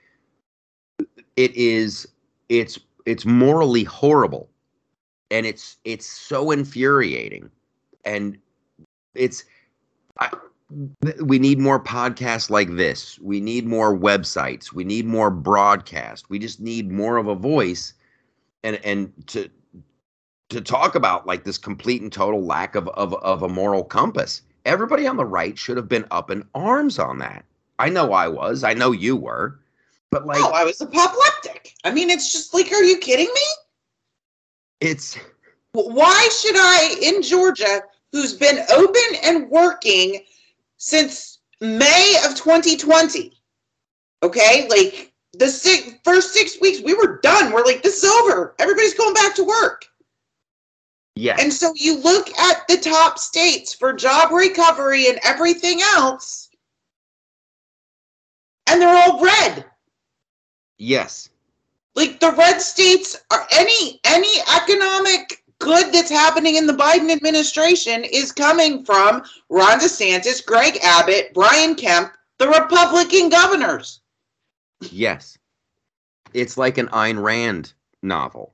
It 1.38 1.55
is 1.55 2.05
it's 2.49 2.77
it's 3.05 3.25
morally 3.25 3.86
horrible. 3.86 4.49
And 5.32 5.45
it's 5.45 5.77
it's 5.86 6.05
so 6.05 6.51
infuriating. 6.51 7.49
And 8.03 8.38
it's 9.15 9.45
I, 10.19 10.29
we 11.21 11.39
need 11.39 11.58
more 11.58 11.82
podcasts 11.82 12.49
like 12.49 12.75
this. 12.75 13.17
We 13.19 13.39
need 13.39 13.65
more 13.65 13.97
websites. 13.97 14.73
We 14.73 14.84
need 14.84 15.05
more 15.05 15.32
broadcast. 15.32 16.29
We 16.29 16.38
just 16.38 16.60
need 16.60 16.91
more 16.91 17.15
of 17.15 17.27
a 17.27 17.36
voice 17.36 17.93
and 18.65 18.75
and 18.84 19.13
to 19.27 19.49
to 20.49 20.62
talk 20.62 20.95
about 20.95 21.27
like 21.27 21.43
this 21.43 21.57
complete 21.57 22.01
and 22.01 22.12
total 22.12 22.43
lack 22.43 22.75
of 22.75 22.88
of 22.89 23.13
of 23.15 23.43
a 23.43 23.49
moral 23.49 23.83
compass. 23.83 24.41
Everybody 24.65 25.07
on 25.07 25.17
the 25.17 25.25
right 25.25 25.57
should 25.57 25.77
have 25.77 25.88
been 25.88 26.05
up 26.12 26.29
in 26.29 26.47
arms 26.53 26.99
on 26.99 27.19
that. 27.19 27.45
I 27.79 27.89
know 27.89 28.12
I 28.13 28.27
was. 28.27 28.63
I 28.63 28.73
know 28.73 28.91
you 28.91 29.15
were. 29.15 29.59
But 30.12 30.25
like 30.25 30.41
oh, 30.41 30.51
I 30.51 30.65
was 30.65 30.81
apoplectic. 30.81 31.73
I 31.83 31.91
mean, 31.91 32.09
it's 32.09 32.31
just 32.31 32.53
like, 32.53 32.71
are 32.71 32.83
you 32.83 32.97
kidding 32.97 33.27
me? 33.33 33.41
it's 34.81 35.17
Why 35.73 36.29
should 36.31 36.55
I, 36.57 36.95
in 37.01 37.21
Georgia, 37.21 37.81
who's 38.12 38.33
been 38.33 38.59
open 38.71 39.19
and 39.23 39.49
working 39.49 40.21
since 40.77 41.39
May 41.62 42.15
of 42.25 42.35
2020, 42.35 43.33
okay, 44.23 44.67
like 44.69 45.13
the 45.33 45.47
six, 45.47 45.93
first 46.03 46.33
six 46.33 46.59
weeks, 46.62 46.81
we 46.81 46.93
were 46.93 47.19
done. 47.21 47.51
We're 47.51 47.65
like, 47.65 47.83
this 47.83 48.03
is 48.03 48.09
over. 48.09 48.55
Everybody's 48.59 48.93
going 48.93 49.13
back 49.13 49.35
to 49.35 49.43
work. 49.43 49.85
Yes. 51.19 51.41
And 51.41 51.53
so 51.53 51.73
you 51.75 51.97
look 51.97 52.29
at 52.38 52.67
the 52.67 52.77
top 52.77 53.19
states 53.19 53.73
for 53.73 53.93
job 53.93 54.32
recovery 54.32 55.08
and 55.08 55.19
everything 55.23 55.82
else, 55.82 56.49
and 58.67 58.82
they're 58.82 58.95
all 58.95 59.21
red. 59.23 59.65
yes. 60.77 61.29
like 61.95 62.19
the 62.19 62.32
red 62.32 62.60
states 62.62 63.17
are 63.32 63.45
any 63.51 63.99
any 64.05 64.34
economic 64.55 65.43
good 65.60 65.91
that's 65.93 66.10
happening 66.10 66.55
in 66.55 66.65
the 66.67 66.73
Biden 66.73 67.12
administration 67.12 68.05
is 68.05 68.32
coming 68.32 68.86
from 68.86 69.23
Ron 69.49 69.79
DeSantis, 69.79 70.45
Greg 70.45 70.77
Abbott, 70.82 71.34
Brian 71.34 71.75
Kemp, 71.75 72.13
the 72.38 72.47
Republican 72.47 73.29
governors. 73.29 73.99
Yes. 74.79 75.38
It's 76.34 76.58
like 76.58 76.77
an 76.77 76.88
Ayn 76.88 77.21
Rand 77.21 77.73
novel. 78.01 78.53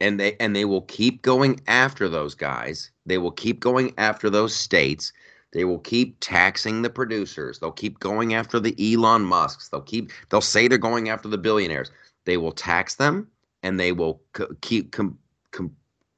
And 0.00 0.18
they 0.18 0.36
and 0.40 0.54
they 0.54 0.64
will 0.64 0.82
keep 0.82 1.22
going 1.22 1.60
after 1.66 2.08
those 2.08 2.34
guys. 2.34 2.90
They 3.06 3.18
will 3.18 3.30
keep 3.30 3.60
going 3.60 3.94
after 3.96 4.28
those 4.28 4.54
states. 4.54 5.12
They 5.52 5.64
will 5.64 5.78
keep 5.78 6.16
taxing 6.20 6.82
the 6.82 6.90
producers. 6.90 7.58
They'll 7.60 7.70
keep 7.70 8.00
going 8.00 8.34
after 8.34 8.58
the 8.58 8.74
Elon 8.78 9.22
Musks. 9.22 9.68
They'll 9.68 9.80
keep 9.82 10.10
they'll 10.28 10.40
say 10.40 10.66
they're 10.68 10.78
going 10.78 11.08
after 11.08 11.28
the 11.28 11.38
billionaires. 11.38 11.92
They 12.24 12.36
will 12.36 12.52
tax 12.52 12.96
them 12.96 13.28
and 13.62 13.78
they 13.78 13.92
will 13.92 14.20
c- 14.36 14.44
keep 14.60 14.92
com, 14.92 15.16
com, 15.52 15.70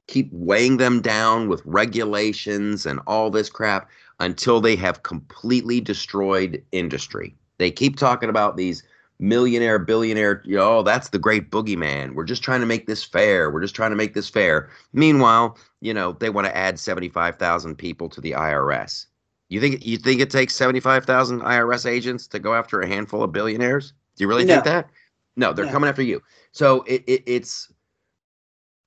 keep 0.07 0.29
weighing 0.33 0.77
them 0.77 1.01
down 1.01 1.47
with 1.47 1.61
regulations 1.65 2.85
and 2.85 2.99
all 3.05 3.29
this 3.29 3.49
crap 3.49 3.89
until 4.19 4.59
they 4.59 4.75
have 4.75 5.03
completely 5.03 5.79
destroyed 5.79 6.63
industry. 6.71 7.35
They 7.59 7.71
keep 7.71 7.97
talking 7.97 8.29
about 8.29 8.57
these 8.57 8.83
millionaire, 9.19 9.79
billionaire, 9.79 10.41
you 10.45 10.55
know, 10.55 10.79
oh, 10.79 10.83
that's 10.83 11.09
the 11.09 11.19
great 11.19 11.49
boogeyman. 11.49 12.13
We're 12.13 12.23
just 12.23 12.43
trying 12.43 12.59
to 12.59 12.65
make 12.65 12.85
this 12.85 13.03
fair. 13.03 13.49
We're 13.49 13.61
just 13.61 13.75
trying 13.75 13.89
to 13.91 13.95
make 13.95 14.13
this 14.13 14.29
fair. 14.29 14.69
Meanwhile, 14.93 15.57
you 15.81 15.93
know, 15.93 16.13
they 16.13 16.29
want 16.29 16.45
to 16.47 16.55
add 16.55 16.79
75,000 16.79 17.75
people 17.75 18.09
to 18.09 18.21
the 18.21 18.31
IRS. 18.31 19.07
You 19.49 19.61
think 19.61 19.85
you 19.85 19.97
think 19.97 20.19
it 20.19 20.29
takes 20.29 20.55
75,000 20.55 21.41
IRS 21.41 21.85
agents 21.89 22.27
to 22.27 22.39
go 22.39 22.53
after 22.53 22.81
a 22.81 22.87
handful 22.87 23.23
of 23.23 23.31
billionaires? 23.31 23.93
Do 24.15 24.23
you 24.23 24.27
really 24.27 24.45
think 24.45 24.65
that? 24.65 24.89
No, 25.37 25.53
they're 25.53 25.65
No. 25.65 25.71
coming 25.71 25.89
after 25.89 26.01
you. 26.01 26.21
So 26.51 26.81
it, 26.83 27.03
it 27.07 27.23
it's 27.25 27.71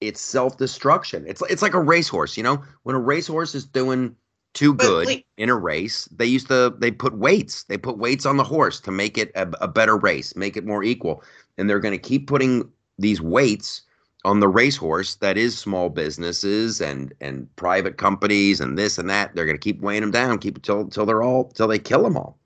it's 0.01 0.21
self-destruction. 0.21 1.25
It's 1.27 1.43
it's 1.49 1.63
like 1.63 1.75
a 1.75 1.81
racehorse, 1.81 2.37
you 2.37 2.43
know? 2.43 2.63
When 2.83 2.97
a 2.97 2.99
racehorse 2.99 3.55
is 3.55 3.65
doing 3.65 4.17
too 4.55 4.75
But, 4.75 4.87
good 4.87 5.07
like- 5.07 5.27
in 5.37 5.49
a 5.49 5.57
race, 5.57 6.07
they 6.07 6.27
used 6.27 6.49
to 6.49 6.75
they 6.79 6.91
put 6.91 7.15
weights. 7.17 7.65
They 7.65 7.79
put 7.79 7.99
weights 7.99 8.27
on 8.27 8.37
the 8.37 8.45
horse 8.45 8.81
to 8.81 8.91
make 8.91 9.17
it 9.19 9.31
a, 9.35 9.49
a 9.61 9.69
better 9.69 9.97
race, 9.97 10.35
make 10.37 10.57
it 10.57 10.67
more 10.67 10.83
equal. 10.83 11.23
And 11.59 11.69
they're 11.69 11.81
going 11.81 11.93
to 11.93 11.99
keep 11.99 12.27
putting 12.27 12.71
these 12.99 13.21
weights 13.21 13.83
on 14.25 14.41
the 14.41 14.49
racehorse 14.49 15.15
that 15.17 15.39
is 15.39 15.57
small 15.57 15.89
businesses 15.89 16.81
and 16.81 17.15
and 17.21 17.55
private 17.57 17.97
companies 17.97 18.61
and 18.61 18.77
this 18.77 18.99
and 18.99 19.09
that. 19.09 19.35
They're 19.35 19.47
going 19.47 19.57
to 19.57 19.63
keep 19.63 19.81
weighing 19.81 20.03
them 20.03 20.11
down, 20.11 20.39
keep 20.39 20.57
it 20.59 20.63
till 20.63 20.89
till 20.89 21.07
they're 21.07 21.23
all 21.23 21.45
till 21.51 21.69
they 21.69 21.79
kill 21.79 22.03
them 22.03 22.17
all. 22.17 22.39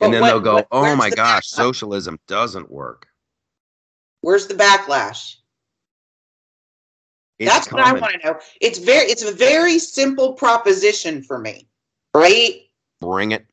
And 0.00 0.12
then 0.12 0.20
what- 0.22 0.28
they'll 0.28 0.40
go, 0.40 0.54
what- 0.54 0.68
"Oh 0.72 0.96
my 0.96 1.10
gosh, 1.10 1.46
backlash? 1.48 1.56
socialism 1.56 2.18
doesn't 2.26 2.70
work." 2.70 3.06
Where's 4.20 4.46
the 4.46 4.54
backlash? 4.54 5.36
It's 7.38 7.52
That's 7.52 7.72
what 7.72 7.82
I 7.82 7.92
want 7.92 8.20
to 8.20 8.26
know. 8.26 8.38
It's 8.60 8.78
very 8.78 9.06
it's 9.06 9.24
a 9.24 9.32
very 9.32 9.78
simple 9.78 10.34
proposition 10.34 11.22
for 11.22 11.38
me, 11.38 11.68
right? 12.14 12.62
Bring 13.00 13.32
it. 13.32 13.46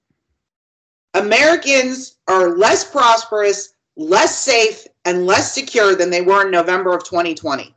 Americans 1.14 2.18
are 2.28 2.56
less 2.58 2.90
prosperous, 2.90 3.74
less 3.98 4.40
safe, 4.40 4.86
and 5.06 5.26
less 5.26 5.54
secure 5.54 5.96
than 5.96 6.10
they 6.10 6.22
were 6.22 6.46
in 6.46 6.52
November 6.52 6.96
of 6.96 7.04
2020. 7.04 7.76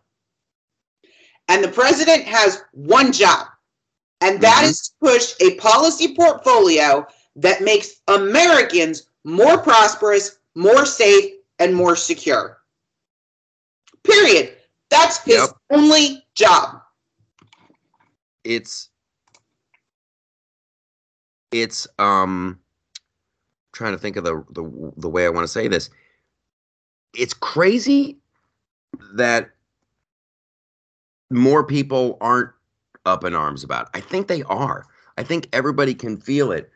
And 1.49 1.65
the 1.65 1.69
president 1.69 2.25
has 2.25 2.63
one 2.73 3.13
job, 3.13 3.49
and 4.21 4.41
that 4.41 4.63
Mhm. 4.63 4.69
is 4.69 4.81
to 4.83 4.91
push 5.01 5.35
a 5.41 5.57
policy 5.57 6.15
portfolio 6.15 7.07
that 7.37 7.63
makes 7.63 7.97
Americans 8.09 9.07
more 9.25 9.59
prosperous, 9.59 10.39
more 10.55 10.87
safe, 10.87 11.35
and 11.59 11.75
more 11.75 11.97
secure. 11.97 12.63
Period. 14.05 14.57
That's 14.95 15.19
his 15.25 15.39
Yep. 15.39 15.51
only 15.73 16.25
job. 16.37 16.81
it's 18.45 18.91
it's 21.51 21.87
um 21.99 22.61
trying 23.73 23.93
to 23.93 23.99
think 23.99 24.17
of 24.17 24.25
the 24.25 24.45
the, 24.51 24.93
the 24.97 25.09
way 25.09 25.27
I 25.27 25.31
want 25.31 25.45
to 25.45 25.49
say 25.49 25.67
this. 25.67 25.91
It's 27.17 27.35
crazy 27.35 28.19
that 29.15 29.51
more 31.31 31.65
people 31.65 32.19
aren't 32.21 32.51
up 33.07 33.25
in 33.25 33.35
arms 33.35 33.65
about. 33.65 33.87
It. 33.87 33.91
I 33.95 34.01
think 34.01 34.29
they 34.29 34.43
are. 34.45 34.87
I 35.19 35.23
think 35.25 35.49
everybody 35.53 35.95
can 35.95 36.17
feel 36.19 36.53
it, 36.53 36.71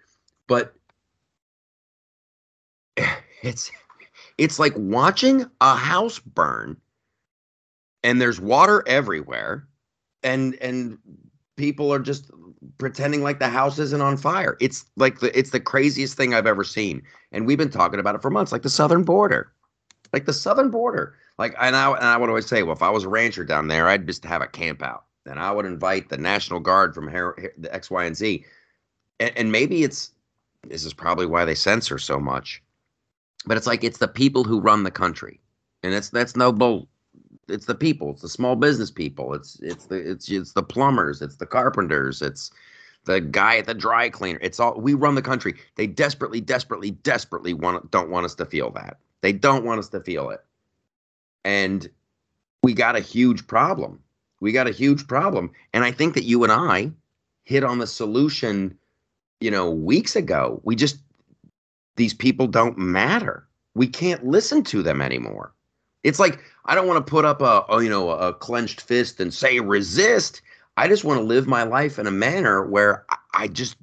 but 0.49 0.75
it's 3.43 3.71
it's 4.39 4.59
like 4.59 4.75
watching 4.77 5.45
a 5.61 5.77
house 5.77 6.19
burn 6.19 6.77
and 8.03 8.21
there's 8.21 8.41
water 8.41 8.85
everywhere 8.87 9.67
and 10.23 10.55
and 10.57 10.99
people 11.57 11.93
are 11.93 11.99
just 11.99 12.31
pretending 12.79 13.23
like 13.23 13.39
the 13.39 13.49
house 13.49 13.79
isn't 13.79 14.01
on 14.01 14.17
fire. 14.17 14.57
It's 14.61 14.87
like 14.97 15.21
the 15.21 15.37
it's 15.39 15.51
the 15.51 15.61
craziest 15.61 16.17
thing 16.17 16.35
I've 16.35 16.47
ever 16.47 16.65
seen. 16.65 17.03
And 17.33 17.47
we've 17.47 17.59
been 17.59 17.71
talking 17.71 18.01
about 18.01 18.15
it 18.15 18.23
for 18.23 18.31
months, 18.31 18.53
like 18.53 18.63
the 18.63 18.71
southern 18.71 19.05
border. 19.05 19.53
Like 20.13 20.25
the 20.25 20.33
southern 20.33 20.71
border. 20.71 21.15
Like 21.39 21.55
and 21.61 21.77
I 21.77 21.91
and 21.93 22.05
I 22.05 22.17
would 22.17 22.29
always 22.29 22.47
say, 22.47 22.63
well, 22.63 22.77
if 22.77 22.83
I 22.83 22.91
was 22.91 23.05
a 23.05 23.09
rancher 23.09 23.45
down 23.45 23.69
there, 23.69 23.89
I'd 23.89 24.07
just 24.07 24.25
have 24.25 24.43
a 24.43 24.47
camp 24.47 24.83
out. 24.83 25.05
And 25.27 25.39
I 25.39 25.51
would 25.51 25.67
invite 25.67 26.09
the 26.09 26.17
National 26.17 26.59
Guard 26.59 26.95
from 26.95 27.11
here, 27.11 27.53
the 27.59 27.73
X, 27.75 27.91
Y, 27.91 28.05
and 28.05 28.17
Z. 28.17 28.45
And, 29.21 29.37
and 29.37 29.53
maybe 29.53 29.83
it's 29.83 30.13
this 30.67 30.85
is 30.85 30.95
probably 30.95 31.27
why 31.27 31.45
they 31.45 31.55
censor 31.55 31.99
so 31.99 32.19
much. 32.19 32.63
But 33.45 33.57
it's 33.57 33.67
like 33.67 33.85
it's 33.85 33.99
the 33.99 34.09
people 34.09 34.45
who 34.45 34.61
run 34.61 34.85
the 34.85 34.91
country. 34.91 35.41
And 35.83 35.95
it's 35.95 36.09
that's 36.09 36.35
no 36.35 36.53
bull 36.53 36.89
it's 37.49 37.67
the 37.67 37.75
people 37.75 38.11
it's 38.11 38.23
the 38.23 38.29
small 38.29 38.57
business 38.57 38.91
people 38.91 39.35
it's 39.35 39.59
it's 39.61 39.87
the 39.87 39.97
it's 39.97 40.31
it's 40.31 40.53
the 40.53 40.63
plumbers 40.63 41.23
it's 41.23 41.37
the 41.37 41.47
carpenters 41.47 42.23
it's 42.23 42.51
the 43.09 43.21
guy 43.21 43.57
at 43.57 43.67
the 43.67 43.75
dry 43.75 44.09
cleaner. 44.11 44.39
It's 44.43 44.61
all 44.61 44.79
we 44.79 44.95
run 44.95 45.15
the 45.15 45.23
country. 45.23 45.55
They 45.77 45.87
desperately, 45.87 46.41
desperately, 46.41 46.93
desperately 46.93 47.55
want 47.55 47.91
don't 47.91 48.11
want 48.11 48.27
us 48.27 48.35
to 48.37 48.45
feel 48.45 48.71
that. 48.73 48.99
They 49.23 49.33
don't 49.33 49.65
want 49.65 49.81
us 49.81 49.89
to 49.89 50.01
feel 50.01 50.31
it. 50.31 50.41
And 51.45 51.89
we 52.63 52.75
got 52.75 52.97
a 52.97 53.01
huge 53.01 53.47
problem. 53.47 54.01
We 54.41 54.53
got 54.53 54.69
a 54.69 54.73
huge 54.73 55.07
problem. 55.09 55.51
And 55.73 55.85
I 55.85 55.91
think 55.91 56.15
that 56.15 56.25
you 56.25 56.45
and 56.45 56.53
I 56.53 56.93
hit 57.45 57.65
on 57.65 57.79
the 57.79 57.87
solution, 57.87 58.77
you 59.41 59.51
know, 59.51 59.71
weeks 59.71 60.15
ago. 60.15 60.61
We 60.65 60.77
just 60.77 60.99
these 61.97 62.15
people 62.15 62.47
don't 62.47 62.79
matter. 62.79 63.49
We 63.75 63.89
can't 63.89 64.27
listen 64.27 64.63
to 64.65 64.83
them 64.83 65.01
anymore. 65.01 65.55
It's 66.09 66.19
like 66.19 66.41
I 66.65 66.75
don't 66.75 66.87
want 66.87 67.05
to 67.05 67.11
put 67.11 67.25
up 67.25 67.43
a, 67.43 67.65
a 67.69 67.83
you 67.83 67.91
know 67.91 68.11
a 68.11 68.33
clenched 68.33 68.81
fist 68.81 69.21
and 69.21 69.33
say 69.33 69.61
resist. 69.61 70.43
I 70.77 70.89
just 70.89 71.05
want 71.05 71.19
to 71.19 71.25
live 71.25 71.47
my 71.47 71.65
life 71.65 71.99
in 71.99 72.07
a 72.07 72.11
manner 72.11 72.65
where 72.65 73.05
I, 73.11 73.17
I 73.35 73.49
just 73.49 73.77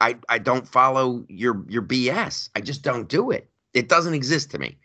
I 0.00 0.16
I 0.28 0.38
don't 0.38 0.66
follow 0.66 1.24
your 1.28 1.64
your 1.68 1.82
BS. 1.82 2.50
I 2.56 2.60
just 2.60 2.82
don't 2.82 3.08
do 3.08 3.30
it. 3.30 3.48
It 3.74 3.88
doesn't 3.88 4.14
exist 4.14 4.50
to 4.52 4.58
me. 4.58 4.78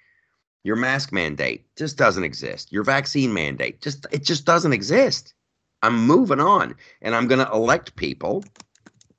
Your 0.64 0.76
mask 0.76 1.12
mandate 1.12 1.66
just 1.76 1.98
doesn't 1.98 2.24
exist. 2.24 2.72
Your 2.72 2.84
vaccine 2.84 3.34
mandate 3.34 3.82
just 3.82 4.06
it 4.12 4.24
just 4.24 4.46
doesn't 4.46 4.74
exist. 4.74 5.34
I'm 5.82 6.06
moving 6.06 6.40
on 6.40 6.76
and 7.02 7.16
I'm 7.16 7.28
going 7.28 7.44
to 7.44 7.52
elect 7.52 7.96
people 7.96 8.44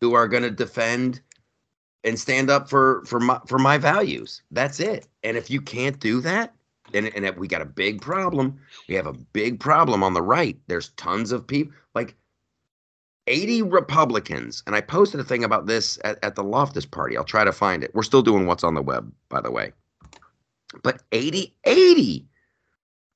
who 0.00 0.14
are 0.14 0.28
going 0.28 0.44
to 0.44 0.50
defend 0.50 1.20
and 2.04 2.18
stand 2.18 2.50
up 2.50 2.68
for 2.68 3.04
for 3.06 3.18
my 3.18 3.40
for 3.46 3.58
my 3.58 3.78
values. 3.78 4.42
That's 4.50 4.78
it. 4.78 5.08
And 5.22 5.36
if 5.36 5.50
you 5.50 5.60
can't 5.60 5.98
do 5.98 6.20
that, 6.20 6.54
and 6.94 7.14
and 7.14 7.36
we 7.36 7.48
got 7.48 7.62
a 7.62 7.66
big 7.66 8.00
problem. 8.00 8.58
We 8.88 8.94
have 8.94 9.06
a 9.06 9.12
big 9.12 9.60
problem 9.60 10.02
on 10.02 10.14
the 10.14 10.22
right. 10.22 10.58
There's 10.66 10.90
tons 10.90 11.32
of 11.32 11.46
people 11.46 11.74
like 11.94 12.14
80 13.26 13.62
Republicans, 13.62 14.62
and 14.66 14.74
I 14.74 14.80
posted 14.80 15.20
a 15.20 15.24
thing 15.24 15.44
about 15.44 15.66
this 15.66 15.98
at, 16.04 16.18
at 16.24 16.34
the 16.34 16.42
Loftus 16.42 16.86
party. 16.86 17.16
I'll 17.16 17.24
try 17.24 17.44
to 17.44 17.52
find 17.52 17.84
it. 17.84 17.94
We're 17.94 18.02
still 18.02 18.22
doing 18.22 18.46
what's 18.46 18.64
on 18.64 18.74
the 18.74 18.82
web, 18.82 19.12
by 19.28 19.40
the 19.40 19.50
way. 19.50 19.72
But 20.82 21.02
80, 21.12 21.54
80 21.64 22.26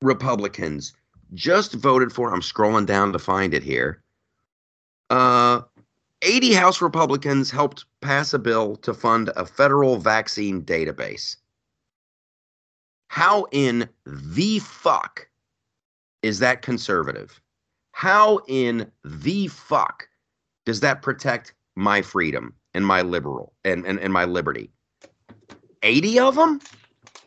Republicans 0.03 0.93
just 1.35 1.74
voted 1.74 2.12
for. 2.12 2.33
I'm 2.33 2.41
scrolling 2.41 2.87
down 2.87 3.12
to 3.12 3.18
find 3.18 3.53
it 3.53 3.62
here. 3.62 4.03
Uh, 5.11 5.62
80 6.22 6.55
House 6.55 6.81
Republicans 6.81 7.51
helped 7.51 7.85
pass 8.01 8.33
a 8.33 8.39
bill 8.39 8.77
to 8.77 8.95
fund 8.95 9.31
a 9.37 9.45
federal 9.45 9.97
vaccine 9.97 10.62
database. 10.62 11.37
How 13.09 13.47
in 13.53 13.89
the 14.05 14.59
fuck 14.61 15.29
is 16.23 16.39
that 16.41 16.63
conservative? 16.63 17.41
How 17.93 18.41
in 18.47 18.91
the 19.05 19.49
fuck 19.49 20.09
does 20.65 20.81
that 20.81 21.03
protect 21.03 21.55
my 21.77 22.03
freedom 22.03 22.55
and 22.75 22.85
my 22.85 23.03
liberal 23.03 23.55
and, 23.65 23.87
and, 23.87 23.99
and 23.99 24.13
my 24.13 24.25
liberty? 24.25 24.71
80 25.83 26.19
of 26.19 26.35
them? 26.35 26.61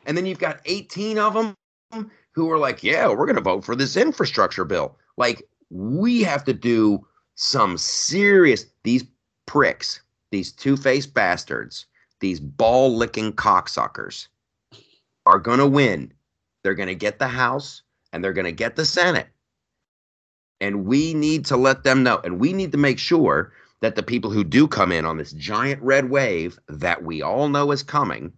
And 0.05 0.15
then 0.15 0.25
you've 0.25 0.39
got 0.39 0.61
18 0.65 1.17
of 1.17 1.33
them 1.33 2.11
who 2.33 2.51
are 2.51 2.59
like, 2.59 2.83
yeah, 2.83 3.07
we're 3.07 3.25
going 3.25 3.35
to 3.35 3.41
vote 3.41 3.65
for 3.65 3.75
this 3.75 3.97
infrastructure 3.97 4.65
bill. 4.65 4.97
Like, 5.17 5.43
we 5.69 6.21
have 6.23 6.43
to 6.45 6.53
do 6.53 7.05
some 7.35 7.77
serious, 7.77 8.65
these 8.83 9.05
pricks, 9.45 10.01
these 10.31 10.51
two 10.51 10.77
faced 10.77 11.13
bastards, 11.13 11.85
these 12.19 12.39
ball 12.39 12.95
licking 12.95 13.33
cocksuckers 13.33 14.27
are 15.29 15.39
going 15.39 15.59
to 15.59 15.67
win. 15.67 16.11
They're 16.63 16.73
going 16.73 16.89
to 16.89 16.95
get 16.95 17.19
the 17.19 17.27
House 17.27 17.83
and 18.11 18.23
they're 18.23 18.33
going 18.33 18.45
to 18.45 18.51
get 18.51 18.75
the 18.75 18.85
Senate. 18.85 19.27
And 20.59 20.85
we 20.85 21.13
need 21.13 21.45
to 21.45 21.57
let 21.57 21.83
them 21.83 22.03
know. 22.03 22.19
And 22.23 22.39
we 22.39 22.51
need 22.51 22.71
to 22.73 22.77
make 22.77 22.99
sure 22.99 23.53
that 23.81 23.95
the 23.95 24.03
people 24.03 24.31
who 24.31 24.43
do 24.43 24.67
come 24.67 24.91
in 24.91 25.05
on 25.05 25.17
this 25.17 25.31
giant 25.31 25.81
red 25.81 26.09
wave 26.09 26.59
that 26.67 27.03
we 27.03 27.21
all 27.21 27.47
know 27.47 27.71
is 27.71 27.83
coming, 27.83 28.33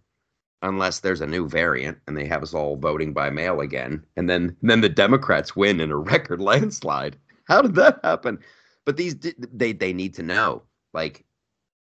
unless 0.62 1.00
there's 1.00 1.22
a 1.22 1.28
new 1.28 1.48
variant 1.48 1.98
and 2.06 2.16
they 2.16 2.28
have 2.28 2.44
us 2.44 2.54
all 2.54 2.76
voting 2.76 3.14
by 3.14 3.30
mail 3.30 3.62
again, 3.62 4.06
and 4.18 4.30
then 4.30 4.56
then 4.62 4.82
the 4.82 4.89
Democrats 4.89 5.56
win 5.56 5.80
in 5.80 5.92
a 5.92 5.98
record 5.98 6.42
landslide. 6.52 7.18
How 7.46 7.62
did 7.62 7.76
that 7.76 8.00
happen? 8.04 8.38
But 8.86 8.98
these 8.98 9.16
they 9.16 9.74
they 9.74 9.94
need 9.94 10.14
to 10.16 10.24
know 10.24 10.62
like 10.94 11.26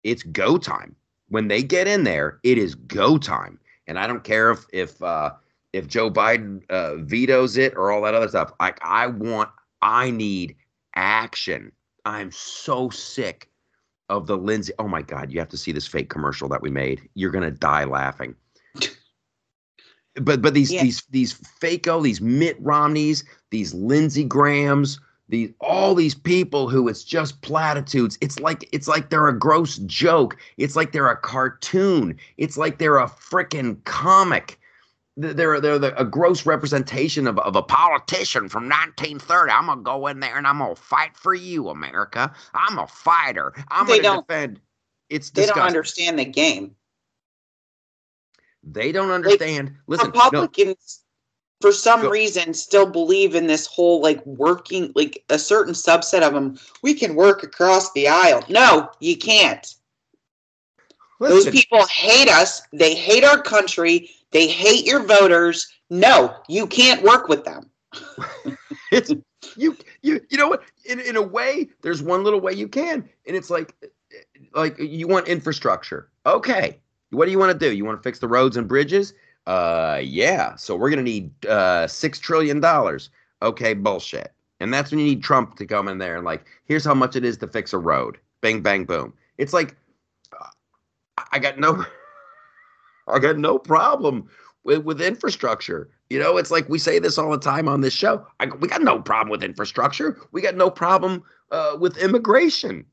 it's 0.05 0.23
go 0.23 0.59
time. 0.59 0.95
When 1.31 1.49
they 1.49 1.63
get 1.63 1.89
in 1.89 2.05
there, 2.05 2.39
it 2.45 2.59
is 2.59 2.75
go 2.77 3.19
time. 3.19 3.59
And 3.89 3.99
I 3.99 4.07
don't 4.07 4.23
care 4.23 4.51
if 4.51 4.67
if 4.73 5.03
uh, 5.03 5.33
if 5.73 5.89
Joe 5.89 6.11
Biden 6.11 6.63
uh, 6.71 6.97
vetoes 6.97 7.57
it 7.57 7.75
or 7.75 7.91
all 7.91 8.03
that 8.03 8.15
other 8.15 8.29
stuff. 8.29 8.53
Like 8.61 8.79
I 8.83 9.07
want, 9.09 9.51
I 9.83 10.11
need 10.11 10.55
action. 10.95 11.73
I'm 12.05 12.31
so 12.31 12.91
sick 12.91 13.51
of 14.09 14.27
the 14.27 14.37
Lindsey. 14.37 14.73
Oh 14.79 14.89
my 14.89 15.03
God, 15.03 15.33
you 15.33 15.39
have 15.41 15.49
to 15.51 15.57
see 15.57 15.73
this 15.73 15.87
fake 15.87 16.09
commercial 16.09 16.49
that 16.49 16.63
we 16.63 16.71
made. 16.71 17.09
You're 17.15 17.31
gonna 17.31 17.51
die 17.51 17.85
laughing. 17.85 18.35
but 20.21 20.43
but 20.43 20.55
these 20.55 20.73
yeah. 20.73 20.83
these 20.83 21.03
these 21.11 21.33
FACO, 21.33 22.01
these 22.01 22.21
Mitt 22.21 22.57
Romneys, 22.61 23.25
these 23.51 23.75
Lindsey 23.75 24.25
Grahams, 24.25 25.01
these 25.29 25.51
all 25.61 25.95
these 25.95 26.15
people 26.15 26.69
who 26.69 26.89
it's 26.89 27.05
just 27.05 27.41
platitudes. 27.43 28.17
It's 28.21 28.39
like 28.41 28.69
it's 28.73 28.89
like 28.89 29.11
they're 29.11 29.29
a 29.29 29.39
gross 29.39 29.77
joke. 29.79 30.37
It's 30.57 30.75
like 30.75 30.93
they're 30.93 31.09
a 31.09 31.17
cartoon. 31.17 32.17
It's 32.39 32.57
like 32.57 32.79
they're 32.79 32.99
a 32.99 33.07
freaking 33.07 33.83
comic. 33.85 34.59
They're 35.17 35.61
they're 35.61 35.79
the, 35.79 35.99
a 36.01 36.05
gross 36.05 36.47
representation 36.47 37.27
of, 37.27 37.39
of 37.41 37.57
a 37.57 37.63
politician 37.63 38.49
from 38.49 38.69
1930 38.69 39.51
i'm 39.51 39.67
gonna 39.67 39.83
go 39.83 40.07
in 40.07 40.21
there 40.21 40.39
and 40.39 40.47
i'm 40.47 40.59
gonna 40.59 40.77
fight 40.77 41.17
for 41.17 41.35
you 41.35 41.71
america. 41.71 42.33
I'm 42.55 42.79
a 42.79 42.87
fighter. 42.87 43.53
I'm 43.69 43.89
they 43.89 43.99
gonna 43.99 44.23
defend 44.23 44.61
it's 45.11 45.31
they 45.31 45.47
don't 45.47 45.59
understand 45.59 46.19
the 46.19 46.25
game. 46.25 46.77
They 48.63 48.93
don't 48.93 49.11
understand. 49.11 49.69
Like, 49.69 49.77
listen 49.89 50.07
republicans 50.07 51.03
for 51.61 51.73
some 51.73 52.03
Go. 52.03 52.11
reason 52.11 52.55
still 52.55 52.87
believe 52.87 53.35
in 53.35 53.47
this 53.47 53.67
whole 53.67 54.01
like 54.01 54.25
working 54.25 54.93
like 54.95 55.25
a 55.29 55.39
certain 55.39 55.75
subset 55.75 56.23
of 56.23 56.33
them 56.33 56.59
we 56.83 56.95
can 56.95 57.15
work 57.15 57.43
across 57.43 57.93
the 57.93 58.09
aisle. 58.09 58.45
No 58.49 58.91
you 59.01 59.17
can't. 59.17 59.75
Listen. 61.21 61.37
those 61.37 61.51
people 61.51 61.85
hate 61.87 62.29
us. 62.29 62.63
They 62.73 62.95
hate 62.95 63.25
our 63.25 63.43
country. 63.43 64.11
They 64.31 64.47
hate 64.47 64.87
your 64.87 65.03
voters. 65.05 65.69
No 65.91 66.35
you 66.49 66.67
can't 66.67 67.03
work 67.03 67.29
with 67.29 67.45
them. 67.45 67.71
It's 68.91 69.13
you 69.55 69.77
you 70.01 70.21
you 70.31 70.39
know 70.39 70.49
what? 70.49 70.63
In, 70.87 70.99
in 71.01 71.17
a 71.17 71.23
way 71.23 71.69
there's 71.83 72.03
one 72.03 72.25
little 72.25 72.41
way 72.41 72.55
you 72.55 72.69
can 72.69 73.07
and 73.27 73.37
it's 73.37 73.51
like 73.51 73.75
like 74.55 74.79
you 74.79 75.07
want 75.07 75.29
infrastructure. 75.29 76.09
Okay. 76.25 76.79
What 77.11 77.27
do 77.27 77.31
you 77.31 77.39
want 77.39 77.53
to 77.53 77.59
do? 77.59 77.75
You 77.75 77.85
want 77.85 77.99
to 77.99 78.03
fix 78.03 78.19
the 78.19 78.29
roads 78.29 78.57
and 78.57 78.67
bridges 78.67 79.13
uh, 79.49 79.99
yeah. 80.05 80.55
So 80.57 80.77
we're 80.77 80.91
gonna 80.91 81.03
need 81.03 81.33
uh 81.47 81.87
six 81.87 82.19
trillion 82.19 82.61
dollars. 82.61 83.09
Okay, 83.41 83.73
bullshit. 83.73 84.33
And 84.61 84.75
that's 84.75 84.91
when 84.91 85.01
you 85.01 85.07
need 85.07 85.23
Trump 85.23 85.57
to 85.57 85.67
come 85.67 85.89
in 85.89 85.99
there 85.99 86.17
and 86.17 86.25
like, 86.25 86.45
here's 86.65 86.85
how 86.85 86.95
much 86.95 87.17
it 87.17 87.25
is 87.25 87.39
to 87.39 87.47
fix 87.47 87.73
a 87.73 87.79
road. 87.79 88.19
Bang, 88.41 88.61
bang, 88.61 88.85
boom. 88.85 89.15
It's 89.39 89.53
like, 89.53 89.77
I 91.33 91.39
got 91.39 91.59
no, 91.59 91.85
I 93.09 93.19
got 93.19 93.39
no 93.39 93.59
problem 93.59 94.29
with 94.65 94.85
with 94.85 95.01
infrastructure. 95.01 95.89
You 96.11 96.19
know, 96.19 96.37
it's 96.37 96.51
like 96.51 96.69
we 96.69 96.79
say 96.79 96.99
this 96.99 97.17
all 97.17 97.31
the 97.31 97.39
time 97.39 97.69
on 97.69 97.81
this 97.81 97.95
show. 97.95 98.27
I, 98.41 98.47
we 98.47 98.69
got 98.69 98.83
no 98.83 99.01
problem 99.01 99.31
with 99.31 99.43
infrastructure. 99.43 100.19
We 100.33 100.43
got 100.43 100.57
no 100.57 100.71
problem 100.71 101.23
uh, 101.53 101.77
with 101.81 101.97
immigration. 101.97 102.85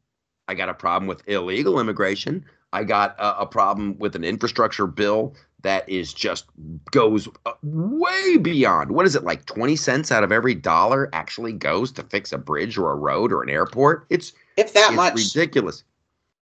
I 0.48 0.54
got 0.54 0.70
a 0.70 0.74
problem 0.74 1.08
with 1.08 1.28
illegal 1.28 1.80
immigration. 1.80 2.46
I 2.72 2.84
got 2.84 3.18
a, 3.20 3.42
a 3.42 3.46
problem 3.46 3.98
with 4.00 4.16
an 4.16 4.24
infrastructure 4.24 4.88
bill 4.88 5.36
that 5.66 5.88
is 5.90 6.14
just 6.14 6.46
goes 6.92 7.28
uh, 7.48 7.54
way 7.64 8.38
beyond. 8.38 8.92
What 8.92 9.08
is 9.08 9.16
it 9.16 9.24
like 9.24 9.46
20 9.46 9.76
cents 9.76 10.12
out 10.12 10.24
of 10.24 10.32
every 10.32 10.54
dollar 10.54 11.10
actually 11.12 11.54
goes 11.54 11.92
to 11.94 12.04
fix 12.04 12.32
a 12.32 12.38
bridge 12.38 12.78
or 12.78 12.92
a 12.92 12.96
road 12.96 13.34
or 13.34 13.42
an 13.42 13.50
airport? 13.50 14.06
It's 14.10 14.32
if 14.58 14.74
that 14.74 14.90
it's 14.90 14.96
much. 14.96 15.16
ridiculous. 15.16 15.84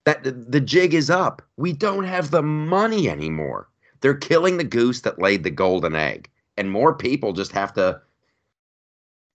That 0.05 0.24
the, 0.24 0.32
the 0.32 0.59
jig 0.59 0.95
is 0.95 1.11
up. 1.11 1.43
We 1.57 1.72
don't 1.72 2.03
have 2.03 2.32
the 2.32 2.41
money 2.41 3.07
anymore. 3.09 3.69
They're 3.99 4.15
killing 4.15 4.57
the 4.57 4.63
goose 4.63 5.01
that 5.01 5.19
laid 5.22 5.43
the 5.43 5.51
golden 5.51 5.95
egg. 5.95 6.28
And 6.57 6.72
more 6.72 6.95
people 6.95 7.32
just 7.32 7.51
have 7.51 7.74
to 7.76 8.01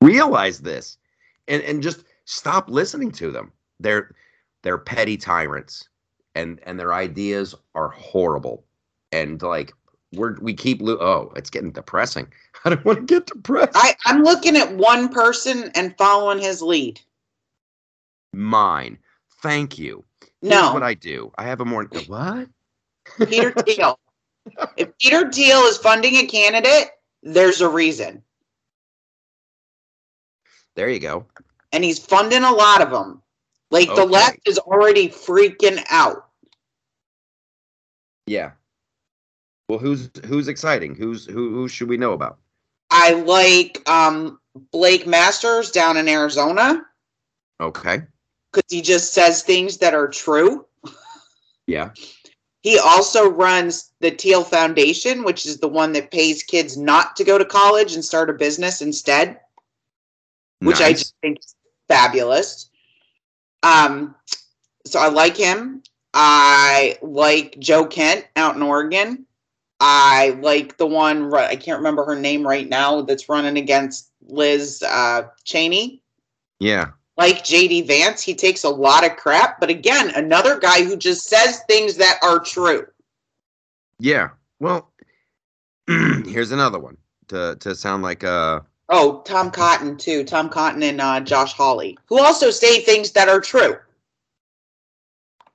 realize 0.00 0.58
this 0.58 0.98
and 1.46 1.62
and 1.62 1.80
just 1.80 2.02
stop 2.24 2.68
listening 2.68 3.12
to 3.12 3.30
them. 3.30 3.52
They're 3.78 4.16
they're 4.62 4.78
petty 4.78 5.16
tyrants 5.16 5.88
and 6.34 6.58
and 6.64 6.78
their 6.78 6.92
ideas 6.92 7.54
are 7.76 7.88
horrible 7.88 8.64
and 9.12 9.40
like 9.42 9.72
we're 10.12 10.38
we 10.40 10.54
keep 10.54 10.80
lo- 10.80 10.98
oh 11.00 11.32
it's 11.36 11.50
getting 11.50 11.72
depressing. 11.72 12.26
I 12.64 12.70
don't 12.70 12.84
want 12.84 12.98
to 12.98 13.04
get 13.04 13.26
depressed. 13.26 13.72
I, 13.74 13.94
i'm 14.06 14.22
looking 14.22 14.56
at 14.56 14.74
one 14.74 15.08
person 15.08 15.70
and 15.74 15.96
following 15.98 16.38
his 16.38 16.62
lead. 16.62 17.00
Mine. 18.32 18.98
Thank 19.42 19.78
you. 19.78 20.04
Here's 20.40 20.52
no. 20.52 20.72
what 20.72 20.82
i 20.82 20.94
do. 20.94 21.30
I 21.38 21.44
have 21.44 21.60
a 21.60 21.64
more 21.64 21.84
what? 22.06 22.48
Peter 23.28 23.52
thiel. 23.66 23.98
If 24.76 24.96
peter 24.98 25.30
thiel 25.30 25.60
is 25.62 25.76
funding 25.78 26.16
a 26.16 26.26
candidate 26.26 26.90
there's 27.22 27.60
a 27.60 27.68
reason. 27.68 28.22
There 30.76 30.88
you 30.88 31.00
go. 31.00 31.26
And 31.72 31.82
he's 31.82 31.98
funding 31.98 32.44
a 32.44 32.52
lot 32.52 32.82
of 32.82 32.90
them 32.90 33.22
Like 33.70 33.88
the 33.94 34.04
left 34.04 34.40
is 34.46 34.58
already 34.58 35.08
freaking 35.08 35.82
out. 35.90 36.28
Yeah. 38.26 38.52
Well, 39.68 39.78
who's 39.78 40.10
who's 40.26 40.48
exciting? 40.48 40.94
Who's 40.94 41.26
who? 41.26 41.50
Who 41.54 41.68
should 41.68 41.88
we 41.88 41.96
know 41.96 42.12
about? 42.12 42.38
I 42.90 43.12
like 43.12 43.88
um 43.88 44.38
Blake 44.70 45.06
Masters 45.06 45.70
down 45.70 45.96
in 45.96 46.08
Arizona 46.08 46.84
Okay. 47.60 48.02
because 48.52 48.70
he 48.70 48.80
just 48.80 49.12
says 49.12 49.42
things 49.42 49.78
that 49.78 49.94
are 49.94 50.08
true. 50.08 50.66
Yeah. 51.66 51.90
He 52.62 52.78
also 52.78 53.28
runs 53.28 53.92
the 54.00 54.10
Thiel 54.10 54.44
Foundation, 54.44 55.24
which 55.24 55.46
is 55.46 55.58
the 55.58 55.68
one 55.68 55.92
that 55.92 56.10
pays 56.10 56.42
kids 56.42 56.76
not 56.76 57.16
to 57.16 57.24
go 57.24 57.38
to 57.38 57.44
college 57.44 57.94
and 57.94 58.04
start 58.04 58.30
a 58.30 58.32
business 58.32 58.82
instead, 58.82 59.40
which 60.60 60.80
I 60.80 60.92
just 60.92 61.14
think 61.20 61.38
is 61.38 61.54
fabulous. 61.88 62.70
Um, 63.62 64.14
so 64.84 64.98
I 64.98 65.08
like 65.08 65.36
him. 65.36 65.82
I 66.14 66.98
like 67.02 67.58
Joe 67.58 67.86
Kent 67.86 68.26
out 68.36 68.56
in 68.56 68.62
Oregon. 68.62 69.26
I 69.80 70.38
like 70.40 70.78
the 70.78 70.86
one 70.86 71.32
I 71.34 71.56
can't 71.56 71.78
remember 71.78 72.04
her 72.04 72.18
name 72.18 72.46
right 72.46 72.68
now 72.68 73.02
that's 73.02 73.28
running 73.28 73.58
against 73.58 74.10
Liz 74.22 74.82
uh, 74.82 75.24
Cheney. 75.44 76.02
Yeah. 76.60 76.90
Like 77.18 77.44
JD 77.44 77.86
Vance, 77.86 78.22
he 78.22 78.34
takes 78.34 78.64
a 78.64 78.68
lot 78.68 79.04
of 79.04 79.16
crap, 79.16 79.60
but 79.60 79.70
again, 79.70 80.10
another 80.14 80.58
guy 80.58 80.84
who 80.84 80.96
just 80.96 81.28
says 81.28 81.60
things 81.66 81.96
that 81.96 82.18
are 82.22 82.38
true. 82.38 82.86
Yeah. 83.98 84.30
Well, 84.60 84.90
here's 85.86 86.52
another 86.52 86.78
one 86.78 86.96
to 87.28 87.56
to 87.60 87.74
sound 87.74 88.02
like 88.02 88.24
uh 88.24 88.60
Oh, 88.88 89.22
Tom 89.22 89.50
Cotton 89.50 89.96
too. 89.96 90.22
Tom 90.24 90.48
Cotton 90.48 90.82
and 90.82 91.00
uh, 91.00 91.20
Josh 91.20 91.52
Hawley, 91.52 91.98
who 92.06 92.20
also 92.20 92.50
say 92.50 92.80
things 92.80 93.10
that 93.12 93.28
are 93.28 93.40
true. 93.40 93.76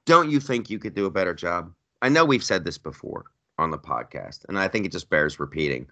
don't 0.06 0.30
you 0.30 0.40
think 0.42 0.70
you 0.70 0.80
could 0.80 0.94
do 0.96 1.06
a 1.06 1.12
better 1.12 1.34
job? 1.34 1.72
I 2.02 2.10
know 2.10 2.26
we've 2.26 2.44
said 2.44 2.66
this 2.66 2.78
before 2.78 3.26
on 3.62 3.72
the 3.72 3.78
podcast, 3.78 4.44
and 4.50 4.60
I 4.60 4.68
think 4.68 4.86
it 4.86 4.92
just 4.92 5.10
bears 5.10 5.40
repeating. 5.40 5.88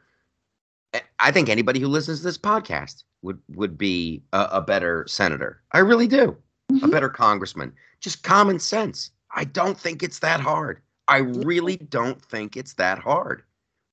I- 1.19 1.31
think 1.31 1.49
anybody 1.49 1.79
who 1.79 1.87
listens 1.87 2.19
to 2.19 2.23
this 2.25 2.37
podcast 2.37 3.03
would 3.21 3.39
would 3.49 3.77
be 3.77 4.23
a, 4.33 4.47
a 4.53 4.61
better 4.61 5.05
senator. 5.07 5.61
I 5.71 5.79
really 5.79 6.07
do. 6.07 6.35
A 6.69 6.73
Mhm. 6.73 6.91
better 6.91 7.09
congressman. 7.09 7.73
Just 7.99 8.23
common 8.23 8.59
sense. 8.59 9.11
I 9.35 9.43
don't 9.45 9.79
think 9.79 10.01
it's 10.01 10.19
that 10.19 10.39
hard. 10.39 10.81
I 11.07 11.17
really 11.19 11.77
don't 11.77 12.21
think 12.25 12.57
it's 12.57 12.73
that 12.73 12.99
hard. 12.99 13.43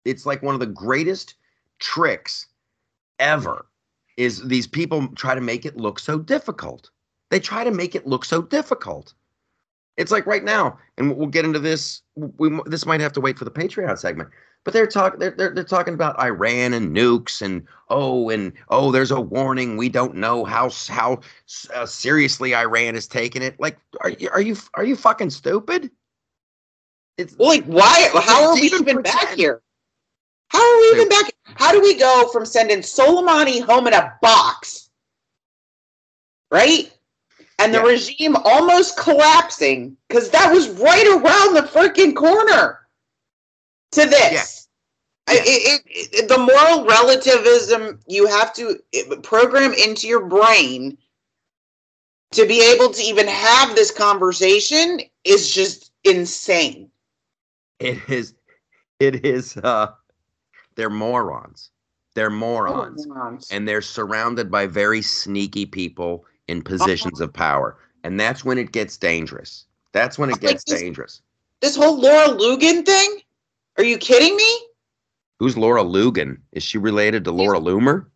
It's 0.04 0.24
like 0.26 0.42
one 0.42 0.54
of 0.54 0.60
the 0.60 0.66
greatest 0.66 1.34
tricks 1.78 2.46
ever 3.18 3.66
is 4.16 4.42
these 4.46 4.66
people 4.66 5.08
try 5.08 5.34
to 5.34 5.40
make 5.40 5.66
it 5.66 5.76
look 5.76 5.98
so 5.98 6.18
difficult. 6.18 6.90
They 7.30 7.40
try 7.40 7.64
to 7.64 7.70
make 7.70 7.94
it 7.94 8.06
look 8.06 8.24
so 8.24 8.40
difficult. 8.40 9.12
It's 9.97 10.12
like 10.12 10.26
right 10.26 10.44
now, 10.44 10.78
and 10.99 11.16
we'll 11.16 11.26
get 11.28 11.44
into 11.44 11.59
this. 11.59 12.03
We 12.16 12.61
this 12.66 12.84
might 12.84 13.01
have 13.01 13.12
to 13.14 13.20
wait 13.20 13.38
for 13.38 13.47
the 13.47 13.51
Patreon 13.51 13.99
segment, 13.99 14.28
but 14.64 14.74
they're 14.74 14.86
talking. 14.86 15.18
They're, 15.18 15.30
they're 15.30 15.55
they're 15.55 15.64
talking 15.64 15.94
about 15.94 16.20
Iran 16.20 16.74
and 16.74 16.94
nukes, 16.94 17.40
and 17.40 17.66
oh, 17.88 18.28
and 18.28 18.53
oh, 18.68 18.92
there's 18.92 19.11
a 19.11 19.20
warning. 19.20 19.78
We 19.78 19.88
don't 19.88 20.14
know 20.14 20.44
how 20.44 20.70
how 20.88 21.20
uh, 21.74 21.86
seriously 21.86 22.55
Iran 22.55 22.94
is 22.94 23.07
taking 23.07 23.40
it. 23.40 23.59
Like, 23.59 23.78
are 24.01 24.11
you 24.11 24.28
are 24.30 24.42
you 24.42 24.57
are 24.74 24.84
you 24.84 24.97
fucking 24.97 25.30
stupid? 25.30 25.90
It's 27.16 27.34
Well, 27.38 27.49
like, 27.49 27.64
why? 27.64 28.11
How 28.22 28.49
are 28.49 28.55
we 28.55 28.62
Even 28.62 28.82
even 28.82 29.03
back 29.03 29.34
here? 29.34 29.62
How 30.49 30.61
are 30.61 30.80
we 30.80 30.86
even 30.97 31.09
back? 31.09 31.32
How 31.44 31.72
do 31.72 31.80
we 31.80 31.99
go 31.99 32.28
from 32.32 32.44
sending 32.44 32.78
Soleimani 32.80 33.62
home 33.62 33.86
in 33.86 33.94
a 33.94 34.14
box, 34.20 34.90
right? 36.51 36.95
And 37.59 37.72
the 37.72 37.78
Yeah. 37.78 37.84
regime 37.84 38.36
almost 38.36 38.96
collapsing 38.98 39.96
because 40.09 40.30
that 40.30 40.52
was 40.52 40.68
right 40.70 41.07
around 41.07 41.54
the 41.54 41.62
freaking 41.62 42.14
corner 42.14 42.86
to 43.92 44.04
this. 44.07 44.32
Yeah. 44.32 45.34
I- 45.34 45.42
It, 45.44 45.82
it, 45.86 46.09
it, 46.20 46.28
the 46.28 46.38
moral 46.38 46.84
relativism 46.84 47.98
you 48.07 48.26
have 48.26 48.52
to 48.54 48.78
program 49.22 49.72
into 49.72 50.07
your 50.07 50.24
brain 50.26 50.98
to 52.32 52.46
be 52.46 52.61
able 52.62 52.92
to 52.92 53.02
even 53.02 53.26
have 53.26 53.74
this 53.74 53.90
conversation 53.90 55.00
is 55.24 55.52
just 55.52 55.92
insane. 56.04 56.90
it 57.80 57.98
is 58.09 58.34
it 59.00 59.24
is 59.26 59.57
uh 59.59 59.92
they're 60.76 60.90
morons. 60.90 61.70
They're 62.14 62.30
morons. 62.30 63.07
and 63.50 63.66
they're 63.66 63.82
surrounded 63.82 64.50
by 64.50 64.66
very 64.66 65.02
sneaky 65.02 65.66
people 65.66 66.24
in 66.49 66.62
positions 66.62 67.20
of 67.20 67.32
power 67.32 67.78
and 68.05 68.18
that's 68.18 68.44
when 68.44 68.59
it 68.59 68.72
gets 68.72 68.97
dangerous 68.97 69.66
that's 69.92 70.18
when 70.18 70.28
it 70.30 70.34
Like 70.34 70.40
gets 70.42 70.64
this- 70.64 70.80
dangerous 70.80 71.22
this 71.62 71.74
whole 71.76 71.99
Laura 71.99 72.28
Lugan 72.28 72.84
thing? 72.84 73.20
Are 73.78 73.84
you 73.84 73.99
kidding 73.99 74.36
me? 74.36 74.59
who's 75.38 75.57
laura 75.57 75.82
lugan 75.84 76.38
is 76.53 76.62
she 76.62 76.78
related 76.78 77.24
to 77.24 77.30
laura 77.32 77.59
loomer 77.61 78.07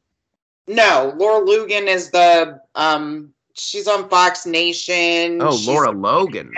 No, 0.66 1.12
Laura 1.18 1.44
Lugan 1.44 1.86
is 1.86 2.10
the 2.10 2.60
um 2.74 3.34
she's 3.54 3.86
on 3.88 4.08
Fox 4.08 4.46
Nation. 4.46 5.38
oh 5.42 5.56
She's 5.56 5.66
laura 5.66 5.90
logan 5.90 6.52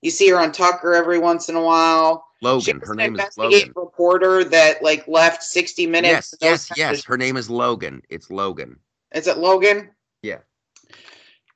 You 0.00 0.10
see 0.10 0.28
her 0.30 0.38
on 0.38 0.52
Tucker 0.52 0.94
every 0.94 1.18
once 1.18 1.48
in 1.48 1.56
a 1.56 1.62
while. 1.62 2.24
Logan 2.42 2.80
her 2.84 2.94
name 2.94 3.18
is 3.18 3.36
logan 3.36 3.72
reporter 3.76 4.44
that 4.44 4.82
like 4.82 5.06
left 5.08 5.42
60 5.42 5.86
minutes. 5.86 6.34
yes 6.40 6.68
yes 6.70 6.78
yes 6.78 7.04
her 7.04 7.16
name 7.18 7.36
is 7.36 7.50
logan 7.50 8.00
it's 8.08 8.30
logan 8.30 8.78
Is 9.14 9.26
it 9.26 9.38
Logan? 9.38 9.90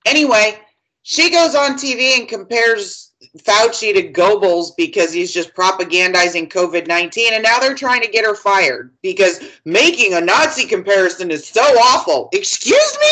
Anyway, 0.07 0.59
she 1.03 1.31
goes 1.31 1.55
on 1.55 1.73
TV 1.73 2.19
and 2.19 2.29
compares 2.29 3.13
Fauci 3.39 3.95
to 3.95 4.13
Goebbels 4.13 4.71
because 4.77 5.13
he's 5.13 5.33
just 5.33 5.55
propagandizing 5.55 6.51
COVID 6.51 6.87
19. 6.87 7.33
And 7.35 7.43
now 7.43 7.59
they're 7.59 7.75
trying 7.75 8.03
to 8.03 8.09
get 8.11 8.25
her 8.25 8.35
fired 8.35 8.95
because 9.03 9.41
making 9.65 10.15
a 10.15 10.21
Nazi 10.21 10.67
comparison 10.67 11.31
is 11.31 11.47
so 11.47 11.63
awful. 11.63 12.29
Excuse 12.33 12.99
me? 13.01 13.09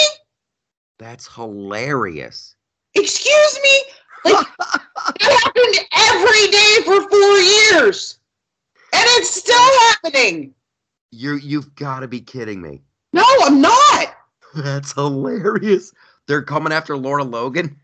that's 0.99 1.27
hilarious 1.35 2.57
Excuse 2.97 3.61
me? 3.63 4.33
Like, 4.33 4.47
that 4.59 5.41
happened 5.45 5.89
every 5.93 6.51
day 6.51 6.77
for 6.85 7.09
four 7.09 7.39
years. 7.39 8.19
And 8.93 9.05
it's 9.19 9.35
still 9.35 9.55
happening. 10.03 10.55
you 11.11 11.35
you've 11.37 11.75
got 11.75 12.01
to 12.01 12.09
be 12.09 12.21
kidding 12.21 12.63
me 12.63 12.83
No, 13.13 13.25
I'm 13.43 13.61
not. 13.61 14.17
that's 14.55 14.93
hilarious 14.93 15.93
they're 16.29 16.43
coming 16.43 16.73
after 16.73 16.97
laura 16.97 17.25
logan 17.25 17.77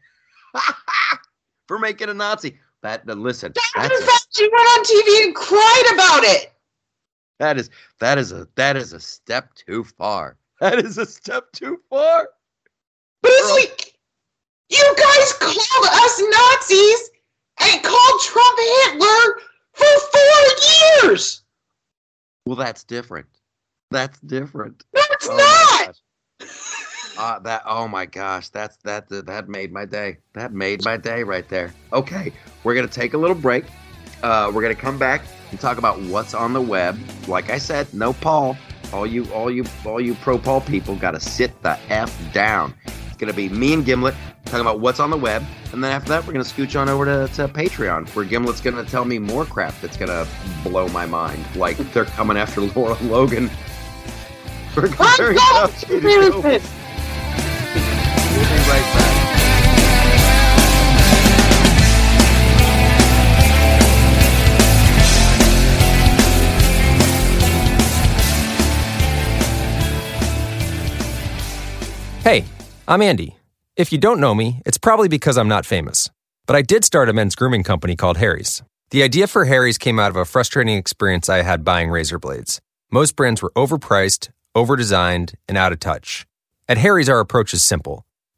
for 1.69 1.79
making 1.79 2.09
a 2.09 2.15
nazi 2.15 2.59
that 2.83 3.07
listen 3.07 3.53
that's 3.77 4.01
a 4.01 4.05
Fauci 4.05 4.43
went 4.51 4.55
on 4.55 4.85
TV 4.85 5.25
and 5.25 5.35
cried 5.35 5.91
about 5.95 6.25
it. 6.25 6.53
That 7.39 7.59
is 7.59 7.71
that 8.01 8.19
is 8.19 8.33
a 8.33 8.49
that 8.57 8.77
is 8.77 8.93
a 8.93 9.01
step 9.01 9.55
too 9.55 9.85
far. 9.85 10.37
That 10.61 10.79
is 10.79 10.97
a 10.97 11.07
step 11.07 11.51
too 11.51 11.81
far. 11.91 12.29
But 13.21 13.33
it's 13.33 13.47
Girl. 13.49 13.57
like, 13.57 13.99
you 14.69 14.95
guys 14.97 15.33
called 15.33 15.87
us 15.91 16.23
Nazis 16.23 17.11
and 17.63 17.83
called 17.83 18.21
Trump 18.21 18.59
Hitler 18.61 19.41
for 19.73 19.87
four 20.13 21.09
years. 21.11 21.43
Well, 22.47 22.55
that's 22.55 22.85
different. 22.85 23.27
That's 23.91 24.21
different. 24.21 24.85
No, 24.95 25.03
it's 25.11 25.29
Oh 25.29 25.85
not. 26.39 26.49
Uh, 27.19 27.39
that 27.41 27.63
oh 27.67 27.87
my 27.89 28.07
gosh, 28.07 28.49
that's 28.49 28.77
that 28.79 29.09
that 29.09 29.49
made 29.49 29.73
my 29.73 29.85
day. 29.85 30.19
That 30.33 30.53
made 30.53 30.85
my 30.85 30.97
day 30.97 31.23
right 31.23 31.49
there. 31.49 31.73
Okay, 31.93 32.33
we're 32.65 32.75
gonna 32.75 32.89
take 32.89 33.15
a 33.15 33.19
little 33.19 33.37
break. 33.37 33.65
Uh, 34.23 34.51
we're 34.55 34.63
gonna 34.63 34.75
come 34.75 34.99
back 34.99 35.23
and 35.51 35.61
talk 35.61 35.79
about 35.79 36.01
what's 36.03 36.35
on 36.35 36.53
the 36.53 36.61
web. 36.61 36.99
Like 37.29 37.51
I 37.51 37.59
said, 37.59 37.93
no 37.93 38.13
Paul. 38.13 38.57
All 38.93 39.07
you, 39.07 39.25
all 39.33 39.51
you, 39.51 39.65
all 39.87 40.01
you 40.01 40.15
pro 40.17 40.39
Paul 40.39 40.61
people 40.61 40.97
got 40.97 41.13
to 41.13 41.21
sit 41.21 41.63
the 41.63 41.79
f 41.89 42.15
down. 42.33 42.75
It's 42.85 43.17
gonna 43.17 43.33
be 43.33 43.49
me 43.49 43.73
and 43.73 43.85
Gimlet 43.85 44.15
talking 44.45 44.61
about 44.61 44.81
what's 44.81 45.01
on 45.01 45.11
the 45.11 45.17
web, 45.17 45.43
and 45.73 45.83
then 45.83 45.93
after 45.93 46.11
that, 46.11 46.27
we're 46.27 46.33
gonna 46.33 46.45
scooch 46.45 46.79
on 46.79 46.89
over 46.89 47.05
to, 47.05 47.33
to 47.35 47.49
Patreon, 47.49 48.09
where 48.15 48.25
Gimlet's 48.25 48.61
gonna 48.61 48.85
tell 48.85 49.05
me 49.05 49.19
more 49.19 49.45
crap 49.45 49.79
that's 49.81 49.97
gonna 49.97 50.27
blow 50.63 50.89
my 50.89 51.07
mind. 51.07 51.45
Like 51.57 51.79
they're 51.93 52.05
coming 52.05 52.37
after 52.37 52.61
Laura 52.77 52.97
Logan. 53.03 53.51
I'm 54.77 54.89
comparing 54.89 55.37
not 55.37 55.71
to 55.71 56.61
We'll 58.43 58.51
be 58.51 58.57
right 58.57 58.95
back. 58.95 59.23
Hey, 72.25 72.45
I'm 72.89 73.01
Andy. 73.01 73.37
If 73.77 73.93
you 73.93 73.99
don't 73.99 74.19
know 74.19 74.35
me, 74.35 74.61
it's 74.67 74.77
probably 74.77 75.07
because 75.07 75.39
I'm 75.39 75.47
not 75.47 75.65
famous. 75.65 76.11
But 76.47 76.57
I 76.57 76.63
did 76.63 76.85
start 76.85 77.09
a 77.09 77.13
men's 77.13 77.37
grooming 77.37 77.63
company 77.63 77.95
called 77.95 78.17
Harry's. 78.17 78.65
The 78.91 79.05
idea 79.05 79.29
for 79.29 79.45
Harry's 79.45 79.79
came 79.79 80.01
out 80.01 80.11
of 80.11 80.17
a 80.17 80.25
frustrating 80.25 80.77
experience 80.77 81.29
I 81.29 81.43
had 81.43 81.63
buying 81.65 81.91
razor 81.91 82.19
blades. 82.19 82.61
Most 82.91 83.15
brands 83.15 83.41
were 83.41 83.53
overpriced, 83.55 84.31
overdesigned, 84.57 85.35
and 85.47 85.57
out 85.57 85.73
of 85.73 85.79
touch. 85.79 86.27
At 86.69 86.79
Harry's, 86.79 87.09
our 87.09 87.21
approach 87.21 87.55
is 87.55 87.63
simple. 87.63 88.05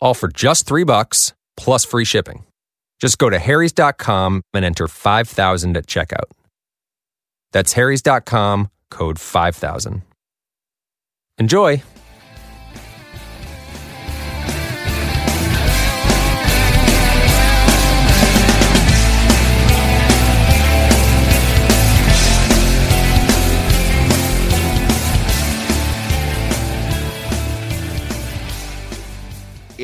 all 0.00 0.14
for 0.14 0.28
just 0.28 0.66
three 0.66 0.84
bucks 0.84 1.32
plus 1.56 1.84
free 1.84 2.04
shipping. 2.04 2.44
Just 3.00 3.18
go 3.18 3.30
to 3.30 3.38
harrys.com 3.38 4.42
and 4.54 4.64
enter 4.64 4.88
5000 4.88 5.76
at 5.76 5.86
checkout. 5.86 6.30
That's 7.52 7.72
harrys.com, 7.72 8.70
code 8.90 9.20
5000. 9.20 10.02
Enjoy! 11.38 11.82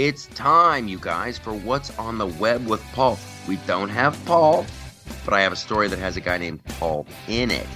It's 0.04 0.26
time, 0.26 0.86
you 0.86 0.98
guys, 0.98 1.38
for 1.38 1.54
What's 1.54 1.98
on 1.98 2.18
the 2.18 2.26
Web 2.26 2.66
with 2.66 2.82
Paul. 2.92 3.18
We 3.48 3.56
don't 3.66 3.88
have 3.88 4.22
Paul, 4.26 4.66
but 5.24 5.32
I 5.32 5.40
have 5.40 5.50
a 5.50 5.56
story 5.56 5.88
that 5.88 5.98
has 5.98 6.18
a 6.18 6.20
guy 6.20 6.36
named 6.36 6.62
Paul 6.62 7.06
in 7.26 7.50
it. 7.50 7.66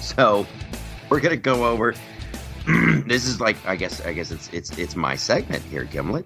So 0.00 0.46
we're 1.10 1.18
gonna 1.18 1.36
go 1.36 1.66
over. 1.66 1.92
this 3.08 3.26
is 3.26 3.40
like 3.40 3.56
I 3.66 3.74
guess 3.74 4.00
I 4.02 4.12
guess 4.12 4.30
it's 4.30 4.48
it's 4.52 4.78
it's 4.78 4.94
my 4.94 5.16
segment 5.16 5.64
here, 5.64 5.82
Gimlet. 5.82 6.24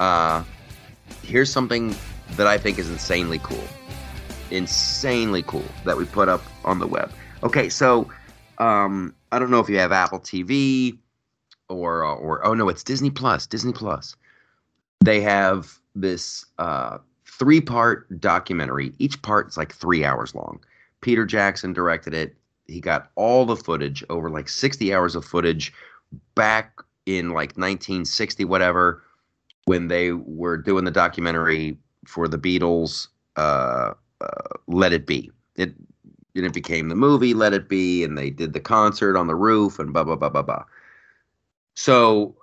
Uh, 0.00 0.42
here's 1.22 1.52
something 1.52 1.94
that 2.30 2.48
I 2.48 2.58
think 2.58 2.80
is 2.80 2.90
insanely 2.90 3.38
cool, 3.38 3.68
insanely 4.50 5.44
cool 5.44 5.64
that 5.84 5.96
we 5.96 6.06
put 6.06 6.28
up 6.28 6.42
on 6.64 6.80
the 6.80 6.88
web. 6.88 7.12
Okay, 7.44 7.68
so 7.68 8.10
um, 8.58 9.14
I 9.30 9.38
don't 9.38 9.52
know 9.52 9.60
if 9.60 9.68
you 9.68 9.78
have 9.78 9.92
Apple 9.92 10.18
TV 10.18 10.98
or 11.68 12.02
or 12.02 12.44
oh 12.44 12.54
no, 12.54 12.68
it's 12.68 12.82
Disney 12.82 13.10
Plus. 13.10 13.46
Disney 13.46 13.72
Plus 13.72 14.16
they 15.04 15.20
have 15.20 15.78
this 15.94 16.46
uh, 16.58 16.98
three 17.26 17.60
part 17.60 18.20
documentary. 18.20 18.92
Each 18.98 19.20
part 19.22 19.48
is 19.48 19.56
like 19.56 19.72
three 19.72 20.04
hours 20.04 20.34
long. 20.34 20.60
Peter 21.00 21.26
Jackson 21.26 21.72
directed 21.72 22.14
it. 22.14 22.36
He 22.66 22.80
got 22.80 23.10
all 23.16 23.44
the 23.44 23.56
footage, 23.56 24.04
over 24.08 24.30
like 24.30 24.48
60 24.48 24.94
hours 24.94 25.16
of 25.16 25.24
footage 25.24 25.72
back 26.34 26.80
in 27.06 27.30
like 27.30 27.50
1960, 27.56 28.44
whatever, 28.44 29.02
when 29.64 29.88
they 29.88 30.12
were 30.12 30.56
doing 30.56 30.84
the 30.84 30.90
documentary 30.90 31.76
for 32.06 32.28
the 32.28 32.38
Beatles, 32.38 33.08
uh, 33.36 33.94
uh, 34.20 34.56
Let 34.68 34.92
It 34.92 35.06
Be. 35.06 35.30
It, 35.56 35.74
and 36.34 36.46
it 36.46 36.54
became 36.54 36.88
the 36.88 36.94
movie 36.94 37.34
Let 37.34 37.52
It 37.52 37.68
Be, 37.68 38.04
and 38.04 38.16
they 38.16 38.30
did 38.30 38.52
the 38.52 38.60
concert 38.60 39.16
on 39.16 39.26
the 39.26 39.34
roof 39.34 39.78
and 39.78 39.92
blah, 39.92 40.04
blah, 40.04 40.16
blah, 40.16 40.28
blah, 40.28 40.42
blah. 40.42 40.64
So 41.74 42.36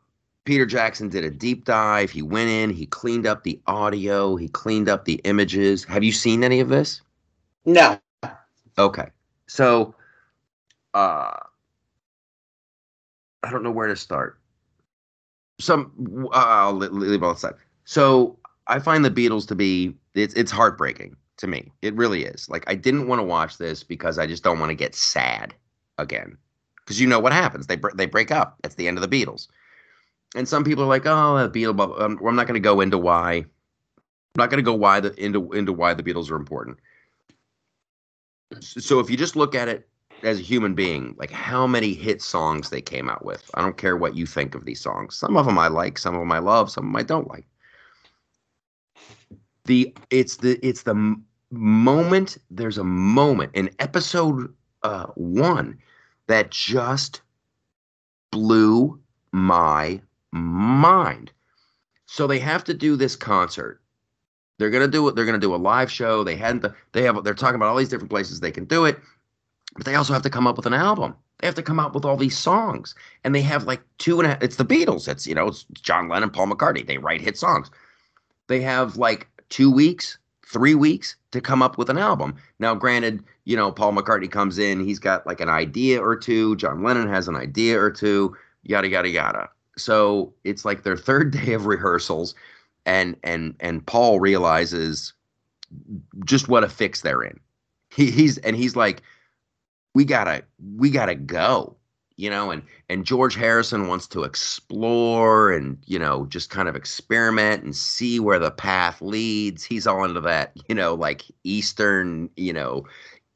Peter 0.46 0.66
Jackson 0.66 1.10
did 1.10 1.24
a 1.24 1.30
deep 1.30 1.66
dive. 1.66 2.10
He 2.10 2.22
went 2.22 2.50
in, 2.50 2.70
he 2.70 2.86
cleaned 2.86 3.28
up 3.28 3.44
the 3.44 3.60
audio, 3.68 4.36
he 4.36 4.48
cleaned 4.48 4.90
up 4.90 5.06
the 5.06 5.22
images. 5.24 5.84
Have 5.84 6.04
you 6.04 6.12
seen 6.12 6.44
any 6.44 6.60
of 6.60 6.70
this? 6.70 7.02
No. 7.66 8.00
Okay. 8.78 9.10
So 9.48 9.94
uh 10.94 11.38
I 13.44 13.52
don't 13.52 13.64
know 13.64 13.72
where 13.72 13.88
to 13.88 13.96
start. 13.96 14.40
Some 15.60 16.28
uh, 16.34 16.38
I'll 16.38 16.74
leave 16.74 17.22
all 17.22 17.34
that 17.34 17.38
aside. 17.38 17.54
So 17.86 18.38
I 18.68 18.80
find 18.80 19.04
the 19.04 19.12
Beatles 19.12 19.48
to 19.50 19.56
be 19.56 19.94
it's 20.14 20.34
it's 20.34 20.52
heartbreaking 20.52 21.16
to 21.38 21.48
me. 21.48 21.72
It 21.82 21.94
really 21.96 22.24
is. 22.24 22.50
Like 22.50 22.64
I 22.68 22.76
didn't 22.76 23.08
want 23.08 23.20
to 23.20 23.24
watch 23.24 23.58
this 23.58 23.84
because 23.84 24.18
I 24.18 24.26
just 24.26 24.44
don't 24.44 24.60
want 24.60 24.70
to 24.70 24.76
get 24.76 24.96
sad 24.96 25.54
again. 25.98 26.38
Because 26.78 27.00
you 27.00 27.08
know 27.08 27.20
what 27.20 27.34
happens? 27.34 27.68
They 27.68 27.78
they 27.96 28.06
break 28.08 28.32
up. 28.32 28.58
It's 28.64 28.76
the 28.76 28.88
end 28.88 28.98
of 28.98 29.08
the 29.08 29.26
Beatles 29.26 29.48
and 30.36 30.48
some 30.48 30.64
people 30.64 30.84
are 30.84 30.88
like, 30.88 31.06
oh, 31.06 31.48
the 31.48 31.50
Beatles. 31.50 32.00
I'm, 32.00 32.18
I'm 32.26 32.36
not 32.36 32.48
going 32.48 32.56
to 32.56 32.60
go 32.60 32.82
into 32.82 32.98
why. 32.98 33.34
I'm 33.34 34.38
not 34.38 34.50
going 34.50 34.64
to 34.64 34.66
go 34.66 34.74
why 34.74 35.00
the 35.00 35.14
into 35.24 35.52
into 35.54 35.74
why 35.74 35.94
the 35.94 36.04
Beatles 36.04 36.30
are 36.30 36.36
important. 36.36 36.78
So 38.62 39.00
if 39.00 39.10
you 39.10 39.18
just 39.18 39.36
look 39.36 39.56
at 39.56 39.68
it 39.68 39.88
as 40.24 40.40
a 40.40 40.44
human 40.44 40.74
being, 40.74 41.16
like 41.18 41.32
how 41.32 41.66
many 41.66 41.94
hit 41.94 42.22
songs 42.22 42.70
they 42.70 42.82
came 42.82 43.10
out 43.10 43.24
with. 43.24 43.50
I 43.54 43.62
don't 43.62 43.78
care 43.78 43.98
what 43.98 44.16
you 44.16 44.26
think 44.26 44.56
of 44.56 44.66
these 44.66 44.82
songs. 44.82 45.16
Some 45.16 45.38
of 45.38 45.46
them 45.46 45.58
I 45.58 45.68
like, 45.68 45.98
some 45.98 46.14
of 46.14 46.20
them 46.20 46.32
I 46.32 46.40
love, 46.40 46.70
some 46.70 46.86
of 46.86 46.90
them 46.90 46.96
I 46.96 47.04
don't 47.04 47.28
like. 47.28 47.46
The 49.66 49.94
it's 50.10 50.38
the 50.38 50.60
it's 50.66 50.84
the 50.84 51.16
moment. 51.52 52.38
There's 52.50 52.78
a 52.78 52.84
moment 52.84 53.52
in 53.54 53.70
episode 53.80 54.54
uh, 54.84 55.08
one 55.16 55.78
that 56.28 56.52
just 56.52 57.22
blew 58.32 59.00
my 59.32 60.02
mind. 60.32 61.32
So 62.06 62.28
they 62.28 62.40
have 62.40 62.64
to 62.66 62.74
do 62.74 62.96
this 62.96 63.16
concert. 63.16 63.82
They're 64.58 64.70
gonna 64.70 64.88
do 64.88 65.08
it. 65.08 65.16
They're 65.16 65.26
gonna 65.26 65.38
do 65.38 65.56
a 65.56 65.58
live 65.58 65.92
show. 65.92 66.24
They 66.24 66.36
hadn't. 66.36 66.66
They 66.92 67.04
have. 67.04 67.24
They're 67.24 67.34
talking 67.34 67.56
about 67.56 67.70
all 67.70 67.78
these 67.78 67.90
different 67.90 68.10
places 68.10 68.40
they 68.40 68.52
can 68.52 68.66
do 68.66 68.86
it, 68.86 69.00
but 69.76 69.86
they 69.86 69.96
also 69.96 70.14
have 70.14 70.22
to 70.24 70.30
come 70.30 70.48
up 70.48 70.58
with 70.58 70.66
an 70.66 70.74
album. 70.74 71.16
They 71.40 71.48
have 71.48 71.56
to 71.56 71.64
come 71.64 71.80
up 71.80 71.96
with 71.96 72.04
all 72.04 72.18
these 72.18 72.38
songs, 72.38 72.94
and 73.24 73.34
they 73.34 73.42
have 73.42 73.64
like 73.64 73.82
two 74.00 74.20
and 74.20 74.26
a 74.26 74.30
half. 74.32 74.44
It's 74.44 74.58
the 74.58 74.66
Beatles. 74.66 75.08
It's 75.08 75.26
you 75.26 75.34
know 75.34 75.48
it's 75.48 75.66
John 75.74 76.10
Lennon, 76.10 76.30
Paul 76.30 76.48
McCartney. 76.48 76.86
They 76.86 76.98
write 76.98 77.22
hit 77.22 77.38
songs. 77.38 77.72
They 78.48 78.60
have 78.62 78.98
like 78.98 79.28
two 79.48 79.72
weeks, 79.72 80.18
three 80.46 80.76
weeks 80.76 81.16
to 81.32 81.40
come 81.40 81.62
up 81.62 81.78
with 81.78 81.90
an 81.90 81.98
album. 81.98 82.36
Now, 82.60 82.76
granted, 82.76 83.24
you 83.46 83.56
know 83.56 83.72
Paul 83.72 83.94
McCartney 83.94 84.30
comes 84.30 84.58
in. 84.60 84.84
He's 84.84 85.00
got 85.00 85.26
like 85.26 85.40
an 85.40 85.50
idea 85.50 86.04
or 86.04 86.18
two. 86.18 86.58
John 86.58 86.84
Lennon 86.84 87.08
has 87.08 87.30
an 87.30 87.38
idea 87.38 87.80
or 87.80 87.92
two. 87.92 88.36
Yada 88.64 88.90
yada 88.90 89.08
yada 89.08 89.50
so 89.80 90.34
it's 90.44 90.66
like 90.66 90.84
their 90.84 90.98
third 90.98 91.32
day 91.46 91.54
of 91.54 91.66
rehearsals 91.66 92.36
and 92.86 93.16
and 93.24 93.56
and 93.60 93.86
Paul 93.86 94.20
realizes 94.20 95.14
just 96.26 96.48
what 96.48 96.64
a 96.64 96.70
fix 96.70 97.02
they're 97.02 97.24
in. 97.24 97.40
He, 97.92 98.12
he's 98.12 98.38
and 98.40 98.56
he's 98.56 98.76
like, 98.76 99.02
we 99.94 100.06
gotta 100.06 100.44
we 100.78 100.90
gotta 100.90 101.16
go, 101.16 101.76
you 102.16 102.30
know. 102.30 102.52
And 102.52 102.64
and 102.90 103.06
George 103.06 103.36
Harrison 103.36 103.88
wants 103.88 104.08
to 104.08 104.24
explore 104.24 105.52
and 105.52 105.78
you 105.86 106.00
know 106.00 106.26
just 106.28 106.50
kind 106.50 106.68
of 106.68 106.76
experiment 106.76 107.64
and 107.64 107.76
see 107.76 108.20
where 108.20 108.40
the 108.40 108.52
path 108.52 109.02
leads. 109.02 109.64
He's 109.64 109.88
all 109.88 110.04
into 110.04 110.22
that, 110.22 110.54
you 110.68 110.76
know, 110.76 110.96
like 110.96 111.24
Eastern, 111.44 112.30
you 112.36 112.54
know, 112.54 112.86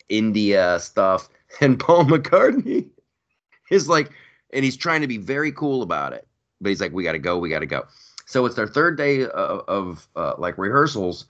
India 0.09 0.79
stuff. 0.79 1.29
And 1.61 1.79
Paul 1.79 2.05
McCartney 2.05 2.89
is 3.69 3.87
like, 3.87 4.09
and 4.53 4.65
he's 4.65 4.75
trying 4.75 5.01
to 5.01 5.07
be 5.07 5.19
very 5.19 5.51
cool 5.51 5.83
about 5.83 6.11
it 6.11 6.27
but 6.63 6.69
he's 6.69 6.81
like, 6.81 6.93
we 6.93 7.03
got 7.03 7.11
to 7.11 7.19
go, 7.19 7.37
we 7.37 7.49
got 7.49 7.59
to 7.59 7.65
go. 7.65 7.85
So 8.25 8.45
it's 8.45 8.55
their 8.55 8.67
third 8.67 8.97
day 8.97 9.25
of, 9.25 9.63
of 9.67 10.07
uh, 10.15 10.33
like 10.37 10.57
rehearsals, 10.57 11.25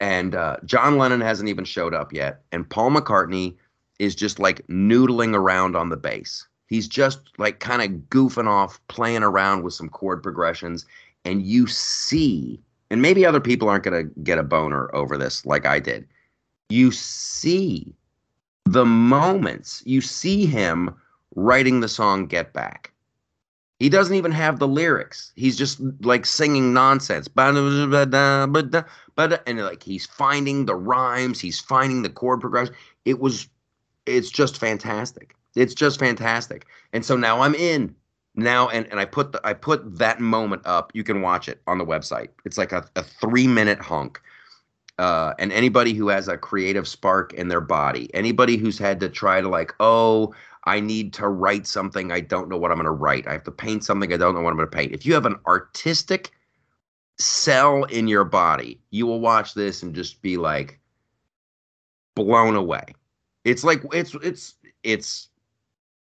and 0.00 0.34
uh, 0.34 0.56
John 0.64 0.98
Lennon 0.98 1.20
hasn't 1.20 1.48
even 1.48 1.64
showed 1.64 1.94
up 1.94 2.12
yet, 2.12 2.42
and 2.50 2.68
Paul 2.68 2.90
McCartney 2.90 3.54
is 3.98 4.14
just 4.14 4.38
like 4.38 4.66
noodling 4.66 5.34
around 5.34 5.76
on 5.76 5.90
the 5.90 5.96
bass. 5.96 6.46
He's 6.66 6.88
just 6.88 7.20
like 7.38 7.60
kind 7.60 7.82
of 7.82 8.08
goofing 8.08 8.48
off, 8.48 8.80
playing 8.88 9.22
around 9.22 9.62
with 9.62 9.74
some 9.74 9.88
chord 9.88 10.22
progressions, 10.22 10.86
and 11.24 11.42
you 11.42 11.66
see, 11.66 12.58
and 12.90 13.02
maybe 13.02 13.24
other 13.24 13.40
people 13.40 13.68
aren't 13.68 13.84
to 13.84 14.04
get 14.22 14.38
a 14.38 14.42
boner 14.42 14.92
over 14.94 15.16
this 15.16 15.44
like 15.44 15.66
I 15.66 15.78
did. 15.78 16.08
You 16.70 16.90
see 16.90 17.94
the 18.64 18.86
moments, 18.86 19.82
you 19.84 20.00
see 20.00 20.46
him 20.46 20.94
writing 21.36 21.80
the 21.80 21.88
song 21.88 22.26
Get 22.26 22.54
Back 22.54 22.93
he 23.78 23.88
doesn't 23.88 24.14
even 24.14 24.32
have 24.32 24.58
the 24.58 24.68
lyrics. 24.68 25.32
He's 25.34 25.56
just 25.56 25.80
like 26.00 26.26
singing 26.26 26.72
nonsense. 26.72 27.28
And 27.36 27.98
like 29.58 29.82
he's 29.82 30.06
finding 30.06 30.66
the 30.66 30.76
rhymes, 30.76 31.40
he's 31.40 31.60
finding 31.60 32.02
the 32.02 32.10
chord 32.10 32.40
progression. 32.40 32.74
It 33.04 33.18
was 33.20 33.48
it's 34.06 34.30
just 34.30 34.58
fantastic. 34.58 35.34
It's 35.56 35.74
just 35.74 35.98
fantastic. 35.98 36.66
And 36.92 37.04
so 37.04 37.16
now 37.16 37.40
I'm 37.40 37.54
in. 37.54 37.94
Now 38.36 38.68
and, 38.68 38.86
and 38.88 38.98
I 38.98 39.04
put 39.04 39.32
the 39.32 39.40
I 39.44 39.54
put 39.54 39.98
that 39.98 40.20
moment 40.20 40.62
up. 40.64 40.92
You 40.94 41.04
can 41.04 41.20
watch 41.20 41.48
it 41.48 41.60
on 41.66 41.78
the 41.78 41.86
website. 41.86 42.28
It's 42.44 42.58
like 42.58 42.72
a, 42.72 42.84
a 42.96 43.02
three 43.02 43.46
minute 43.46 43.80
hunk. 43.80 44.20
Uh, 44.96 45.34
and 45.40 45.52
anybody 45.52 45.92
who 45.92 46.06
has 46.06 46.28
a 46.28 46.38
creative 46.38 46.86
spark 46.86 47.32
in 47.32 47.48
their 47.48 47.60
body, 47.60 48.14
anybody 48.14 48.56
who's 48.56 48.78
had 48.78 49.00
to 49.00 49.08
try 49.08 49.40
to 49.40 49.48
like, 49.48 49.74
oh, 49.80 50.32
I 50.66 50.80
need 50.80 51.12
to 51.14 51.28
write 51.28 51.66
something. 51.66 52.10
I 52.10 52.20
don't 52.20 52.48
know 52.48 52.56
what 52.56 52.70
I'm 52.70 52.78
going 52.78 52.86
to 52.86 52.90
write. 52.90 53.26
I 53.26 53.32
have 53.32 53.44
to 53.44 53.50
paint 53.50 53.84
something. 53.84 54.12
I 54.12 54.16
don't 54.16 54.34
know 54.34 54.40
what 54.40 54.50
I'm 54.50 54.56
going 54.56 54.70
to 54.70 54.76
paint. 54.76 54.92
If 54.92 55.04
you 55.04 55.14
have 55.14 55.26
an 55.26 55.36
artistic 55.46 56.32
cell 57.18 57.84
in 57.84 58.08
your 58.08 58.24
body. 58.24 58.80
You 58.90 59.06
will 59.06 59.20
watch 59.20 59.54
this 59.54 59.82
and 59.82 59.94
just 59.94 60.22
be 60.22 60.36
like 60.36 60.80
blown 62.14 62.56
away. 62.56 62.84
It's 63.44 63.64
like 63.64 63.82
it's 63.92 64.14
it's 64.22 64.54
it's 64.82 65.28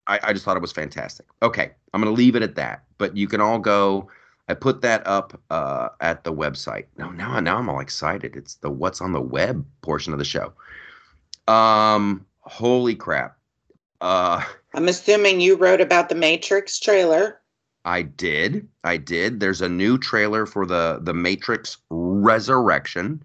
I, 0.07 0.19
I 0.23 0.33
just 0.33 0.45
thought 0.45 0.57
it 0.57 0.61
was 0.61 0.71
fantastic. 0.71 1.25
Okay, 1.41 1.71
I'm 1.93 2.01
gonna 2.01 2.11
leave 2.11 2.35
it 2.35 2.43
at 2.43 2.55
that. 2.55 2.83
But 2.97 3.15
you 3.15 3.27
can 3.27 3.41
all 3.41 3.59
go. 3.59 4.09
I 4.49 4.53
put 4.53 4.81
that 4.81 5.05
up 5.07 5.39
uh, 5.49 5.89
at 6.01 6.23
the 6.23 6.33
website. 6.33 6.85
No, 6.97 7.09
now 7.11 7.39
now 7.39 7.57
I'm 7.57 7.69
all 7.69 7.79
excited. 7.79 8.35
It's 8.35 8.55
the 8.55 8.69
what's 8.69 9.01
on 9.01 9.13
the 9.13 9.21
web 9.21 9.65
portion 9.81 10.13
of 10.13 10.19
the 10.19 10.25
show. 10.25 10.53
Um, 11.47 12.25
holy 12.41 12.95
crap! 12.95 13.37
Uh, 14.01 14.43
I'm 14.73 14.87
assuming 14.87 15.39
you 15.39 15.55
wrote 15.55 15.81
about 15.81 16.09
the 16.09 16.15
Matrix 16.15 16.79
trailer. 16.79 17.39
I 17.85 18.03
did. 18.03 18.67
I 18.83 18.97
did. 18.97 19.39
There's 19.39 19.61
a 19.61 19.69
new 19.69 19.97
trailer 19.97 20.45
for 20.45 20.65
the 20.65 20.99
the 21.01 21.13
Matrix 21.13 21.77
Resurrection 21.89 23.23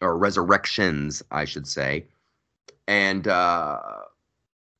or 0.00 0.18
Resurrections, 0.18 1.22
I 1.30 1.44
should 1.44 1.66
say. 1.66 2.04
And 2.86 3.28
uh 3.28 3.80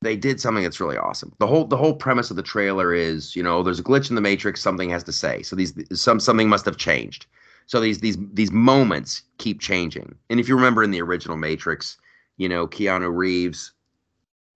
they 0.00 0.16
did 0.16 0.40
something 0.40 0.62
that's 0.62 0.80
really 0.80 0.96
awesome. 0.96 1.34
The 1.38 1.46
whole 1.46 1.64
the 1.64 1.76
whole 1.76 1.94
premise 1.94 2.30
of 2.30 2.36
the 2.36 2.42
trailer 2.42 2.94
is, 2.94 3.34
you 3.34 3.42
know, 3.42 3.62
there's 3.62 3.80
a 3.80 3.84
glitch 3.84 4.10
in 4.10 4.14
the 4.14 4.20
matrix, 4.20 4.60
something 4.60 4.90
has 4.90 5.04
to 5.04 5.12
say. 5.12 5.42
So 5.42 5.56
these 5.56 5.74
some 5.92 6.20
something 6.20 6.48
must 6.48 6.66
have 6.66 6.76
changed. 6.76 7.26
So 7.66 7.80
these 7.80 7.98
these 8.00 8.16
these 8.32 8.52
moments 8.52 9.22
keep 9.38 9.60
changing. 9.60 10.14
And 10.30 10.38
if 10.38 10.48
you 10.48 10.54
remember 10.54 10.82
in 10.82 10.90
the 10.90 11.02
original 11.02 11.36
Matrix, 11.36 11.96
you 12.36 12.48
know, 12.48 12.66
Keanu 12.66 13.14
Reeves 13.14 13.72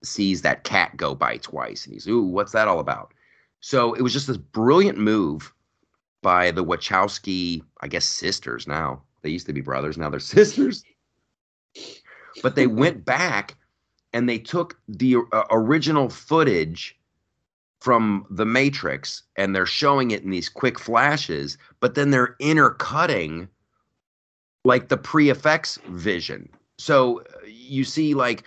sees 0.05 0.43
that 0.43 0.65
cat 0.65 0.97
go 0.97 1.15
by 1.15 1.37
twice 1.39 1.85
and 1.85 1.95
he's, 1.95 2.07
"Ooh, 2.09 2.23
what's 2.23 2.53
that 2.53 2.69
all 2.69 2.81
about?" 2.81 3.13
So 3.61 3.95
it 3.95 4.03
was 4.03 4.13
just 4.13 4.27
this 4.27 4.37
brilliant 4.37 4.99
move 4.99 5.53
by 6.23 6.51
the 6.51 6.65
Wachowski, 6.65 7.63
I 7.81 7.89
guess 7.89 8.05
sisters 8.05 8.67
now. 8.67 9.03
They 9.23 9.31
used 9.31 9.47
to 9.47 9.53
be 9.53 9.61
brothers, 9.61 9.99
now 9.99 10.11
they're 10.11 10.21
sisters. 10.37 10.85
But 12.43 12.57
they 12.57 12.67
went 12.67 13.05
back 13.05 13.57
and 14.13 14.29
they 14.29 14.39
took 14.39 14.79
the 14.89 15.17
uh, 15.33 15.45
original 15.51 16.09
footage 16.09 16.99
from 17.81 18.27
the 18.31 18.47
Matrix 18.47 19.23
and 19.37 19.55
they're 19.55 19.67
showing 19.67 20.13
it 20.13 20.23
in 20.23 20.31
these 20.31 20.49
quick 20.49 20.79
flashes, 20.79 21.59
but 21.81 21.95
then 21.95 22.11
they're 22.11 22.37
intercutting 22.39 23.49
like 24.65 24.89
the 24.89 24.97
pre 24.97 25.31
effects 25.31 25.79
vision. 25.89 26.49
So 26.79 27.21
uh, 27.21 27.47
you 27.47 27.85
see, 27.85 28.15
like, 28.15 28.45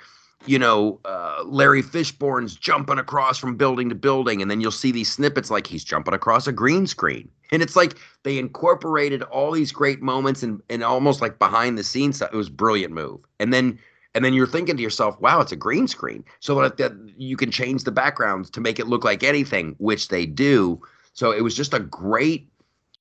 you 0.47 0.59
know, 0.59 0.99
uh, 1.05 1.43
Larry 1.45 1.81
Fishburne's 1.81 2.55
jumping 2.55 2.99
across 2.99 3.37
from 3.37 3.55
building 3.55 3.89
to 3.89 3.95
building, 3.95 4.41
and 4.41 4.49
then 4.49 4.61
you'll 4.61 4.71
see 4.71 4.91
these 4.91 5.11
snippets 5.11 5.49
like 5.49 5.67
he's 5.67 5.83
jumping 5.83 6.13
across 6.13 6.47
a 6.47 6.51
green 6.51 6.87
screen. 6.87 7.29
And 7.51 7.61
it's 7.61 7.75
like 7.75 7.97
they 8.23 8.37
incorporated 8.37 9.21
all 9.23 9.51
these 9.51 9.71
great 9.71 10.01
moments 10.01 10.43
and, 10.43 10.61
and 10.69 10.83
almost 10.83 11.21
like 11.21 11.39
behind 11.39 11.77
the 11.77 11.83
scenes. 11.83 12.21
It 12.21 12.33
was 12.33 12.49
brilliant 12.49 12.93
move. 12.93 13.19
And 13.39 13.53
then 13.53 13.79
and 14.15 14.23
then 14.23 14.33
you're 14.33 14.47
thinking 14.47 14.77
to 14.77 14.81
yourself, 14.81 15.19
wow, 15.19 15.41
it's 15.41 15.51
a 15.51 15.57
green 15.57 15.87
screen. 15.87 16.23
So 16.39 16.59
that, 16.61 16.77
that 16.77 16.93
you 17.17 17.35
can 17.35 17.51
change 17.51 17.83
the 17.83 17.91
backgrounds 17.91 18.49
to 18.51 18.61
make 18.61 18.79
it 18.79 18.87
look 18.87 19.03
like 19.03 19.23
anything, 19.23 19.75
which 19.77 20.07
they 20.07 20.25
do. 20.25 20.81
So 21.11 21.31
it 21.31 21.41
was 21.41 21.53
just 21.53 21.73
a 21.73 21.79
great, 21.79 22.47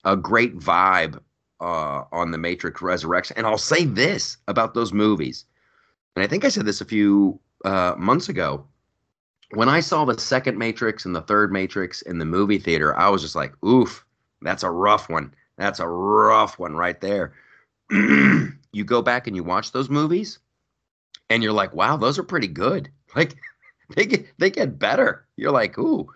a 0.04 0.16
great 0.16 0.58
vibe 0.58 1.20
uh, 1.60 2.02
on 2.10 2.32
the 2.32 2.38
Matrix 2.38 2.82
Resurrection. 2.82 3.36
And 3.38 3.46
I'll 3.46 3.58
say 3.58 3.84
this 3.84 4.38
about 4.48 4.74
those 4.74 4.92
movies, 4.92 5.44
and 6.16 6.24
I 6.24 6.26
think 6.26 6.44
I 6.44 6.48
said 6.48 6.66
this 6.66 6.80
a 6.80 6.86
few 6.86 7.38
uh, 7.64 7.94
months 7.96 8.28
ago. 8.28 8.66
When 9.50 9.68
I 9.68 9.80
saw 9.80 10.04
the 10.04 10.18
second 10.18 10.58
Matrix 10.58 11.04
and 11.04 11.14
the 11.14 11.22
third 11.22 11.52
Matrix 11.52 12.02
in 12.02 12.18
the 12.18 12.24
movie 12.24 12.58
theater, 12.58 12.96
I 12.96 13.08
was 13.08 13.22
just 13.22 13.36
like, 13.36 13.52
oof, 13.64 14.04
that's 14.42 14.62
a 14.62 14.70
rough 14.70 15.08
one. 15.08 15.34
That's 15.56 15.80
a 15.80 15.88
rough 15.88 16.58
one 16.58 16.74
right 16.74 17.00
there. 17.00 17.34
you 17.90 18.84
go 18.84 19.02
back 19.02 19.26
and 19.26 19.36
you 19.36 19.44
watch 19.44 19.72
those 19.72 19.90
movies, 19.90 20.38
and 21.30 21.42
you're 21.42 21.52
like, 21.52 21.74
wow, 21.74 21.96
those 21.96 22.18
are 22.18 22.24
pretty 22.24 22.48
good. 22.48 22.90
Like 23.14 23.36
they 23.94 24.06
get 24.06 24.26
they 24.38 24.50
get 24.50 24.76
better. 24.76 25.24
You're 25.36 25.52
like, 25.52 25.78
ooh, 25.78 26.12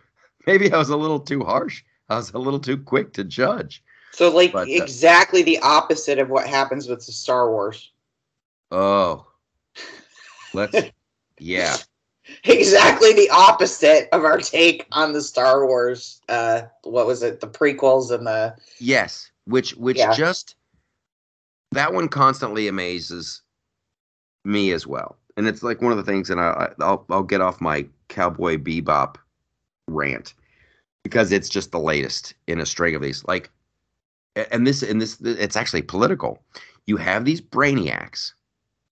maybe 0.49 0.73
I 0.73 0.79
was 0.79 0.89
a 0.89 0.97
little 0.97 1.21
too 1.21 1.45
harsh. 1.45 1.85
I 2.09 2.17
was 2.17 2.33
a 2.33 2.39
little 2.39 2.59
too 2.59 2.77
quick 2.77 3.13
to 3.13 3.23
judge. 3.23 3.85
So 4.11 4.35
like 4.35 4.53
but, 4.53 4.67
uh, 4.67 4.71
exactly 4.73 5.45
the 5.45 5.61
opposite 5.61 6.19
of 6.19 6.29
what 6.29 6.49
happens 6.49 6.89
with 6.89 7.07
the 7.07 7.13
Star 7.13 7.53
Wars. 7.53 7.93
Oh. 8.73 9.29
Let's 10.55 10.91
yeah. 11.39 11.77
exactly 12.45 13.15
the 13.15 13.31
opposite 13.31 14.09
of 14.13 14.25
our 14.25 14.39
take 14.39 14.87
on 14.93 15.13
the 15.13 15.23
Star 15.23 15.67
Wars 15.67 16.21
uh 16.29 16.63
what 16.85 17.07
was 17.07 17.23
it? 17.23 17.41
The 17.41 17.47
prequels 17.47 18.11
and 18.11 18.27
the 18.27 18.57
Yes, 18.79 19.31
which 19.47 19.75
which 19.77 19.99
yeah. 19.99 20.13
just 20.13 20.55
that 21.73 21.93
one 21.93 22.09
constantly 22.09 22.69
amazes 22.69 23.43
me 24.45 24.73
as 24.73 24.87
well. 24.87 25.17
And 25.37 25.47
it's 25.47 25.63
like 25.63 25.81
one 25.81 25.93
of 25.93 25.99
the 25.99 26.05
things, 26.05 26.31
and 26.31 26.41
I, 26.41 26.71
I'll 26.81 27.05
I'll 27.11 27.23
get 27.23 27.41
off 27.41 27.61
my 27.61 27.87
Cowboy 28.09 28.57
Bebop 28.57 29.17
rant 29.87 30.35
because 31.05 31.31
it's 31.33 31.49
just 31.49 31.71
the 31.71 31.79
latest 31.79 32.35
in 32.49 32.61
a 32.61 32.67
string 32.67 32.95
of 32.95 33.03
these. 33.03 33.25
Like, 33.25 33.51
and 34.51 34.67
this 34.67 34.83
and 34.83 35.01
this, 35.01 35.21
it's 35.21 35.57
actually 35.57 35.83
political. 35.83 36.43
You 36.87 36.97
have 36.97 37.25
these 37.25 37.41
brainiacs, 37.41 38.33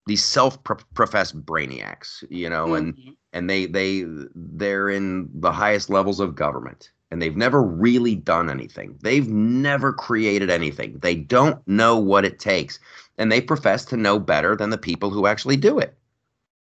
these 0.07 0.24
self-professed 0.24 1.44
brainiacs, 1.44 2.24
you 2.30 2.48
know, 2.48 2.66
mm-hmm. 2.66 2.76
and 2.76 3.16
and 3.32 3.50
they 3.50 3.66
they 3.66 4.04
they're 4.34 4.88
in 4.88 5.28
the 5.34 5.52
highest 5.52 5.90
levels 5.90 6.20
of 6.20 6.34
government 6.34 6.90
and 7.11 7.20
they've 7.20 7.36
never 7.36 7.62
really 7.62 8.14
done 8.14 8.48
anything. 8.48 8.96
They've 9.02 9.28
never 9.28 9.92
created 9.92 10.50
anything. 10.50 10.98
They 10.98 11.14
don't 11.14 11.66
know 11.66 11.98
what 11.98 12.24
it 12.24 12.38
takes 12.38 12.78
and 13.18 13.30
they 13.30 13.40
profess 13.40 13.84
to 13.86 13.96
know 13.96 14.18
better 14.18 14.57
than 14.57 14.70
the 14.70 14.78
people 14.78 15.11
who 15.11 15.26
actually 15.26 15.57
do 15.57 15.78
it. 15.78 15.96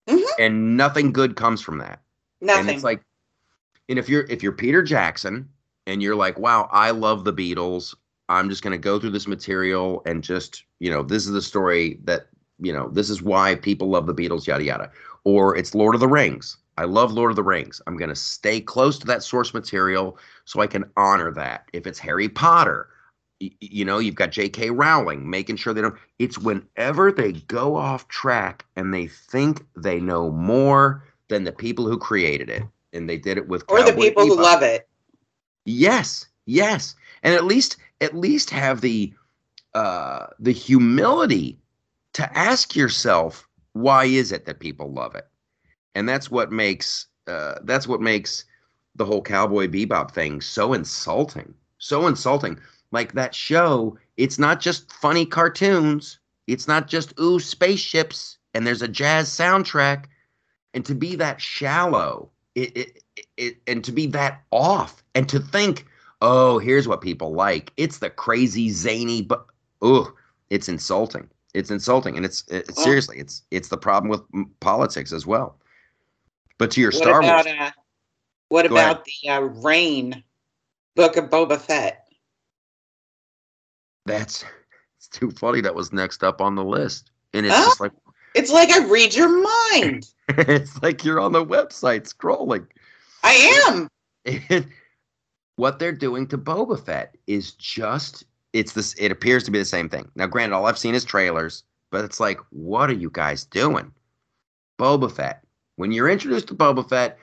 Mm-hmm. 0.09 0.43
And 0.43 0.76
nothing 0.76 1.12
good 1.12 1.36
comes 1.36 1.61
from 1.61 1.78
that. 1.78 2.01
Nothing. 2.41 2.61
And 2.61 2.70
it's 2.70 2.84
like, 2.84 3.03
and 3.89 3.99
if 3.99 4.09
you're 4.09 4.26
if 4.28 4.43
you're 4.43 4.53
Peter 4.53 4.82
Jackson 4.82 5.49
and 5.86 6.03
you're 6.03 6.16
like, 6.16 6.39
wow, 6.39 6.68
I 6.72 6.91
love 6.91 7.24
the 7.24 7.32
Beatles. 7.32 7.95
I'm 8.28 8.51
just 8.51 8.62
going 8.62 8.72
to 8.72 8.78
go 8.78 8.99
through 8.99 9.11
this 9.11 9.26
material 9.26 10.03
and 10.05 10.22
just, 10.22 10.64
you 10.80 10.91
know, 10.91 11.03
this 11.03 11.24
is 11.24 11.32
the 11.32 11.41
story 11.41 11.99
that, 12.05 12.26
you 12.61 12.72
know, 12.72 12.88
this 12.88 13.11
is 13.11 13.22
why 13.22 13.54
people 13.54 13.88
love 13.88 14.06
the 14.06 14.14
Beatles, 14.14 14.46
yada 14.46 14.64
yada. 14.64 14.90
Or 15.24 15.56
it's 15.56 15.74
Lord 15.74 15.94
of 15.94 16.00
the 16.00 16.09
Rings. 16.09 16.56
I 16.76 16.84
love 16.84 17.12
Lord 17.12 17.30
of 17.30 17.36
the 17.36 17.42
Rings. 17.42 17.80
I'm 17.86 17.96
going 17.96 18.09
to 18.09 18.16
stay 18.16 18.61
close 18.61 18.98
to 18.98 19.06
that 19.09 19.22
source 19.22 19.52
material 19.52 20.18
so 20.44 20.61
I 20.61 20.66
can 20.66 20.88
honor 20.96 21.32
that. 21.32 21.68
If 21.72 21.86
it's 21.86 21.98
Harry 21.98 22.28
Potter, 22.28 22.88
you 23.40 23.84
know, 23.84 23.98
you've 23.98 24.14
got 24.14 24.32
J.K. 24.32 24.70
Rowling 24.70 25.28
making 25.28 25.56
sure 25.56 25.72
they 25.72 25.80
don't. 25.80 25.96
It's 26.18 26.38
whenever 26.38 27.12
they 27.12 27.32
go 27.32 27.76
off 27.76 28.09
track 28.09 28.64
and 28.76 28.92
they 28.92 29.06
think 29.06 29.64
they 29.76 30.00
know 30.00 30.30
more 30.30 31.04
than 31.28 31.44
the 31.44 31.52
people 31.52 31.86
who 31.86 31.98
created 31.98 32.48
it, 32.48 32.62
and 32.92 33.09
they 33.09 33.18
did 33.18 33.38
it 33.38 33.48
with 33.48 33.64
or 33.68 33.78
Cowboy 33.78 33.90
the 33.90 33.96
people 33.96 34.24
Bebop. 34.24 34.28
who 34.28 34.36
love 34.36 34.62
it. 34.62 34.88
Yes, 35.64 36.26
yes, 36.46 36.94
and 37.22 37.34
at 37.34 37.44
least 37.44 37.76
at 38.00 38.16
least 38.16 38.50
have 38.50 38.80
the 38.80 39.12
uh, 39.74 40.26
the 40.40 40.52
humility 40.52 41.59
to 42.14 42.38
ask 42.38 42.74
yourself 42.74 43.46
why 43.72 44.04
is 44.04 44.32
it 44.32 44.46
that 44.46 44.61
people 44.61 44.92
love 44.92 45.14
it, 45.14 45.26
and 45.94 46.09
that's 46.09 46.30
what 46.30 46.50
makes 46.50 47.06
uh, 47.26 47.56
that's 47.64 47.86
what 47.86 48.00
makes 48.00 48.44
the 48.96 49.04
whole 49.04 49.22
Cowboy 49.22 49.68
Bebop 49.68 50.11
thing 50.11 50.40
so 50.40 50.72
insulting, 50.72 51.54
so 51.78 52.06
insulting 52.06 52.59
like 52.90 53.12
that 53.12 53.34
show, 53.34 53.98
it's 54.16 54.38
not 54.38 54.61
just 54.61 54.92
funny 54.92 55.26
cartoons. 55.26 56.18
It's 56.46 56.66
not 56.66 56.88
just 56.88 57.18
ooh 57.20 57.38
spaceships 57.38 58.38
and 58.54 58.66
there's 58.66 58.82
a 58.82 58.88
jazz 58.88 59.28
soundtrack. 59.28 60.06
And 60.74 60.84
to 60.86 60.94
be 60.94 61.16
that 61.16 61.40
shallow, 61.40 62.30
it, 62.54 62.76
it, 62.76 63.02
it 63.36 63.56
and 63.66 63.84
to 63.84 63.92
be 63.92 64.06
that 64.09 64.42
off, 64.50 65.02
and 65.14 65.28
to 65.28 65.40
think, 65.40 65.86
oh, 66.20 66.59
here's 66.59 66.86
what 66.86 67.00
people 67.00 67.32
like. 67.32 67.72
It's 67.76 67.98
the 67.98 68.11
crazy 68.11 68.70
zany, 68.70 69.22
but 69.22 69.46
ooh, 69.84 70.12
it's 70.50 70.68
insulting. 70.68 71.28
It's 71.59 71.70
insulting, 71.70 72.16
and 72.16 72.24
it's, 72.24 72.44
it's 72.48 72.76
well, 72.76 72.84
seriously, 72.84 73.18
it's 73.18 73.42
it's 73.50 73.68
the 73.68 73.76
problem 73.76 74.11
with 74.11 74.22
politics 74.61 75.12
as 75.12 75.26
well. 75.26 75.59
But 76.56 76.70
to 76.72 76.80
your 76.80 76.92
Star 76.92 77.20
about, 77.20 77.46
Wars, 77.46 77.56
uh, 77.59 77.70
what 78.48 78.64
about 78.64 79.04
the 79.04 79.28
uh, 79.28 79.40
Rain 79.40 80.22
book 80.94 81.16
of 81.16 81.30
Boba 81.30 81.59
Fett? 81.59 82.06
That's 84.06 84.44
it's 84.96 85.09
too 85.09 85.32
funny. 85.32 85.61
That 85.61 85.74
was 85.74 85.92
next 85.92 86.22
up 86.22 86.40
on 86.40 86.54
the 86.54 86.64
list, 86.64 87.11
and 87.34 87.44
it's 87.44 87.54
just 87.56 87.80
like 87.80 87.92
it's 88.34 88.52
like 88.52 88.70
I 88.70 88.86
read 88.86 89.14
your 89.14 89.28
mind. 89.28 90.09
it's 90.28 90.80
like 90.82 91.04
you're 91.04 91.20
on 91.20 91.32
the 91.32 91.44
website 91.44 92.12
scrolling. 92.12 92.66
I 93.24 93.64
am. 93.68 93.88
And 94.48 94.68
what 95.56 95.80
they're 95.80 95.92
doing 95.92 96.28
to 96.28 96.38
Boba 96.38 96.78
Fett 96.84 97.16
is 97.26 97.52
just 97.52 98.24
it's 98.53 98.72
this. 98.72 98.94
It 98.94 99.12
appears 99.12 99.44
to 99.44 99.51
be 99.51 99.59
the 99.59 99.64
same 99.64 99.88
thing. 99.88 100.11
Now, 100.14 100.26
granted, 100.26 100.55
all 100.55 100.66
I've 100.66 100.78
seen 100.78 100.94
is 100.94 101.05
trailers, 101.05 101.64
but 101.90 102.05
it's 102.05 102.20
like, 102.20 102.38
what 102.51 102.90
are 102.90 102.94
you 102.94 103.11
guys 103.11 103.44
doing? 103.44 103.92
Boba 104.78 105.11
Fett. 105.11 105.44
When 105.76 105.92
you're 105.92 106.09
introduced 106.09 106.49
to 106.49 106.55
Boba 106.55 106.88
Fett 106.88 107.18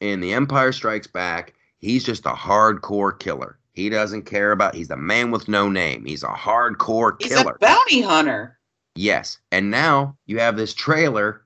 in 0.00 0.20
The 0.20 0.32
Empire 0.32 0.72
Strikes 0.72 1.06
Back, 1.06 1.54
he's 1.78 2.04
just 2.04 2.26
a 2.26 2.30
hardcore 2.30 3.18
killer 3.18 3.58
He 3.72 3.88
doesn't 3.88 4.22
care 4.22 4.52
about. 4.52 4.74
He's 4.74 4.88
the 4.88 4.96
man 4.96 5.30
with 5.30 5.48
no 5.48 5.68
name. 5.68 6.04
He's 6.04 6.22
a 6.22 6.28
hardcore 6.28 7.16
He's 7.20 7.30
killer. 7.30 7.56
He's 7.58 7.68
a 7.68 7.72
bounty 7.72 8.00
hunter. 8.00 8.58
Yes. 8.94 9.38
And 9.52 9.70
now 9.70 10.16
you 10.26 10.38
have 10.40 10.56
this 10.56 10.74
trailer 10.74 11.42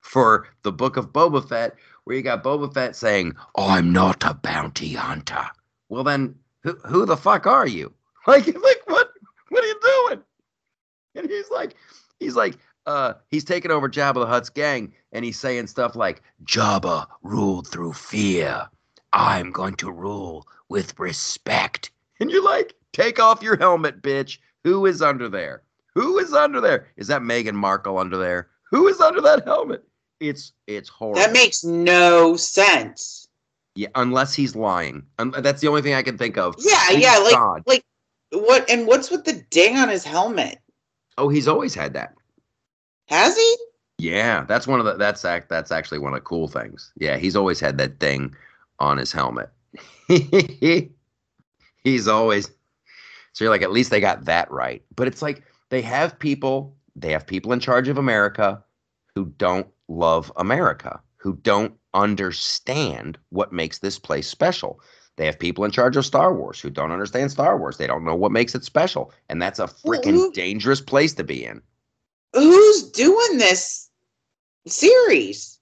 for 0.00 0.48
the 0.62 0.72
book 0.72 0.96
of 0.96 1.12
Boba 1.12 1.46
Fett 1.48 1.76
where 2.04 2.16
you 2.16 2.22
got 2.22 2.44
Boba 2.44 2.72
Fett 2.72 2.96
saying, 2.96 3.34
I'm 3.56 3.92
not 3.92 4.24
a 4.24 4.34
bounty 4.34 4.94
hunter. 4.94 5.46
Well 5.88 6.04
then 6.04 6.34
who 6.62 6.74
who 6.86 7.06
the 7.06 7.16
fuck 7.16 7.46
are 7.46 7.66
you? 7.66 7.92
Like 8.26 8.46
like 8.46 8.82
what 8.86 9.08
what 9.48 9.64
are 9.64 9.66
you 9.66 9.80
doing? 10.08 10.22
And 11.14 11.28
he's 11.30 11.50
like 11.50 11.74
he's 12.18 12.36
like 12.36 12.56
uh 12.86 13.14
he's 13.28 13.44
taking 13.44 13.70
over 13.70 13.88
Jabba 13.88 14.14
the 14.14 14.26
Hutt's 14.26 14.50
gang 14.50 14.92
and 15.12 15.24
he's 15.24 15.38
saying 15.38 15.66
stuff 15.68 15.96
like 15.96 16.22
Jabba 16.44 17.06
ruled 17.22 17.66
through 17.68 17.94
fear. 17.94 18.68
I'm 19.12 19.50
going 19.50 19.74
to 19.76 19.90
rule 19.90 20.46
with 20.68 20.98
respect. 20.98 21.90
And 22.20 22.30
you're 22.30 22.44
like, 22.44 22.74
take 22.92 23.18
off 23.18 23.42
your 23.42 23.56
helmet, 23.56 24.02
bitch. 24.02 24.38
Who 24.64 24.86
is 24.86 25.02
under 25.02 25.28
there? 25.28 25.62
Who 25.94 26.18
is 26.18 26.32
under 26.32 26.60
there? 26.60 26.86
Is 26.96 27.08
that 27.08 27.22
Meghan 27.22 27.54
Markle 27.54 27.98
under 27.98 28.16
there? 28.16 28.48
Who 28.70 28.86
is 28.86 29.00
under 29.00 29.20
that 29.22 29.44
helmet? 29.44 29.82
It's 30.20 30.52
it's 30.66 30.88
horrible. 30.88 31.20
That 31.22 31.32
makes 31.32 31.64
no 31.64 32.36
sense. 32.36 33.26
yeah, 33.74 33.88
unless 33.94 34.34
he's 34.34 34.54
lying. 34.54 35.02
Um, 35.18 35.34
that's 35.38 35.60
the 35.62 35.68
only 35.68 35.80
thing 35.82 35.94
I 35.94 36.02
can 36.02 36.18
think 36.18 36.36
of. 36.36 36.54
Yeah, 36.58 36.84
Please 36.88 37.02
yeah, 37.02 37.18
like 37.18 37.34
God. 37.34 37.62
like 37.66 37.84
what 38.32 38.68
and 38.70 38.86
what's 38.86 39.10
with 39.10 39.24
the 39.24 39.44
ding 39.50 39.76
on 39.76 39.88
his 39.88 40.04
helmet? 40.04 40.58
Oh, 41.18 41.28
he's 41.28 41.48
always 41.48 41.74
had 41.74 41.94
that. 41.94 42.14
Has 43.06 43.36
he? 43.36 43.56
Yeah, 43.98 44.44
that's 44.44 44.66
one 44.66 44.80
of 44.80 44.86
the 44.86 44.94
that's 44.94 45.24
act 45.24 45.48
that's 45.48 45.70
actually 45.72 45.98
one 45.98 46.12
of 46.12 46.18
the 46.18 46.24
cool 46.24 46.48
things. 46.48 46.92
Yeah, 46.96 47.18
he's 47.18 47.36
always 47.36 47.60
had 47.60 47.76
that 47.78 48.00
thing 48.00 48.34
on 48.78 48.96
his 48.96 49.12
helmet. 49.12 49.50
he's 51.84 52.08
always 52.08 52.50
so 53.32 53.44
you're 53.44 53.50
like 53.50 53.62
at 53.62 53.72
least 53.72 53.90
they 53.90 54.00
got 54.00 54.24
that 54.24 54.50
right. 54.50 54.82
But 54.96 55.06
it's 55.06 55.22
like 55.22 55.42
they 55.68 55.82
have 55.82 56.18
people 56.18 56.74
they 56.96 57.12
have 57.12 57.26
people 57.26 57.52
in 57.52 57.60
charge 57.60 57.88
of 57.88 57.98
America 57.98 58.62
who 59.14 59.26
don't 59.36 59.66
love 59.88 60.32
America, 60.36 61.00
who 61.16 61.34
don't 61.36 61.74
understand 61.94 63.18
what 63.30 63.52
makes 63.52 63.78
this 63.78 63.98
place 63.98 64.28
special. 64.28 64.80
They 65.16 65.26
have 65.26 65.38
people 65.38 65.64
in 65.64 65.70
charge 65.70 65.96
of 65.96 66.06
Star 66.06 66.34
Wars 66.34 66.60
who 66.60 66.70
don't 66.70 66.92
understand 66.92 67.30
Star 67.30 67.58
Wars. 67.58 67.76
They 67.76 67.86
don't 67.86 68.04
know 68.04 68.14
what 68.14 68.32
makes 68.32 68.54
it 68.54 68.64
special. 68.64 69.12
And 69.28 69.40
that's 69.40 69.58
a 69.58 69.66
freaking 69.66 70.14
who- 70.14 70.32
dangerous 70.32 70.80
place 70.80 71.12
to 71.14 71.24
be 71.24 71.44
in. 71.44 71.60
Who's 72.32 72.90
doing 72.90 73.38
this 73.38 73.90
series? 74.66 75.58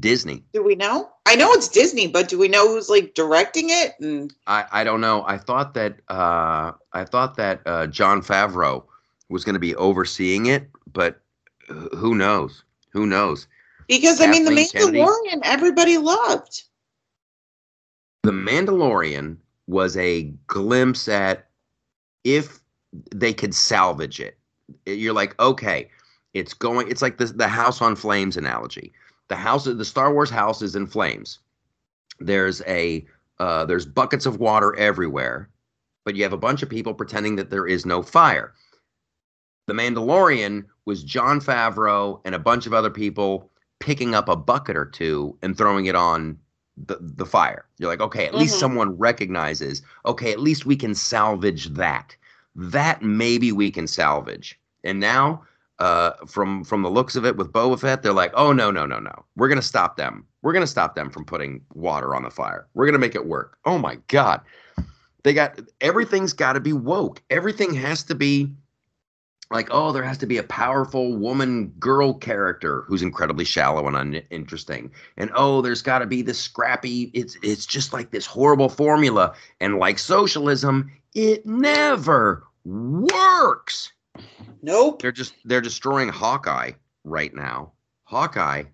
Disney. 0.00 0.42
Do 0.52 0.62
we 0.62 0.74
know? 0.74 1.10
I 1.26 1.36
know 1.36 1.52
it's 1.52 1.68
Disney, 1.68 2.06
but 2.06 2.28
do 2.28 2.38
we 2.38 2.48
know 2.48 2.66
who's 2.68 2.88
like 2.88 3.14
directing 3.14 3.66
it? 3.68 3.94
And 4.00 4.32
I, 4.46 4.64
I 4.72 4.84
don't 4.84 5.00
know. 5.00 5.24
I 5.26 5.36
thought 5.36 5.74
that 5.74 6.00
uh, 6.08 6.72
I 6.92 7.04
thought 7.04 7.36
that 7.36 7.60
uh, 7.66 7.86
Jon 7.86 8.22
Favreau 8.22 8.84
was 9.28 9.44
going 9.44 9.54
to 9.54 9.60
be 9.60 9.74
overseeing 9.76 10.46
it, 10.46 10.68
but 10.92 11.20
who 11.68 12.14
knows? 12.14 12.64
Who 12.90 13.06
knows? 13.06 13.46
because 13.88 14.20
I 14.20 14.26
mean, 14.26 14.44
the 14.44 14.50
Kathleen 14.50 14.68
Kennedy? 14.68 14.98
Mandalorian, 15.00 15.40
everybody 15.44 15.98
loved. 15.98 16.62
The 18.24 18.32
Mandalorian 18.32 19.36
was 19.66 19.98
a 19.98 20.32
glimpse 20.46 21.08
at 21.08 21.46
if 22.24 22.60
they 23.14 23.34
could 23.34 23.54
salvage 23.54 24.18
it. 24.18 24.38
You're 24.86 25.12
like, 25.12 25.38
okay, 25.38 25.90
it's 26.32 26.54
going. 26.54 26.90
It's 26.90 27.02
like 27.02 27.18
the 27.18 27.26
the 27.26 27.48
house 27.48 27.82
on 27.82 27.96
flames 27.96 28.38
analogy. 28.38 28.92
The 29.28 29.36
house, 29.36 29.64
the 29.64 29.84
Star 29.84 30.12
Wars 30.12 30.30
house, 30.30 30.62
is 30.62 30.74
in 30.74 30.86
flames. 30.86 31.40
There's 32.18 32.62
a 32.62 33.04
uh, 33.40 33.66
there's 33.66 33.84
buckets 33.84 34.24
of 34.24 34.38
water 34.38 34.74
everywhere, 34.76 35.50
but 36.06 36.16
you 36.16 36.22
have 36.22 36.32
a 36.32 36.38
bunch 36.38 36.62
of 36.62 36.70
people 36.70 36.94
pretending 36.94 37.36
that 37.36 37.50
there 37.50 37.66
is 37.66 37.84
no 37.84 38.02
fire. 38.02 38.54
The 39.66 39.74
Mandalorian 39.74 40.64
was 40.86 41.02
Jon 41.02 41.40
Favreau 41.40 42.20
and 42.24 42.34
a 42.34 42.38
bunch 42.38 42.66
of 42.66 42.72
other 42.72 42.90
people 42.90 43.50
picking 43.80 44.14
up 44.14 44.30
a 44.30 44.36
bucket 44.36 44.76
or 44.78 44.86
two 44.86 45.36
and 45.42 45.56
throwing 45.56 45.86
it 45.86 45.94
on 45.94 46.38
the, 46.76 46.98
the 47.00 47.26
fire. 47.26 47.66
You're 47.78 47.90
like, 47.90 48.00
okay, 48.00 48.26
at 48.26 48.34
least 48.34 48.56
Mhm. 48.56 48.60
someone 48.60 48.98
recognizes, 48.98 49.82
okay, 50.06 50.32
at 50.32 50.40
least 50.40 50.66
we 50.66 50.76
can 50.76 50.94
salvage 50.94 51.66
that. 51.74 52.16
That 52.56 53.02
maybe 53.02 53.52
we 53.52 53.70
can 53.70 53.86
salvage. 53.86 54.58
And 54.84 55.00
now, 55.00 55.42
uh, 55.80 56.12
from 56.26 56.62
from 56.64 56.82
the 56.82 56.90
looks 56.90 57.16
of 57.16 57.24
it 57.24 57.36
with 57.36 57.52
Boba 57.52 57.78
Fett, 57.80 58.02
they're 58.02 58.12
like, 58.12 58.32
oh 58.34 58.52
no, 58.52 58.70
no, 58.70 58.86
no, 58.86 58.98
no. 58.98 59.24
We're 59.36 59.48
gonna 59.48 59.62
stop 59.62 59.96
them. 59.96 60.24
We're 60.42 60.52
gonna 60.52 60.66
stop 60.66 60.94
them 60.94 61.10
from 61.10 61.24
putting 61.24 61.62
water 61.74 62.14
on 62.14 62.22
the 62.22 62.30
fire. 62.30 62.66
We're 62.74 62.86
gonna 62.86 62.98
make 62.98 63.14
it 63.14 63.26
work. 63.26 63.58
Oh 63.64 63.78
my 63.78 63.98
god. 64.08 64.40
They 65.24 65.32
got 65.32 65.58
everything's 65.80 66.32
gotta 66.32 66.60
be 66.60 66.72
woke. 66.72 67.22
Everything 67.30 67.72
has 67.74 68.02
to 68.04 68.14
be 68.14 68.52
like, 69.50 69.68
oh, 69.70 69.92
there 69.92 70.02
has 70.02 70.18
to 70.18 70.26
be 70.26 70.38
a 70.38 70.42
powerful 70.42 71.16
woman 71.16 71.68
girl 71.78 72.14
character 72.14 72.82
who's 72.82 73.02
incredibly 73.02 73.44
shallow 73.44 73.86
and 73.86 73.96
uninteresting. 73.96 74.90
And 75.16 75.30
oh, 75.34 75.60
there's 75.60 75.82
got 75.82 75.98
to 76.00 76.06
be 76.06 76.22
this 76.22 76.40
scrappy. 76.40 77.10
It's 77.14 77.36
it's 77.42 77.66
just 77.66 77.92
like 77.92 78.10
this 78.10 78.26
horrible 78.26 78.68
formula. 78.68 79.34
And 79.60 79.78
like 79.78 79.98
socialism, 79.98 80.90
it 81.14 81.44
never 81.44 82.44
works. 82.64 83.92
Nope. 84.62 85.02
They're 85.02 85.12
just 85.12 85.34
they're 85.44 85.60
destroying 85.60 86.08
Hawkeye 86.08 86.72
right 87.04 87.34
now. 87.34 87.72
Hawkeye. 88.04 88.64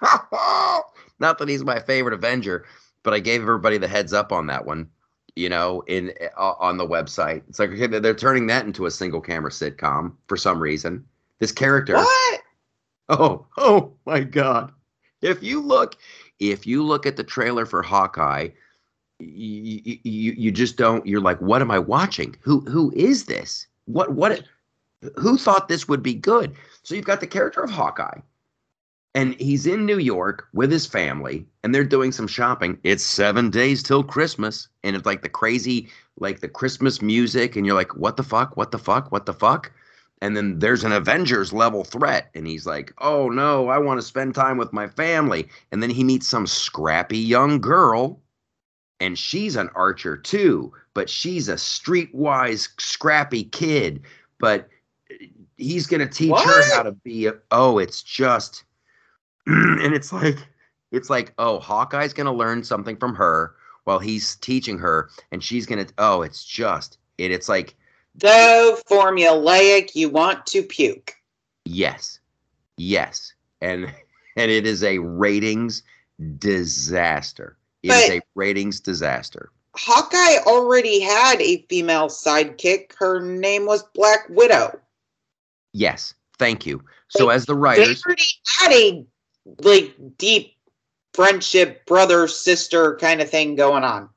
Not 1.20 1.38
that 1.38 1.48
he's 1.48 1.64
my 1.64 1.80
favorite 1.80 2.14
Avenger, 2.14 2.66
but 3.02 3.14
I 3.14 3.20
gave 3.20 3.42
everybody 3.42 3.78
the 3.78 3.88
heads 3.88 4.12
up 4.12 4.32
on 4.32 4.46
that 4.48 4.66
one. 4.66 4.90
You 5.36 5.48
know, 5.48 5.82
in 5.88 6.12
uh, 6.36 6.54
on 6.58 6.76
the 6.76 6.86
website, 6.86 7.42
it's 7.48 7.58
like 7.58 7.70
okay, 7.70 7.86
they're 7.86 8.14
turning 8.14 8.46
that 8.46 8.66
into 8.66 8.86
a 8.86 8.90
single 8.90 9.20
camera 9.20 9.50
sitcom 9.50 10.12
for 10.28 10.36
some 10.36 10.60
reason. 10.60 11.04
This 11.40 11.52
character. 11.52 11.94
What? 11.94 12.40
Oh, 13.10 13.44
oh 13.58 13.92
my 14.06 14.20
God! 14.20 14.72
If 15.20 15.42
you 15.42 15.60
look, 15.60 15.96
if 16.38 16.66
you 16.66 16.82
look 16.82 17.04
at 17.04 17.16
the 17.16 17.22
trailer 17.22 17.66
for 17.66 17.82
Hawkeye, 17.82 18.48
you, 19.18 19.98
you 20.02 20.32
you 20.32 20.50
just 20.50 20.78
don't. 20.78 21.06
You're 21.06 21.20
like, 21.20 21.38
what 21.40 21.60
am 21.60 21.70
I 21.70 21.78
watching? 21.78 22.34
Who 22.40 22.60
who 22.60 22.90
is 22.96 23.26
this? 23.26 23.66
What 23.84 24.12
what? 24.12 24.42
Who 25.16 25.36
thought 25.36 25.68
this 25.68 25.86
would 25.86 26.02
be 26.02 26.14
good? 26.14 26.54
So 26.82 26.94
you've 26.94 27.04
got 27.04 27.20
the 27.20 27.26
character 27.26 27.60
of 27.60 27.70
Hawkeye, 27.70 28.20
and 29.14 29.34
he's 29.40 29.66
in 29.66 29.86
New 29.86 29.98
York 29.98 30.48
with 30.52 30.70
his 30.70 30.86
family, 30.86 31.46
and 31.62 31.74
they're 31.74 31.84
doing 31.84 32.12
some 32.12 32.26
shopping. 32.26 32.78
It's 32.82 33.04
seven 33.04 33.50
days 33.50 33.82
till 33.82 34.02
Christmas, 34.02 34.68
and 34.82 34.96
it's 34.96 35.06
like 35.06 35.22
the 35.22 35.28
crazy, 35.28 35.88
like 36.18 36.40
the 36.40 36.48
Christmas 36.48 37.00
music, 37.00 37.56
and 37.56 37.64
you're 37.64 37.74
like, 37.74 37.96
what 37.96 38.16
the 38.16 38.22
fuck? 38.22 38.56
What 38.56 38.72
the 38.72 38.78
fuck? 38.78 39.12
What 39.12 39.26
the 39.26 39.34
fuck? 39.34 39.72
and 40.24 40.34
then 40.34 40.58
there's 40.58 40.84
an 40.84 40.92
Avengers 40.92 41.52
level 41.52 41.84
threat, 41.84 42.30
and 42.34 42.46
he's 42.46 42.64
like, 42.64 42.94
"Oh 42.96 43.28
no, 43.28 43.68
I 43.68 43.76
want 43.76 44.00
to 44.00 44.06
spend 44.06 44.34
time 44.34 44.56
with 44.56 44.72
my 44.72 44.88
family." 44.88 45.48
And 45.70 45.82
then 45.82 45.90
he 45.90 46.02
meets 46.02 46.26
some 46.26 46.46
scrappy 46.46 47.18
young 47.18 47.60
girl, 47.60 48.22
and 49.00 49.18
she's 49.18 49.54
an 49.54 49.68
archer 49.74 50.16
too, 50.16 50.72
but 50.94 51.10
she's 51.10 51.50
a 51.50 51.56
streetwise 51.56 52.68
scrappy 52.80 53.44
kid. 53.44 54.02
But 54.38 54.68
uh, 55.10 55.26
he's 55.58 55.86
gonna 55.86 56.08
teach 56.08 56.34
her 56.34 56.74
how 56.74 56.84
to 56.84 56.92
be. 56.92 57.26
A, 57.26 57.34
oh, 57.50 57.76
it's 57.76 58.02
just, 58.02 58.63
and 59.46 59.94
it's 59.94 60.12
like, 60.12 60.38
it's 60.92 61.10
like, 61.10 61.32
oh, 61.38 61.58
Hawkeye's 61.58 62.12
gonna 62.12 62.32
learn 62.32 62.62
something 62.62 62.96
from 62.96 63.14
her 63.14 63.54
while 63.84 63.98
he's 63.98 64.36
teaching 64.36 64.78
her, 64.78 65.10
and 65.32 65.42
she's 65.42 65.66
gonna. 65.66 65.86
Oh, 65.98 66.22
it's 66.22 66.44
just 66.44 66.98
it. 67.18 67.30
It's 67.30 67.48
like. 67.48 67.74
So 68.20 68.78
formulaic, 68.88 69.94
you 69.96 70.08
want 70.08 70.46
to 70.46 70.62
puke. 70.62 71.14
Yes. 71.64 72.20
Yes. 72.76 73.32
And 73.60 73.92
and 74.36 74.50
it 74.50 74.66
is 74.66 74.84
a 74.84 74.98
ratings 74.98 75.82
disaster. 76.38 77.56
It 77.82 77.90
is 77.90 78.08
But- 78.08 78.16
a 78.18 78.20
ratings 78.34 78.80
disaster. 78.80 79.50
Hawkeye 79.76 80.38
already 80.46 81.00
had 81.00 81.40
a 81.42 81.66
female 81.68 82.06
sidekick. 82.06 82.92
Her 82.96 83.20
name 83.20 83.66
was 83.66 83.82
Black 83.94 84.26
Widow. 84.28 84.78
Yes. 85.72 86.14
Thank 86.38 86.64
you. 86.64 86.80
So 87.08 87.30
as 87.30 87.46
the 87.46 87.54
They 87.54 87.60
writers, 87.60 88.04
already 88.06 88.22
had 88.60 88.72
a 88.72 89.06
like 89.60 89.94
deep 90.18 90.54
friendship, 91.12 91.86
brother 91.86 92.26
sister 92.28 92.96
kind 92.96 93.20
of 93.20 93.30
thing 93.30 93.54
going 93.56 93.84
on. 93.84 94.08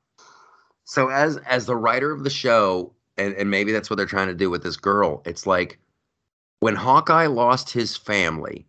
so 0.84 1.08
as 1.08 1.36
as 1.38 1.66
the 1.66 1.76
writer 1.76 2.10
of 2.12 2.24
the 2.24 2.30
show, 2.30 2.92
and, 3.16 3.34
and 3.34 3.50
maybe 3.50 3.72
that's 3.72 3.90
what 3.90 3.96
they're 3.96 4.06
trying 4.06 4.28
to 4.28 4.34
do 4.34 4.50
with 4.50 4.62
this 4.62 4.76
girl, 4.76 5.22
it's 5.24 5.46
like 5.46 5.78
when 6.60 6.74
Hawkeye 6.74 7.26
lost 7.26 7.70
his 7.70 7.96
family, 7.96 8.66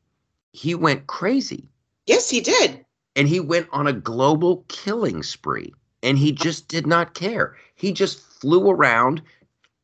he 0.54 0.76
went 0.76 1.08
crazy. 1.08 1.68
Yes, 2.06 2.30
he 2.30 2.42
did. 2.42 2.86
and 3.16 3.28
he 3.28 3.40
went 3.40 3.68
on 3.72 3.88
a 3.88 3.94
global 3.94 4.64
killing 4.68 5.24
spree 5.24 5.74
and 6.04 6.18
he 6.18 6.32
just 6.32 6.68
did 6.68 6.86
not 6.88 7.14
care 7.16 7.56
he 7.76 7.92
just 7.92 8.20
flew 8.22 8.70
around 8.70 9.22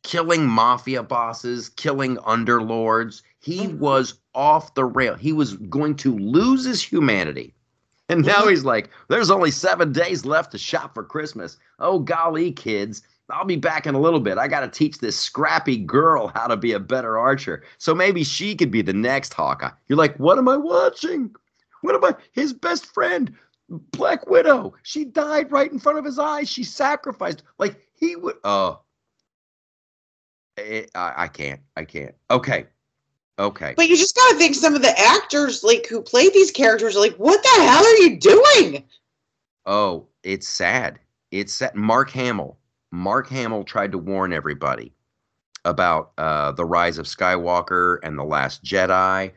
killing 0.04 0.46
mafia 0.48 1.02
bosses 1.04 1.70
killing 1.70 2.18
underlords 2.18 3.22
he 3.40 3.68
Mhm. 3.68 3.78
was 3.80 4.14
off 4.36 4.74
the 4.76 4.86
rail 4.86 5.16
he 5.16 5.34
was 5.34 5.54
going 5.56 5.96
to 5.96 6.18
lose 6.18 6.66
his 6.66 6.82
humanity 6.84 7.54
And 8.10 8.24
now 8.26 8.48
he's 8.48 8.64
like, 8.64 8.90
there's 9.08 9.32
only 9.32 9.52
seven 9.52 9.92
days 9.92 10.26
left 10.26 10.52
to 10.52 10.58
shop 10.58 10.94
for 10.94 11.04
Christmas. 11.04 11.58
Oh, 11.80 12.00
golly, 12.00 12.52
kids. 12.52 13.02
I'll 13.32 13.46
be 13.46 13.56
back 13.56 13.88
in 13.88 13.96
a 13.96 14.00
little 14.00 14.20
bit. 14.20 14.38
I 14.38 14.48
got 14.48 14.60
to 14.60 14.68
teach 14.68 15.00
this 15.00 15.20
scrappy 15.20 15.78
girl 15.78 16.28
how 16.36 16.46
to 16.46 16.56
be 16.56 16.74
a 16.74 16.80
better 16.80 17.18
archer. 17.18 17.64
So 17.80 17.96
maybe 17.96 18.24
she 18.24 18.56
could 18.56 18.70
be 18.70 18.84
the 18.84 18.94
next 18.94 19.34
Hawkeye. 19.34 19.72
You're 19.88 19.98
like, 19.98 20.16
what 20.18 20.38
am 20.38 20.48
I 20.48 20.58
watching? 20.58 21.34
What 21.82 21.96
am 21.96 22.06
I? 22.06 22.16
His 22.34 22.54
best 22.54 22.86
friend, 22.94 23.34
Black 23.70 24.28
Widow. 24.30 24.76
She 24.84 25.06
died 25.06 25.52
right 25.52 25.72
in 25.72 25.80
front 25.80 25.98
of 25.98 26.06
his 26.06 26.20
eyes. 26.20 26.48
She 26.50 26.64
sacrificed. 26.64 27.42
Like 27.58 27.88
he 27.96 28.16
would. 28.16 28.36
Oh, 28.44 28.82
I, 30.58 30.86
I 30.96 31.28
can't. 31.28 31.62
I 31.76 31.86
can't. 31.86 32.14
Okay. 32.30 32.68
Okay. 33.38 33.74
But 33.76 33.90
you 33.90 33.98
just 33.98 34.16
gotta 34.16 34.38
think 34.38 34.56
some 34.56 34.76
of 34.76 34.82
the 34.82 34.98
actors 34.98 35.64
like 35.64 35.88
who 35.88 36.02
played 36.02 36.34
these 36.34 36.52
characters 36.52 36.96
are 36.96 37.02
like, 37.02 37.16
what 37.16 37.42
the 37.44 37.64
hell 37.64 37.84
are 37.84 37.98
you 37.98 38.18
doing? 38.18 38.84
Oh, 39.66 40.08
it's 40.24 40.48
sad. 40.48 41.00
It's 41.32 41.54
sad. 41.54 41.76
Mark 41.76 42.10
Hamill. 42.12 42.58
Mark 42.92 43.28
Hamill 43.28 43.66
tried 43.66 43.92
to 43.92 43.98
warn 43.98 44.32
everybody 44.32 44.94
about 45.66 46.12
uh, 46.18 46.52
the 46.54 46.64
rise 46.64 46.98
of 46.98 47.08
Skywalker 47.08 47.98
and 48.04 48.18
the 48.18 48.24
Last 48.24 48.64
Jedi, 48.64 49.32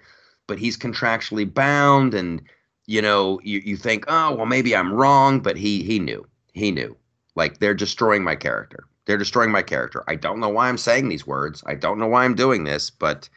but 0.47 0.59
he's 0.59 0.77
contractually 0.77 1.53
bound, 1.53 2.15
and 2.15 2.43
you 2.87 3.03
know, 3.03 3.41
you, 3.43 3.61
you 3.65 3.77
think, 3.77 4.05
oh 4.07 4.35
well, 4.35 4.47
maybe 4.47 4.77
I'm 4.77 4.93
wrong, 4.93 5.41
but 5.41 5.57
he 5.57 5.83
he 5.83 5.99
knew. 5.99 6.25
He 6.53 6.71
knew. 6.71 6.97
Like 7.35 7.59
they're 7.59 7.75
destroying 7.75 8.23
my 8.23 8.37
character. 8.37 8.85
They're 9.07 9.17
destroying 9.17 9.51
my 9.51 9.63
character. 9.63 10.05
I 10.07 10.17
don't 10.17 10.39
know 10.39 10.51
why 10.51 10.69
I'm 10.69 10.79
saying 10.79 11.09
these 11.09 11.27
words. 11.27 11.65
I 11.67 11.75
don't 11.75 11.99
know 11.99 12.07
why 12.07 12.25
I'm 12.25 12.35
doing 12.35 12.65
this, 12.65 12.91
but 12.91 13.29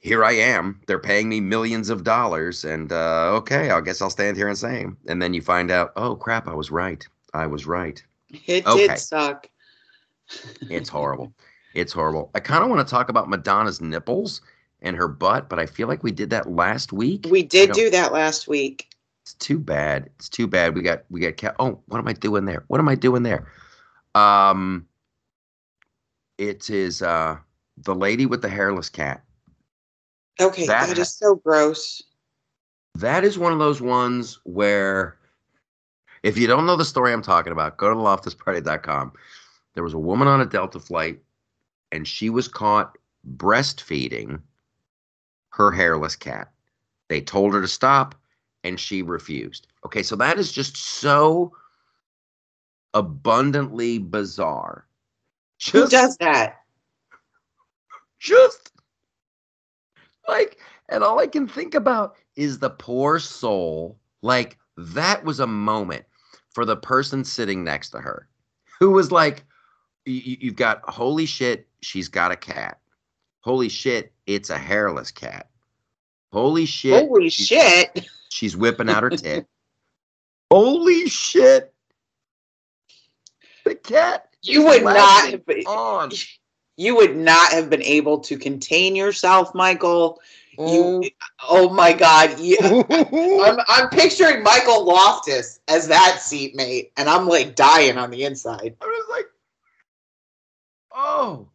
here 0.00 0.24
I 0.24 0.32
am. 0.32 0.80
They're 0.86 0.98
paying 0.98 1.28
me 1.28 1.40
millions 1.40 1.90
of 1.90 2.04
dollars, 2.04 2.64
and 2.64 2.90
uh, 2.90 3.30
okay, 3.34 3.70
I 3.70 3.80
guess 3.82 4.00
I'll 4.02 4.10
stand 4.10 4.36
here 4.36 4.48
and 4.48 4.58
say. 4.58 4.86
And 5.06 5.22
then 5.22 5.34
you 5.34 5.42
find 5.42 5.70
out, 5.70 5.92
oh 5.96 6.16
crap, 6.16 6.48
I 6.48 6.54
was 6.54 6.70
right. 6.70 7.06
I 7.34 7.46
was 7.46 7.66
right. 7.66 8.02
It 8.46 8.66
Okay. 8.66 8.86
did 8.86 8.98
suck. 8.98 9.48
It's 10.70 10.88
horrible. 10.88 11.32
It's 11.74 11.92
horrible. 11.92 12.30
I 12.34 12.40
kind 12.40 12.64
of 12.64 12.70
want 12.70 12.86
to 12.86 12.90
talk 12.90 13.08
about 13.10 13.28
Madonna's 13.28 13.80
nipples 13.80 14.40
and 14.82 14.96
her 14.96 15.08
butt, 15.08 15.48
but 15.48 15.58
I 15.58 15.66
feel 15.66 15.86
like 15.86 16.02
we 16.02 16.12
did 16.12 16.30
that 16.30 16.50
last 16.50 16.92
week. 16.92 17.26
We 17.28 17.42
did 17.42 17.72
do 17.72 17.90
that 17.90 18.12
last 18.12 18.48
week. 18.48 18.88
It's 19.22 19.34
too 19.34 19.58
bad. 19.58 20.08
It's 20.18 20.28
too 20.28 20.46
bad. 20.46 20.74
We 20.74 20.82
got 20.82 21.04
we 21.10 21.20
got. 21.20 21.36
Ca- 21.36 21.54
oh, 21.58 21.80
what 21.86 21.98
am 21.98 22.08
I 22.08 22.14
doing 22.14 22.46
there? 22.46 22.64
What 22.68 22.80
am 22.80 22.88
I 22.88 22.94
doing 22.94 23.22
there? 23.22 23.46
Um, 24.14 24.86
it 26.38 26.70
is 26.70 27.02
uh 27.02 27.36
the 27.76 27.94
lady 27.94 28.24
with 28.26 28.40
the 28.42 28.48
hairless 28.48 28.88
cat. 28.88 29.22
Okay, 30.40 30.66
That 30.66 30.88
that 30.88 30.96
ha- 30.96 31.02
is 31.02 31.14
so 31.14 31.36
gross. 31.36 32.02
That 32.94 33.24
is 33.24 33.38
one 33.38 33.52
of 33.52 33.58
those 33.58 33.80
ones 33.80 34.40
where, 34.44 35.16
if 36.22 36.36
you 36.36 36.46
don't 36.46 36.66
know 36.66 36.76
the 36.76 36.84
story 36.84 37.12
I'm 37.12 37.22
talking 37.22 37.52
about, 37.52 37.76
go 37.76 37.88
to 37.88 37.94
loftusparty.com. 37.94 39.12
There 39.74 39.84
was 39.84 39.94
a 39.94 39.98
woman 39.98 40.28
on 40.28 40.40
a 40.40 40.46
Delta 40.46 40.80
flight, 40.80 41.20
and 41.92 42.06
she 42.06 42.30
was 42.30 42.48
caught 42.48 42.98
breastfeeding 43.36 44.40
her 45.50 45.70
hairless 45.70 46.16
cat. 46.16 46.50
They 47.08 47.20
told 47.20 47.54
her 47.54 47.60
to 47.60 47.68
stop, 47.68 48.14
and 48.64 48.78
she 48.78 49.02
refused. 49.02 49.66
Okay, 49.84 50.02
so 50.02 50.16
that 50.16 50.38
is 50.38 50.52
just 50.52 50.76
so 50.76 51.52
abundantly 52.94 53.98
bizarre. 53.98 54.86
Who 55.72 55.80
Just 55.82 55.92
does 55.92 56.16
that? 56.18 56.56
just 58.18 58.69
like 60.30 60.58
and 60.88 61.02
all 61.04 61.18
i 61.20 61.26
can 61.26 61.46
think 61.46 61.74
about 61.74 62.14
is 62.36 62.58
the 62.58 62.70
poor 62.70 63.18
soul. 63.18 63.98
Like 64.22 64.56
that 64.76 65.24
was 65.24 65.40
a 65.40 65.46
moment 65.46 66.04
for 66.54 66.64
the 66.64 66.76
person 66.76 67.24
sitting 67.24 67.62
next 67.64 67.90
to 67.90 67.98
her 68.00 68.28
who 68.78 68.90
was 68.92 69.10
like 69.12 69.44
you've 70.06 70.56
got 70.56 70.80
holy 70.88 71.26
shit 71.26 71.66
she's 71.82 72.08
got 72.08 72.32
a 72.32 72.36
cat. 72.36 72.78
Holy 73.40 73.68
shit 73.68 74.12
it's 74.26 74.50
a 74.50 74.58
hairless 74.58 75.10
cat. 75.10 75.48
Holy 76.32 76.64
shit 76.66 77.08
Holy 77.08 77.28
she's- 77.30 77.48
shit. 77.48 78.06
she's 78.30 78.56
whipping 78.56 78.88
out 78.88 79.02
her 79.02 79.10
tit. 79.10 79.46
Holy 80.50 81.06
shit. 81.08 81.72
The 83.64 83.74
cat 83.74 84.28
You 84.42 84.64
would 84.64 84.82
not 84.82 84.94
latching 84.96 85.30
have 85.32 85.46
been, 85.46 85.66
on 85.66 86.10
you 86.80 86.96
would 86.96 87.14
not 87.14 87.52
have 87.52 87.68
been 87.68 87.82
able 87.82 88.18
to 88.20 88.38
contain 88.38 88.96
yourself, 88.96 89.54
Michael. 89.54 90.18
You 90.58 91.04
oh 91.48 91.68
my 91.68 91.92
god. 91.92 92.38
You, 92.40 92.56
mm. 92.58 93.44
I'm 93.44 93.58
I'm 93.68 93.88
picturing 93.90 94.42
Michael 94.42 94.86
Loftus 94.86 95.60
as 95.68 95.88
that 95.88 96.20
seatmate, 96.20 96.90
and 96.96 97.08
I'm 97.08 97.28
like 97.28 97.54
dying 97.54 97.98
on 97.98 98.10
the 98.10 98.24
inside. 98.24 98.74
I 98.80 98.86
was 98.86 99.06
like, 99.10 99.26
oh. 100.94 101.48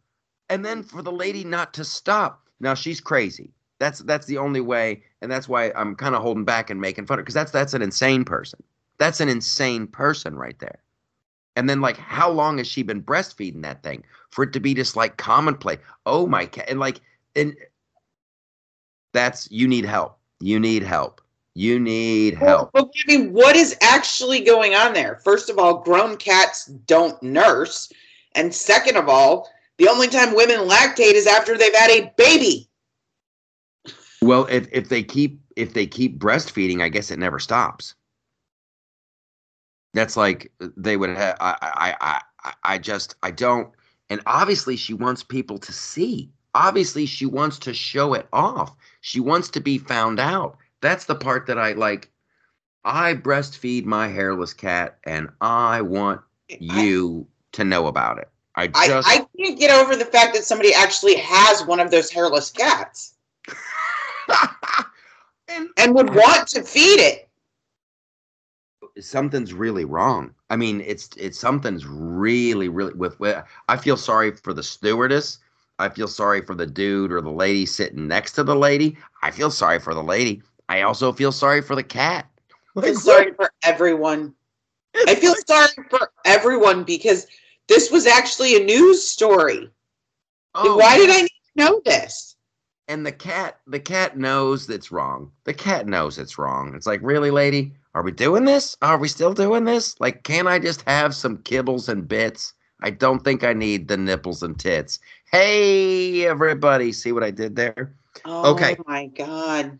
And 0.48 0.64
then 0.64 0.84
for 0.84 1.02
the 1.02 1.12
lady 1.12 1.42
not 1.42 1.74
to 1.74 1.84
stop. 1.84 2.46
Now 2.60 2.74
she's 2.74 3.00
crazy. 3.00 3.50
That's 3.80 3.98
that's 4.00 4.26
the 4.26 4.38
only 4.38 4.60
way, 4.60 5.02
and 5.22 5.30
that's 5.30 5.48
why 5.48 5.72
I'm 5.74 5.96
kind 5.96 6.14
of 6.14 6.22
holding 6.22 6.44
back 6.44 6.70
and 6.70 6.80
making 6.80 7.06
fun 7.06 7.18
of 7.18 7.24
because 7.24 7.34
that's 7.34 7.50
that's 7.50 7.74
an 7.74 7.82
insane 7.82 8.24
person. 8.24 8.62
That's 8.98 9.20
an 9.20 9.28
insane 9.28 9.88
person 9.88 10.36
right 10.36 10.58
there. 10.60 10.78
And 11.56 11.68
then 11.68 11.80
like, 11.80 11.96
how 11.96 12.30
long 12.30 12.58
has 12.58 12.68
she 12.68 12.82
been 12.82 13.02
breastfeeding 13.02 13.62
that 13.62 13.82
thing 13.82 14.04
for 14.36 14.44
it 14.44 14.52
to 14.52 14.60
be 14.60 14.74
just 14.74 14.94
like 14.94 15.16
commonplace? 15.16 15.78
Oh 16.04 16.26
my 16.26 16.44
cat, 16.44 16.66
and 16.68 16.78
like, 16.78 17.00
and 17.34 17.56
that's 19.14 19.50
you 19.50 19.66
need 19.66 19.86
help. 19.86 20.18
You 20.40 20.60
need 20.60 20.82
help. 20.82 21.22
You 21.54 21.80
need 21.80 22.34
help. 22.34 22.70
But 22.74 22.84
I 22.84 23.16
mean, 23.16 23.32
what 23.32 23.56
is 23.56 23.74
actually 23.80 24.40
going 24.40 24.74
on 24.74 24.92
there? 24.92 25.16
First 25.24 25.48
of 25.48 25.58
all, 25.58 25.78
grown 25.78 26.18
cats 26.18 26.66
don't 26.66 27.20
nurse, 27.22 27.90
and 28.34 28.54
second 28.54 28.98
of 28.98 29.08
all, 29.08 29.50
the 29.78 29.88
only 29.88 30.06
time 30.06 30.36
women 30.36 30.68
lactate 30.68 31.14
is 31.14 31.26
after 31.26 31.56
they've 31.56 31.74
had 31.74 31.90
a 31.90 32.12
baby. 32.18 32.68
Well, 34.20 34.46
if 34.50 34.68
if 34.70 34.90
they 34.90 35.02
keep 35.02 35.40
if 35.56 35.72
they 35.72 35.86
keep 35.86 36.18
breastfeeding, 36.18 36.82
I 36.82 36.90
guess 36.90 37.10
it 37.10 37.18
never 37.18 37.38
stops. 37.38 37.94
That's 39.94 40.14
like 40.14 40.52
they 40.76 40.98
would 40.98 41.08
have. 41.08 41.38
I 41.40 41.56
I 41.62 42.20
I 42.44 42.52
I 42.64 42.78
just 42.78 43.14
I 43.22 43.30
don't. 43.30 43.70
And 44.08 44.20
obviously, 44.26 44.76
she 44.76 44.94
wants 44.94 45.22
people 45.22 45.58
to 45.58 45.72
see. 45.72 46.30
Obviously, 46.54 47.06
she 47.06 47.26
wants 47.26 47.58
to 47.60 47.74
show 47.74 48.14
it 48.14 48.28
off. 48.32 48.74
She 49.00 49.20
wants 49.20 49.48
to 49.50 49.60
be 49.60 49.78
found 49.78 50.20
out. 50.20 50.56
That's 50.80 51.06
the 51.06 51.14
part 51.14 51.46
that 51.46 51.58
I 51.58 51.72
like. 51.72 52.10
I 52.84 53.14
breastfeed 53.14 53.84
my 53.84 54.08
hairless 54.08 54.54
cat, 54.54 54.98
and 55.04 55.28
I 55.40 55.82
want 55.82 56.20
you 56.60 57.26
to 57.52 57.64
know 57.64 57.88
about 57.88 58.18
it. 58.18 58.28
I 58.54 58.70
I, 58.74 58.86
just 58.86 59.08
I 59.08 59.26
can't 59.36 59.58
get 59.58 59.70
over 59.70 59.96
the 59.96 60.04
fact 60.04 60.34
that 60.34 60.44
somebody 60.44 60.72
actually 60.72 61.16
has 61.16 61.64
one 61.66 61.80
of 61.80 61.90
those 61.90 62.10
hairless 62.10 62.50
cats 62.50 63.14
and 65.48 65.68
and 65.76 65.94
would 65.94 66.14
want 66.14 66.48
to 66.48 66.62
feed 66.62 67.00
it. 67.00 67.25
Something's 69.00 69.52
really 69.52 69.84
wrong. 69.84 70.34
I 70.50 70.56
mean, 70.56 70.80
it's 70.80 71.10
it's 71.16 71.38
something's 71.38 71.86
really 71.86 72.68
really 72.68 72.94
with, 72.94 73.18
with. 73.20 73.42
I 73.68 73.76
feel 73.76 73.96
sorry 73.96 74.32
for 74.32 74.52
the 74.52 74.62
stewardess. 74.62 75.38
I 75.78 75.88
feel 75.88 76.08
sorry 76.08 76.40
for 76.40 76.54
the 76.54 76.66
dude 76.66 77.12
or 77.12 77.20
the 77.20 77.30
lady 77.30 77.66
sitting 77.66 78.08
next 78.08 78.32
to 78.32 78.44
the 78.44 78.56
lady. 78.56 78.96
I 79.22 79.30
feel 79.30 79.50
sorry 79.50 79.78
for 79.78 79.94
the 79.94 80.02
lady. 80.02 80.42
I 80.68 80.82
also 80.82 81.12
feel 81.12 81.32
sorry 81.32 81.60
for 81.60 81.76
the 81.76 81.82
cat. 81.82 82.26
I 82.76 82.80
feel 82.80 82.94
sorry 82.94 83.32
for 83.32 83.50
everyone. 83.62 84.34
I 85.06 85.14
feel 85.14 85.34
sorry 85.46 85.68
for 85.90 86.10
everyone 86.24 86.84
because 86.84 87.26
this 87.68 87.90
was 87.90 88.06
actually 88.06 88.56
a 88.56 88.64
news 88.64 89.06
story. 89.06 89.70
Oh, 90.54 90.76
Why 90.76 90.96
did 90.96 91.10
I 91.10 91.22
need 91.22 91.28
to 91.28 91.64
know 91.64 91.82
this? 91.84 92.36
And 92.88 93.04
the 93.04 93.12
cat, 93.12 93.58
the 93.66 93.80
cat 93.80 94.16
knows 94.16 94.70
it's 94.70 94.92
wrong. 94.92 95.32
The 95.44 95.52
cat 95.52 95.86
knows 95.86 96.18
it's 96.18 96.38
wrong. 96.38 96.74
It's 96.74 96.86
like, 96.86 97.00
really, 97.02 97.30
lady, 97.30 97.72
are 97.96 98.02
we 98.02 98.12
doing 98.12 98.44
this? 98.44 98.76
Are 98.82 98.98
we 98.98 99.08
still 99.08 99.32
doing 99.32 99.64
this? 99.64 99.98
Like, 100.00 100.22
can 100.22 100.46
I 100.46 100.58
just 100.58 100.82
have 100.82 101.14
some 101.14 101.38
kibbles 101.38 101.88
and 101.88 102.06
bits? 102.06 102.52
I 102.82 102.90
don't 102.90 103.24
think 103.24 103.42
I 103.42 103.54
need 103.54 103.88
the 103.88 103.96
nipples 103.96 104.42
and 104.42 104.58
tits. 104.58 105.00
Hey, 105.32 106.26
everybody, 106.26 106.92
see 106.92 107.12
what 107.12 107.24
I 107.24 107.30
did 107.30 107.56
there? 107.56 107.94
Oh 108.26 108.52
Okay. 108.52 108.76
my 108.86 109.06
god. 109.06 109.78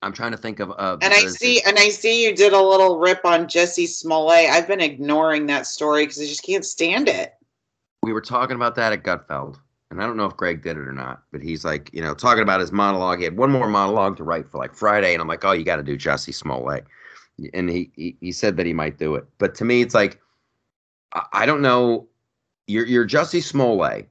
I'm 0.00 0.14
trying 0.14 0.30
to 0.30 0.38
think 0.38 0.60
of. 0.60 0.70
Uh, 0.70 0.96
And 1.02 1.12
I 1.12 1.26
see 1.26 1.60
and 1.66 1.78
I 1.78 1.90
see 1.90 2.24
you 2.24 2.34
did 2.34 2.54
a 2.54 2.62
little 2.62 2.98
rip 2.98 3.26
on 3.26 3.44
Jussie 3.44 3.86
Smollett. 3.86 4.48
I've 4.48 4.66
been 4.66 4.80
ignoring 4.80 5.44
that 5.46 5.66
story 5.66 6.04
because 6.04 6.18
I 6.22 6.24
just 6.24 6.42
can't 6.42 6.64
stand 6.64 7.08
it. 7.08 7.34
we 8.02 8.14
were 8.14 8.22
talking 8.22 8.56
about 8.56 8.74
that 8.76 8.94
at 8.94 9.02
Gutfeld, 9.02 9.58
and 9.90 10.02
I 10.02 10.06
don't 10.06 10.16
know 10.16 10.24
if 10.24 10.36
Greg 10.38 10.62
did 10.62 10.78
it 10.78 10.88
or 10.88 10.92
not, 10.92 11.24
but 11.32 11.42
he's 11.42 11.66
like, 11.66 11.90
you 11.92 12.00
know, 12.00 12.14
talking 12.14 12.42
about 12.42 12.60
his 12.60 12.72
monologue. 12.72 13.18
He 13.18 13.24
had 13.24 13.36
one 13.36 13.50
more 13.50 13.68
monologue 13.68 14.16
to 14.16 14.24
write 14.24 14.48
for 14.48 14.56
like 14.56 14.74
Friday, 14.74 15.12
and 15.12 15.20
I'm 15.20 15.28
like, 15.28 15.44
oh, 15.44 15.52
you 15.52 15.64
got 15.64 15.76
to 15.76 15.82
do 15.82 15.98
Jussie 15.98 16.34
Smollett, 16.34 16.86
and 17.54 17.70
he, 17.70 17.90
he 17.94 18.16
he 18.20 18.32
said 18.32 18.56
that 18.56 18.66
he 18.66 18.72
might 18.72 18.98
do 18.98 19.14
it, 19.14 19.26
but 19.38 19.54
to 19.56 19.64
me, 19.64 19.82
it's 19.82 19.94
like, 19.94 20.20
I, 21.32 21.46
don't 21.46 21.62
know, 21.62 22.08
you're 22.66 22.86
you're 22.86 23.06
Jussie 23.06 23.42
Smollett. 23.42 24.08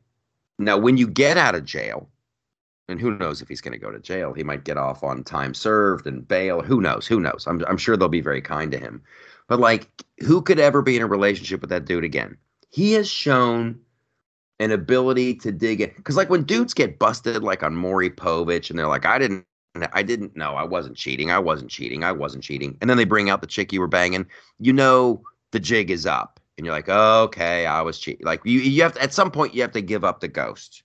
Now, 0.58 0.78
when 0.78 0.98
you 0.98 1.08
get 1.08 1.38
out 1.38 1.56
of 1.56 1.64
jail, 1.66 2.10
and 2.90 3.00
who 3.00 3.16
knows 3.18 3.42
if 3.42 3.48
he's 3.48 3.62
going 3.62 3.74
to 3.74 3.78
go 3.78 3.92
to 3.92 4.00
jail? 4.00 4.34
He 4.34 4.44
might 4.44 4.66
get 4.66 4.78
off 4.78 5.04
on 5.04 5.24
time 5.24 5.54
served 5.54 6.08
and 6.08 6.28
bail. 6.28 6.62
Who 6.62 6.82
knows? 6.82 7.08
Who 7.08 7.20
knows? 7.20 7.46
I'm 7.48 7.64
I'm 7.68 7.78
sure 7.78 7.96
they'll 7.96 8.10
be 8.10 8.22
very 8.22 8.42
kind 8.42 8.72
to 8.72 8.80
him. 8.80 9.02
But 9.48 9.60
like, 9.60 9.90
who 10.20 10.42
could 10.42 10.60
ever 10.60 10.82
be 10.82 10.96
in 10.96 11.02
a 11.02 11.08
relationship 11.08 11.62
with 11.62 11.70
that 11.70 11.86
dude 11.86 12.04
again? 12.04 12.38
He 12.72 12.94
has 12.94 13.10
shown 13.10 13.80
an 14.60 14.72
ability 14.72 15.36
to 15.36 15.52
dig 15.52 15.82
it 15.82 15.96
because 15.96 16.18
like 16.18 16.30
when 16.30 16.44
dudes 16.44 16.74
get 16.74 17.00
busted 17.00 17.44
like 17.44 17.64
on 17.64 17.76
Maury 17.76 18.10
Povich 18.10 18.70
and 18.70 18.78
they're 18.78 18.88
like, 18.88 19.06
I 19.06 19.18
didn't 19.18 19.46
I 19.94 20.04
didn't 20.04 20.36
know 20.36 20.56
I 20.56 20.64
wasn't 20.64 20.98
cheating. 20.98 21.32
I 21.32 21.40
wasn't 21.40 21.70
cheating. 21.70 22.04
I 22.04 22.12
wasn't 22.12 22.44
cheating. 22.44 22.78
And 22.82 22.90
then 22.90 22.98
they 22.98 23.06
bring 23.06 23.30
out 23.30 23.42
the 23.42 23.48
chick 23.48 23.72
you 23.72 23.80
were 23.80 23.88
banging. 23.88 24.26
You 24.60 24.74
know 24.74 25.22
the 25.52 25.60
jig 25.60 25.92
is 25.92 26.06
up. 26.06 26.40
And 26.58 26.66
you're 26.66 26.76
like, 26.76 26.90
oh, 26.90 27.24
okay, 27.24 27.66
I 27.66 27.82
was 27.82 28.00
cheating. 28.00 28.26
Like 28.26 28.42
you 28.44 28.60
you 28.60 28.82
have 28.84 28.94
to, 28.94 29.02
at 29.02 29.14
some 29.14 29.32
point 29.32 29.54
you 29.54 29.62
have 29.62 29.72
to 29.74 29.82
give 29.82 30.04
up 30.04 30.20
the 30.20 30.28
ghost. 30.28 30.84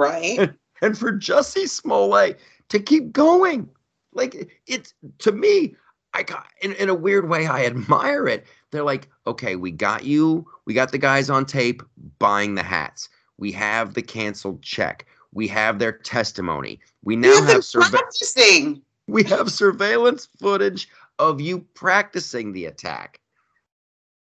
Right. 0.00 0.50
And, 0.80 0.98
for 0.98 1.12
Jussie 1.12 1.68
Smollett 1.68 2.40
to 2.70 2.80
keep 2.80 3.12
going. 3.12 3.68
Like 4.14 4.50
it's 4.66 4.94
to 5.18 5.30
me, 5.30 5.76
I 6.12 6.24
got 6.24 6.46
in, 6.60 6.72
in 6.72 6.88
a 6.88 6.94
weird 6.94 7.28
way, 7.28 7.46
I 7.46 7.64
admire 7.64 8.26
it. 8.26 8.46
They're 8.70 8.82
like, 8.82 9.08
okay, 9.26 9.54
we 9.56 9.70
got 9.70 10.04
you, 10.04 10.44
we 10.66 10.74
got 10.74 10.90
the 10.90 10.98
guys 10.98 11.30
on 11.30 11.46
tape 11.46 11.82
buying 12.18 12.56
the 12.56 12.62
hats. 12.62 13.08
We 13.38 13.52
have 13.52 13.94
the 13.94 14.02
canceled 14.02 14.62
check. 14.62 15.06
We 15.32 15.48
have 15.48 15.78
their 15.78 15.92
testimony. 15.92 16.80
We 17.02 17.16
now 17.16 17.42
have 17.44 17.64
surve- 17.64 17.90
practicing. 17.90 18.82
We 19.06 19.24
have 19.24 19.50
surveillance 19.50 20.28
footage 20.38 20.88
of 21.18 21.40
you 21.40 21.60
practicing 21.74 22.52
the 22.52 22.66
attack. 22.66 23.20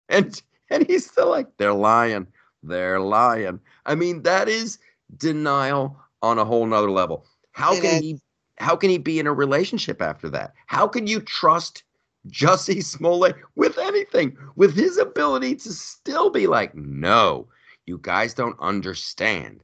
And 0.09 0.41
and 0.71 0.87
he's 0.87 1.11
still 1.11 1.29
like, 1.29 1.47
they're 1.59 1.75
lying. 1.75 2.27
They're 2.63 3.01
lying. 3.01 3.61
I 3.87 3.95
mean, 3.95 4.23
that 4.23 4.49
is 4.49 4.79
denial 5.17 5.97
on 6.23 6.39
a 6.39 6.45
whole 6.45 6.67
nother 6.67 6.91
level. 6.91 7.27
How 7.53 7.79
can 7.79 8.03
he 8.03 8.19
how 8.57 8.77
can 8.77 8.91
he 8.91 8.99
be 8.99 9.19
in 9.19 9.27
a 9.27 9.33
relationship 9.33 10.01
after 10.01 10.31
that? 10.31 10.55
How 10.67 10.87
can 10.87 11.07
you 11.07 11.21
trust 11.21 11.83
Jussie 12.29 12.83
Smollett 12.83 13.37
with 13.57 13.79
anything? 13.79 14.37
With 14.57 14.75
his 14.75 14.97
ability 14.97 15.57
to 15.57 15.73
still 15.73 16.31
be 16.31 16.47
like, 16.47 16.75
no, 16.75 17.49
you 17.87 17.99
guys 18.01 18.33
don't 18.33 18.59
understand. 18.61 19.61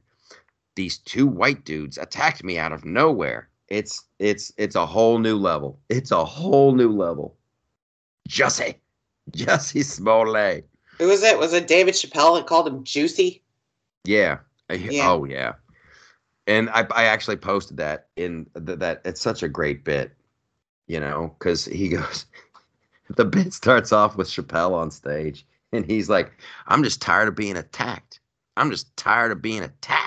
These 0.81 0.97
two 0.97 1.27
white 1.27 1.63
dudes 1.63 1.99
attacked 1.99 2.43
me 2.43 2.57
out 2.57 2.71
of 2.71 2.85
nowhere. 2.85 3.49
It's 3.67 4.03
it's 4.17 4.51
it's 4.57 4.75
a 4.75 4.83
whole 4.83 5.19
new 5.19 5.37
level. 5.37 5.77
It's 5.89 6.09
a 6.09 6.25
whole 6.25 6.73
new 6.73 6.91
level. 6.91 7.37
Jussie. 8.27 8.77
Jussie 9.29 9.85
Smollett. 9.85 10.67
Who 10.97 11.07
was 11.07 11.21
it? 11.21 11.37
Was 11.37 11.53
it 11.53 11.67
David 11.67 11.93
Chappelle 11.93 12.35
that 12.35 12.47
called 12.47 12.67
him 12.67 12.83
Juicy? 12.83 13.43
Yeah. 14.05 14.39
yeah. 14.71 15.07
Oh 15.07 15.23
yeah. 15.25 15.53
And 16.47 16.67
I 16.71 16.87
I 16.89 17.03
actually 17.03 17.37
posted 17.37 17.77
that 17.77 18.07
in 18.15 18.49
the, 18.55 18.75
that 18.77 19.01
it's 19.05 19.21
such 19.21 19.43
a 19.43 19.47
great 19.47 19.83
bit, 19.83 20.13
you 20.87 20.99
know, 20.99 21.35
because 21.37 21.65
he 21.65 21.89
goes 21.95 22.25
the 23.17 23.25
bit 23.25 23.53
starts 23.53 23.91
off 23.91 24.17
with 24.17 24.29
Chappelle 24.29 24.73
on 24.73 24.89
stage 24.89 25.45
and 25.73 25.85
he's 25.85 26.09
like, 26.09 26.31
I'm 26.65 26.83
just 26.83 27.03
tired 27.03 27.27
of 27.27 27.35
being 27.35 27.55
attacked. 27.55 28.19
I'm 28.57 28.69
just 28.69 28.95
tired 28.97 29.31
of 29.31 29.41
being 29.41 29.63
attacked. 29.63 30.00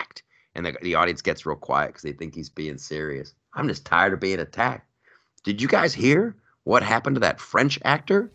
And 0.55 0.67
the, 0.67 0.77
the 0.83 0.95
audience 0.95 1.23
gets 1.23 1.45
real 1.45 1.57
quiet 1.57 1.89
because 1.89 2.03
they 2.03 2.13
think 2.13 2.35
he's 2.35 2.49
being 2.49 2.79
serious. 2.79 3.35
I'm 3.55 3.69
just 3.69 3.85
tired 3.85 4.13
of 4.13 4.21
being 4.21 4.41
attacked. 4.41 4.89
Did 5.43 5.61
you 5.61 5.69
guys 5.69 5.93
hear 5.93 6.37
what 6.65 6.83
happened 6.83 7.17
to 7.17 7.21
that 7.21 7.41
French 7.41 7.79
actor? 7.85 8.31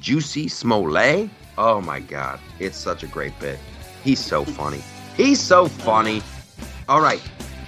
Juicy 0.00 0.48
Smollett? 0.48 1.30
Oh 1.56 1.80
my 1.80 2.00
God. 2.00 2.40
It's 2.58 2.76
such 2.76 3.02
a 3.02 3.06
great 3.06 3.38
bit. 3.38 3.58
He's 4.02 4.18
so 4.18 4.44
funny. 4.44 4.82
He's 5.16 5.40
so 5.40 5.66
funny. 5.66 6.22
All 6.88 7.00
right. 7.00 7.22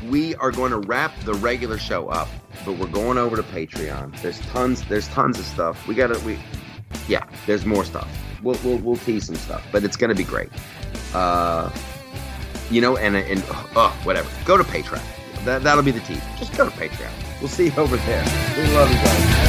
We 0.09 0.35
are 0.37 0.51
going 0.51 0.73
to 0.73 0.79
wrap 0.79 1.19
the 1.25 1.35
regular 1.35 1.79
show 1.79 2.09
up, 2.09 2.29
but 2.65 2.77
we're 2.79 2.87
going 2.89 3.19
over 3.19 3.37
to 3.37 3.43
Patreon. 3.43 4.21
There's 4.21 4.41
tons, 4.41 4.85
there's 4.85 5.09
tons 5.09 5.39
of 5.39 5.47
stuff. 5.47 5.87
We 5.89 5.95
gotta 5.95 6.19
we 6.25 6.39
yeah, 7.09 7.27
there's 7.47 7.65
more 7.65 7.85
stuff. 7.85 8.09
We'll 8.43 8.59
we'll, 8.63 8.79
we'll 8.79 8.97
tease 8.97 9.27
some 9.27 9.37
stuff, 9.37 9.65
but 9.73 9.85
it's 9.85 9.97
gonna 9.97 10.15
be 10.15 10.25
great. 10.25 10.51
Uh 11.15 11.71
you 12.71 12.81
know, 12.81 12.97
and 12.97 13.17
and 13.17 13.45
oh, 13.77 13.99
whatever. 14.05 14.29
Go 14.45 14.57
to 14.57 14.65
Patreon. 14.65 15.03
That 15.45 15.63
that'll 15.63 15.85
be 15.85 15.93
the 15.93 16.01
tease. 16.01 16.23
Just 16.39 16.57
go 16.57 16.65
to 16.65 16.71
Patreon. 16.71 17.13
We'll 17.41 17.49
see 17.49 17.67
you 17.67 17.77
over 17.77 17.97
there. 17.97 18.25
We 18.57 18.75
love 18.75 18.91
you 18.91 18.97
guys. 18.97 19.46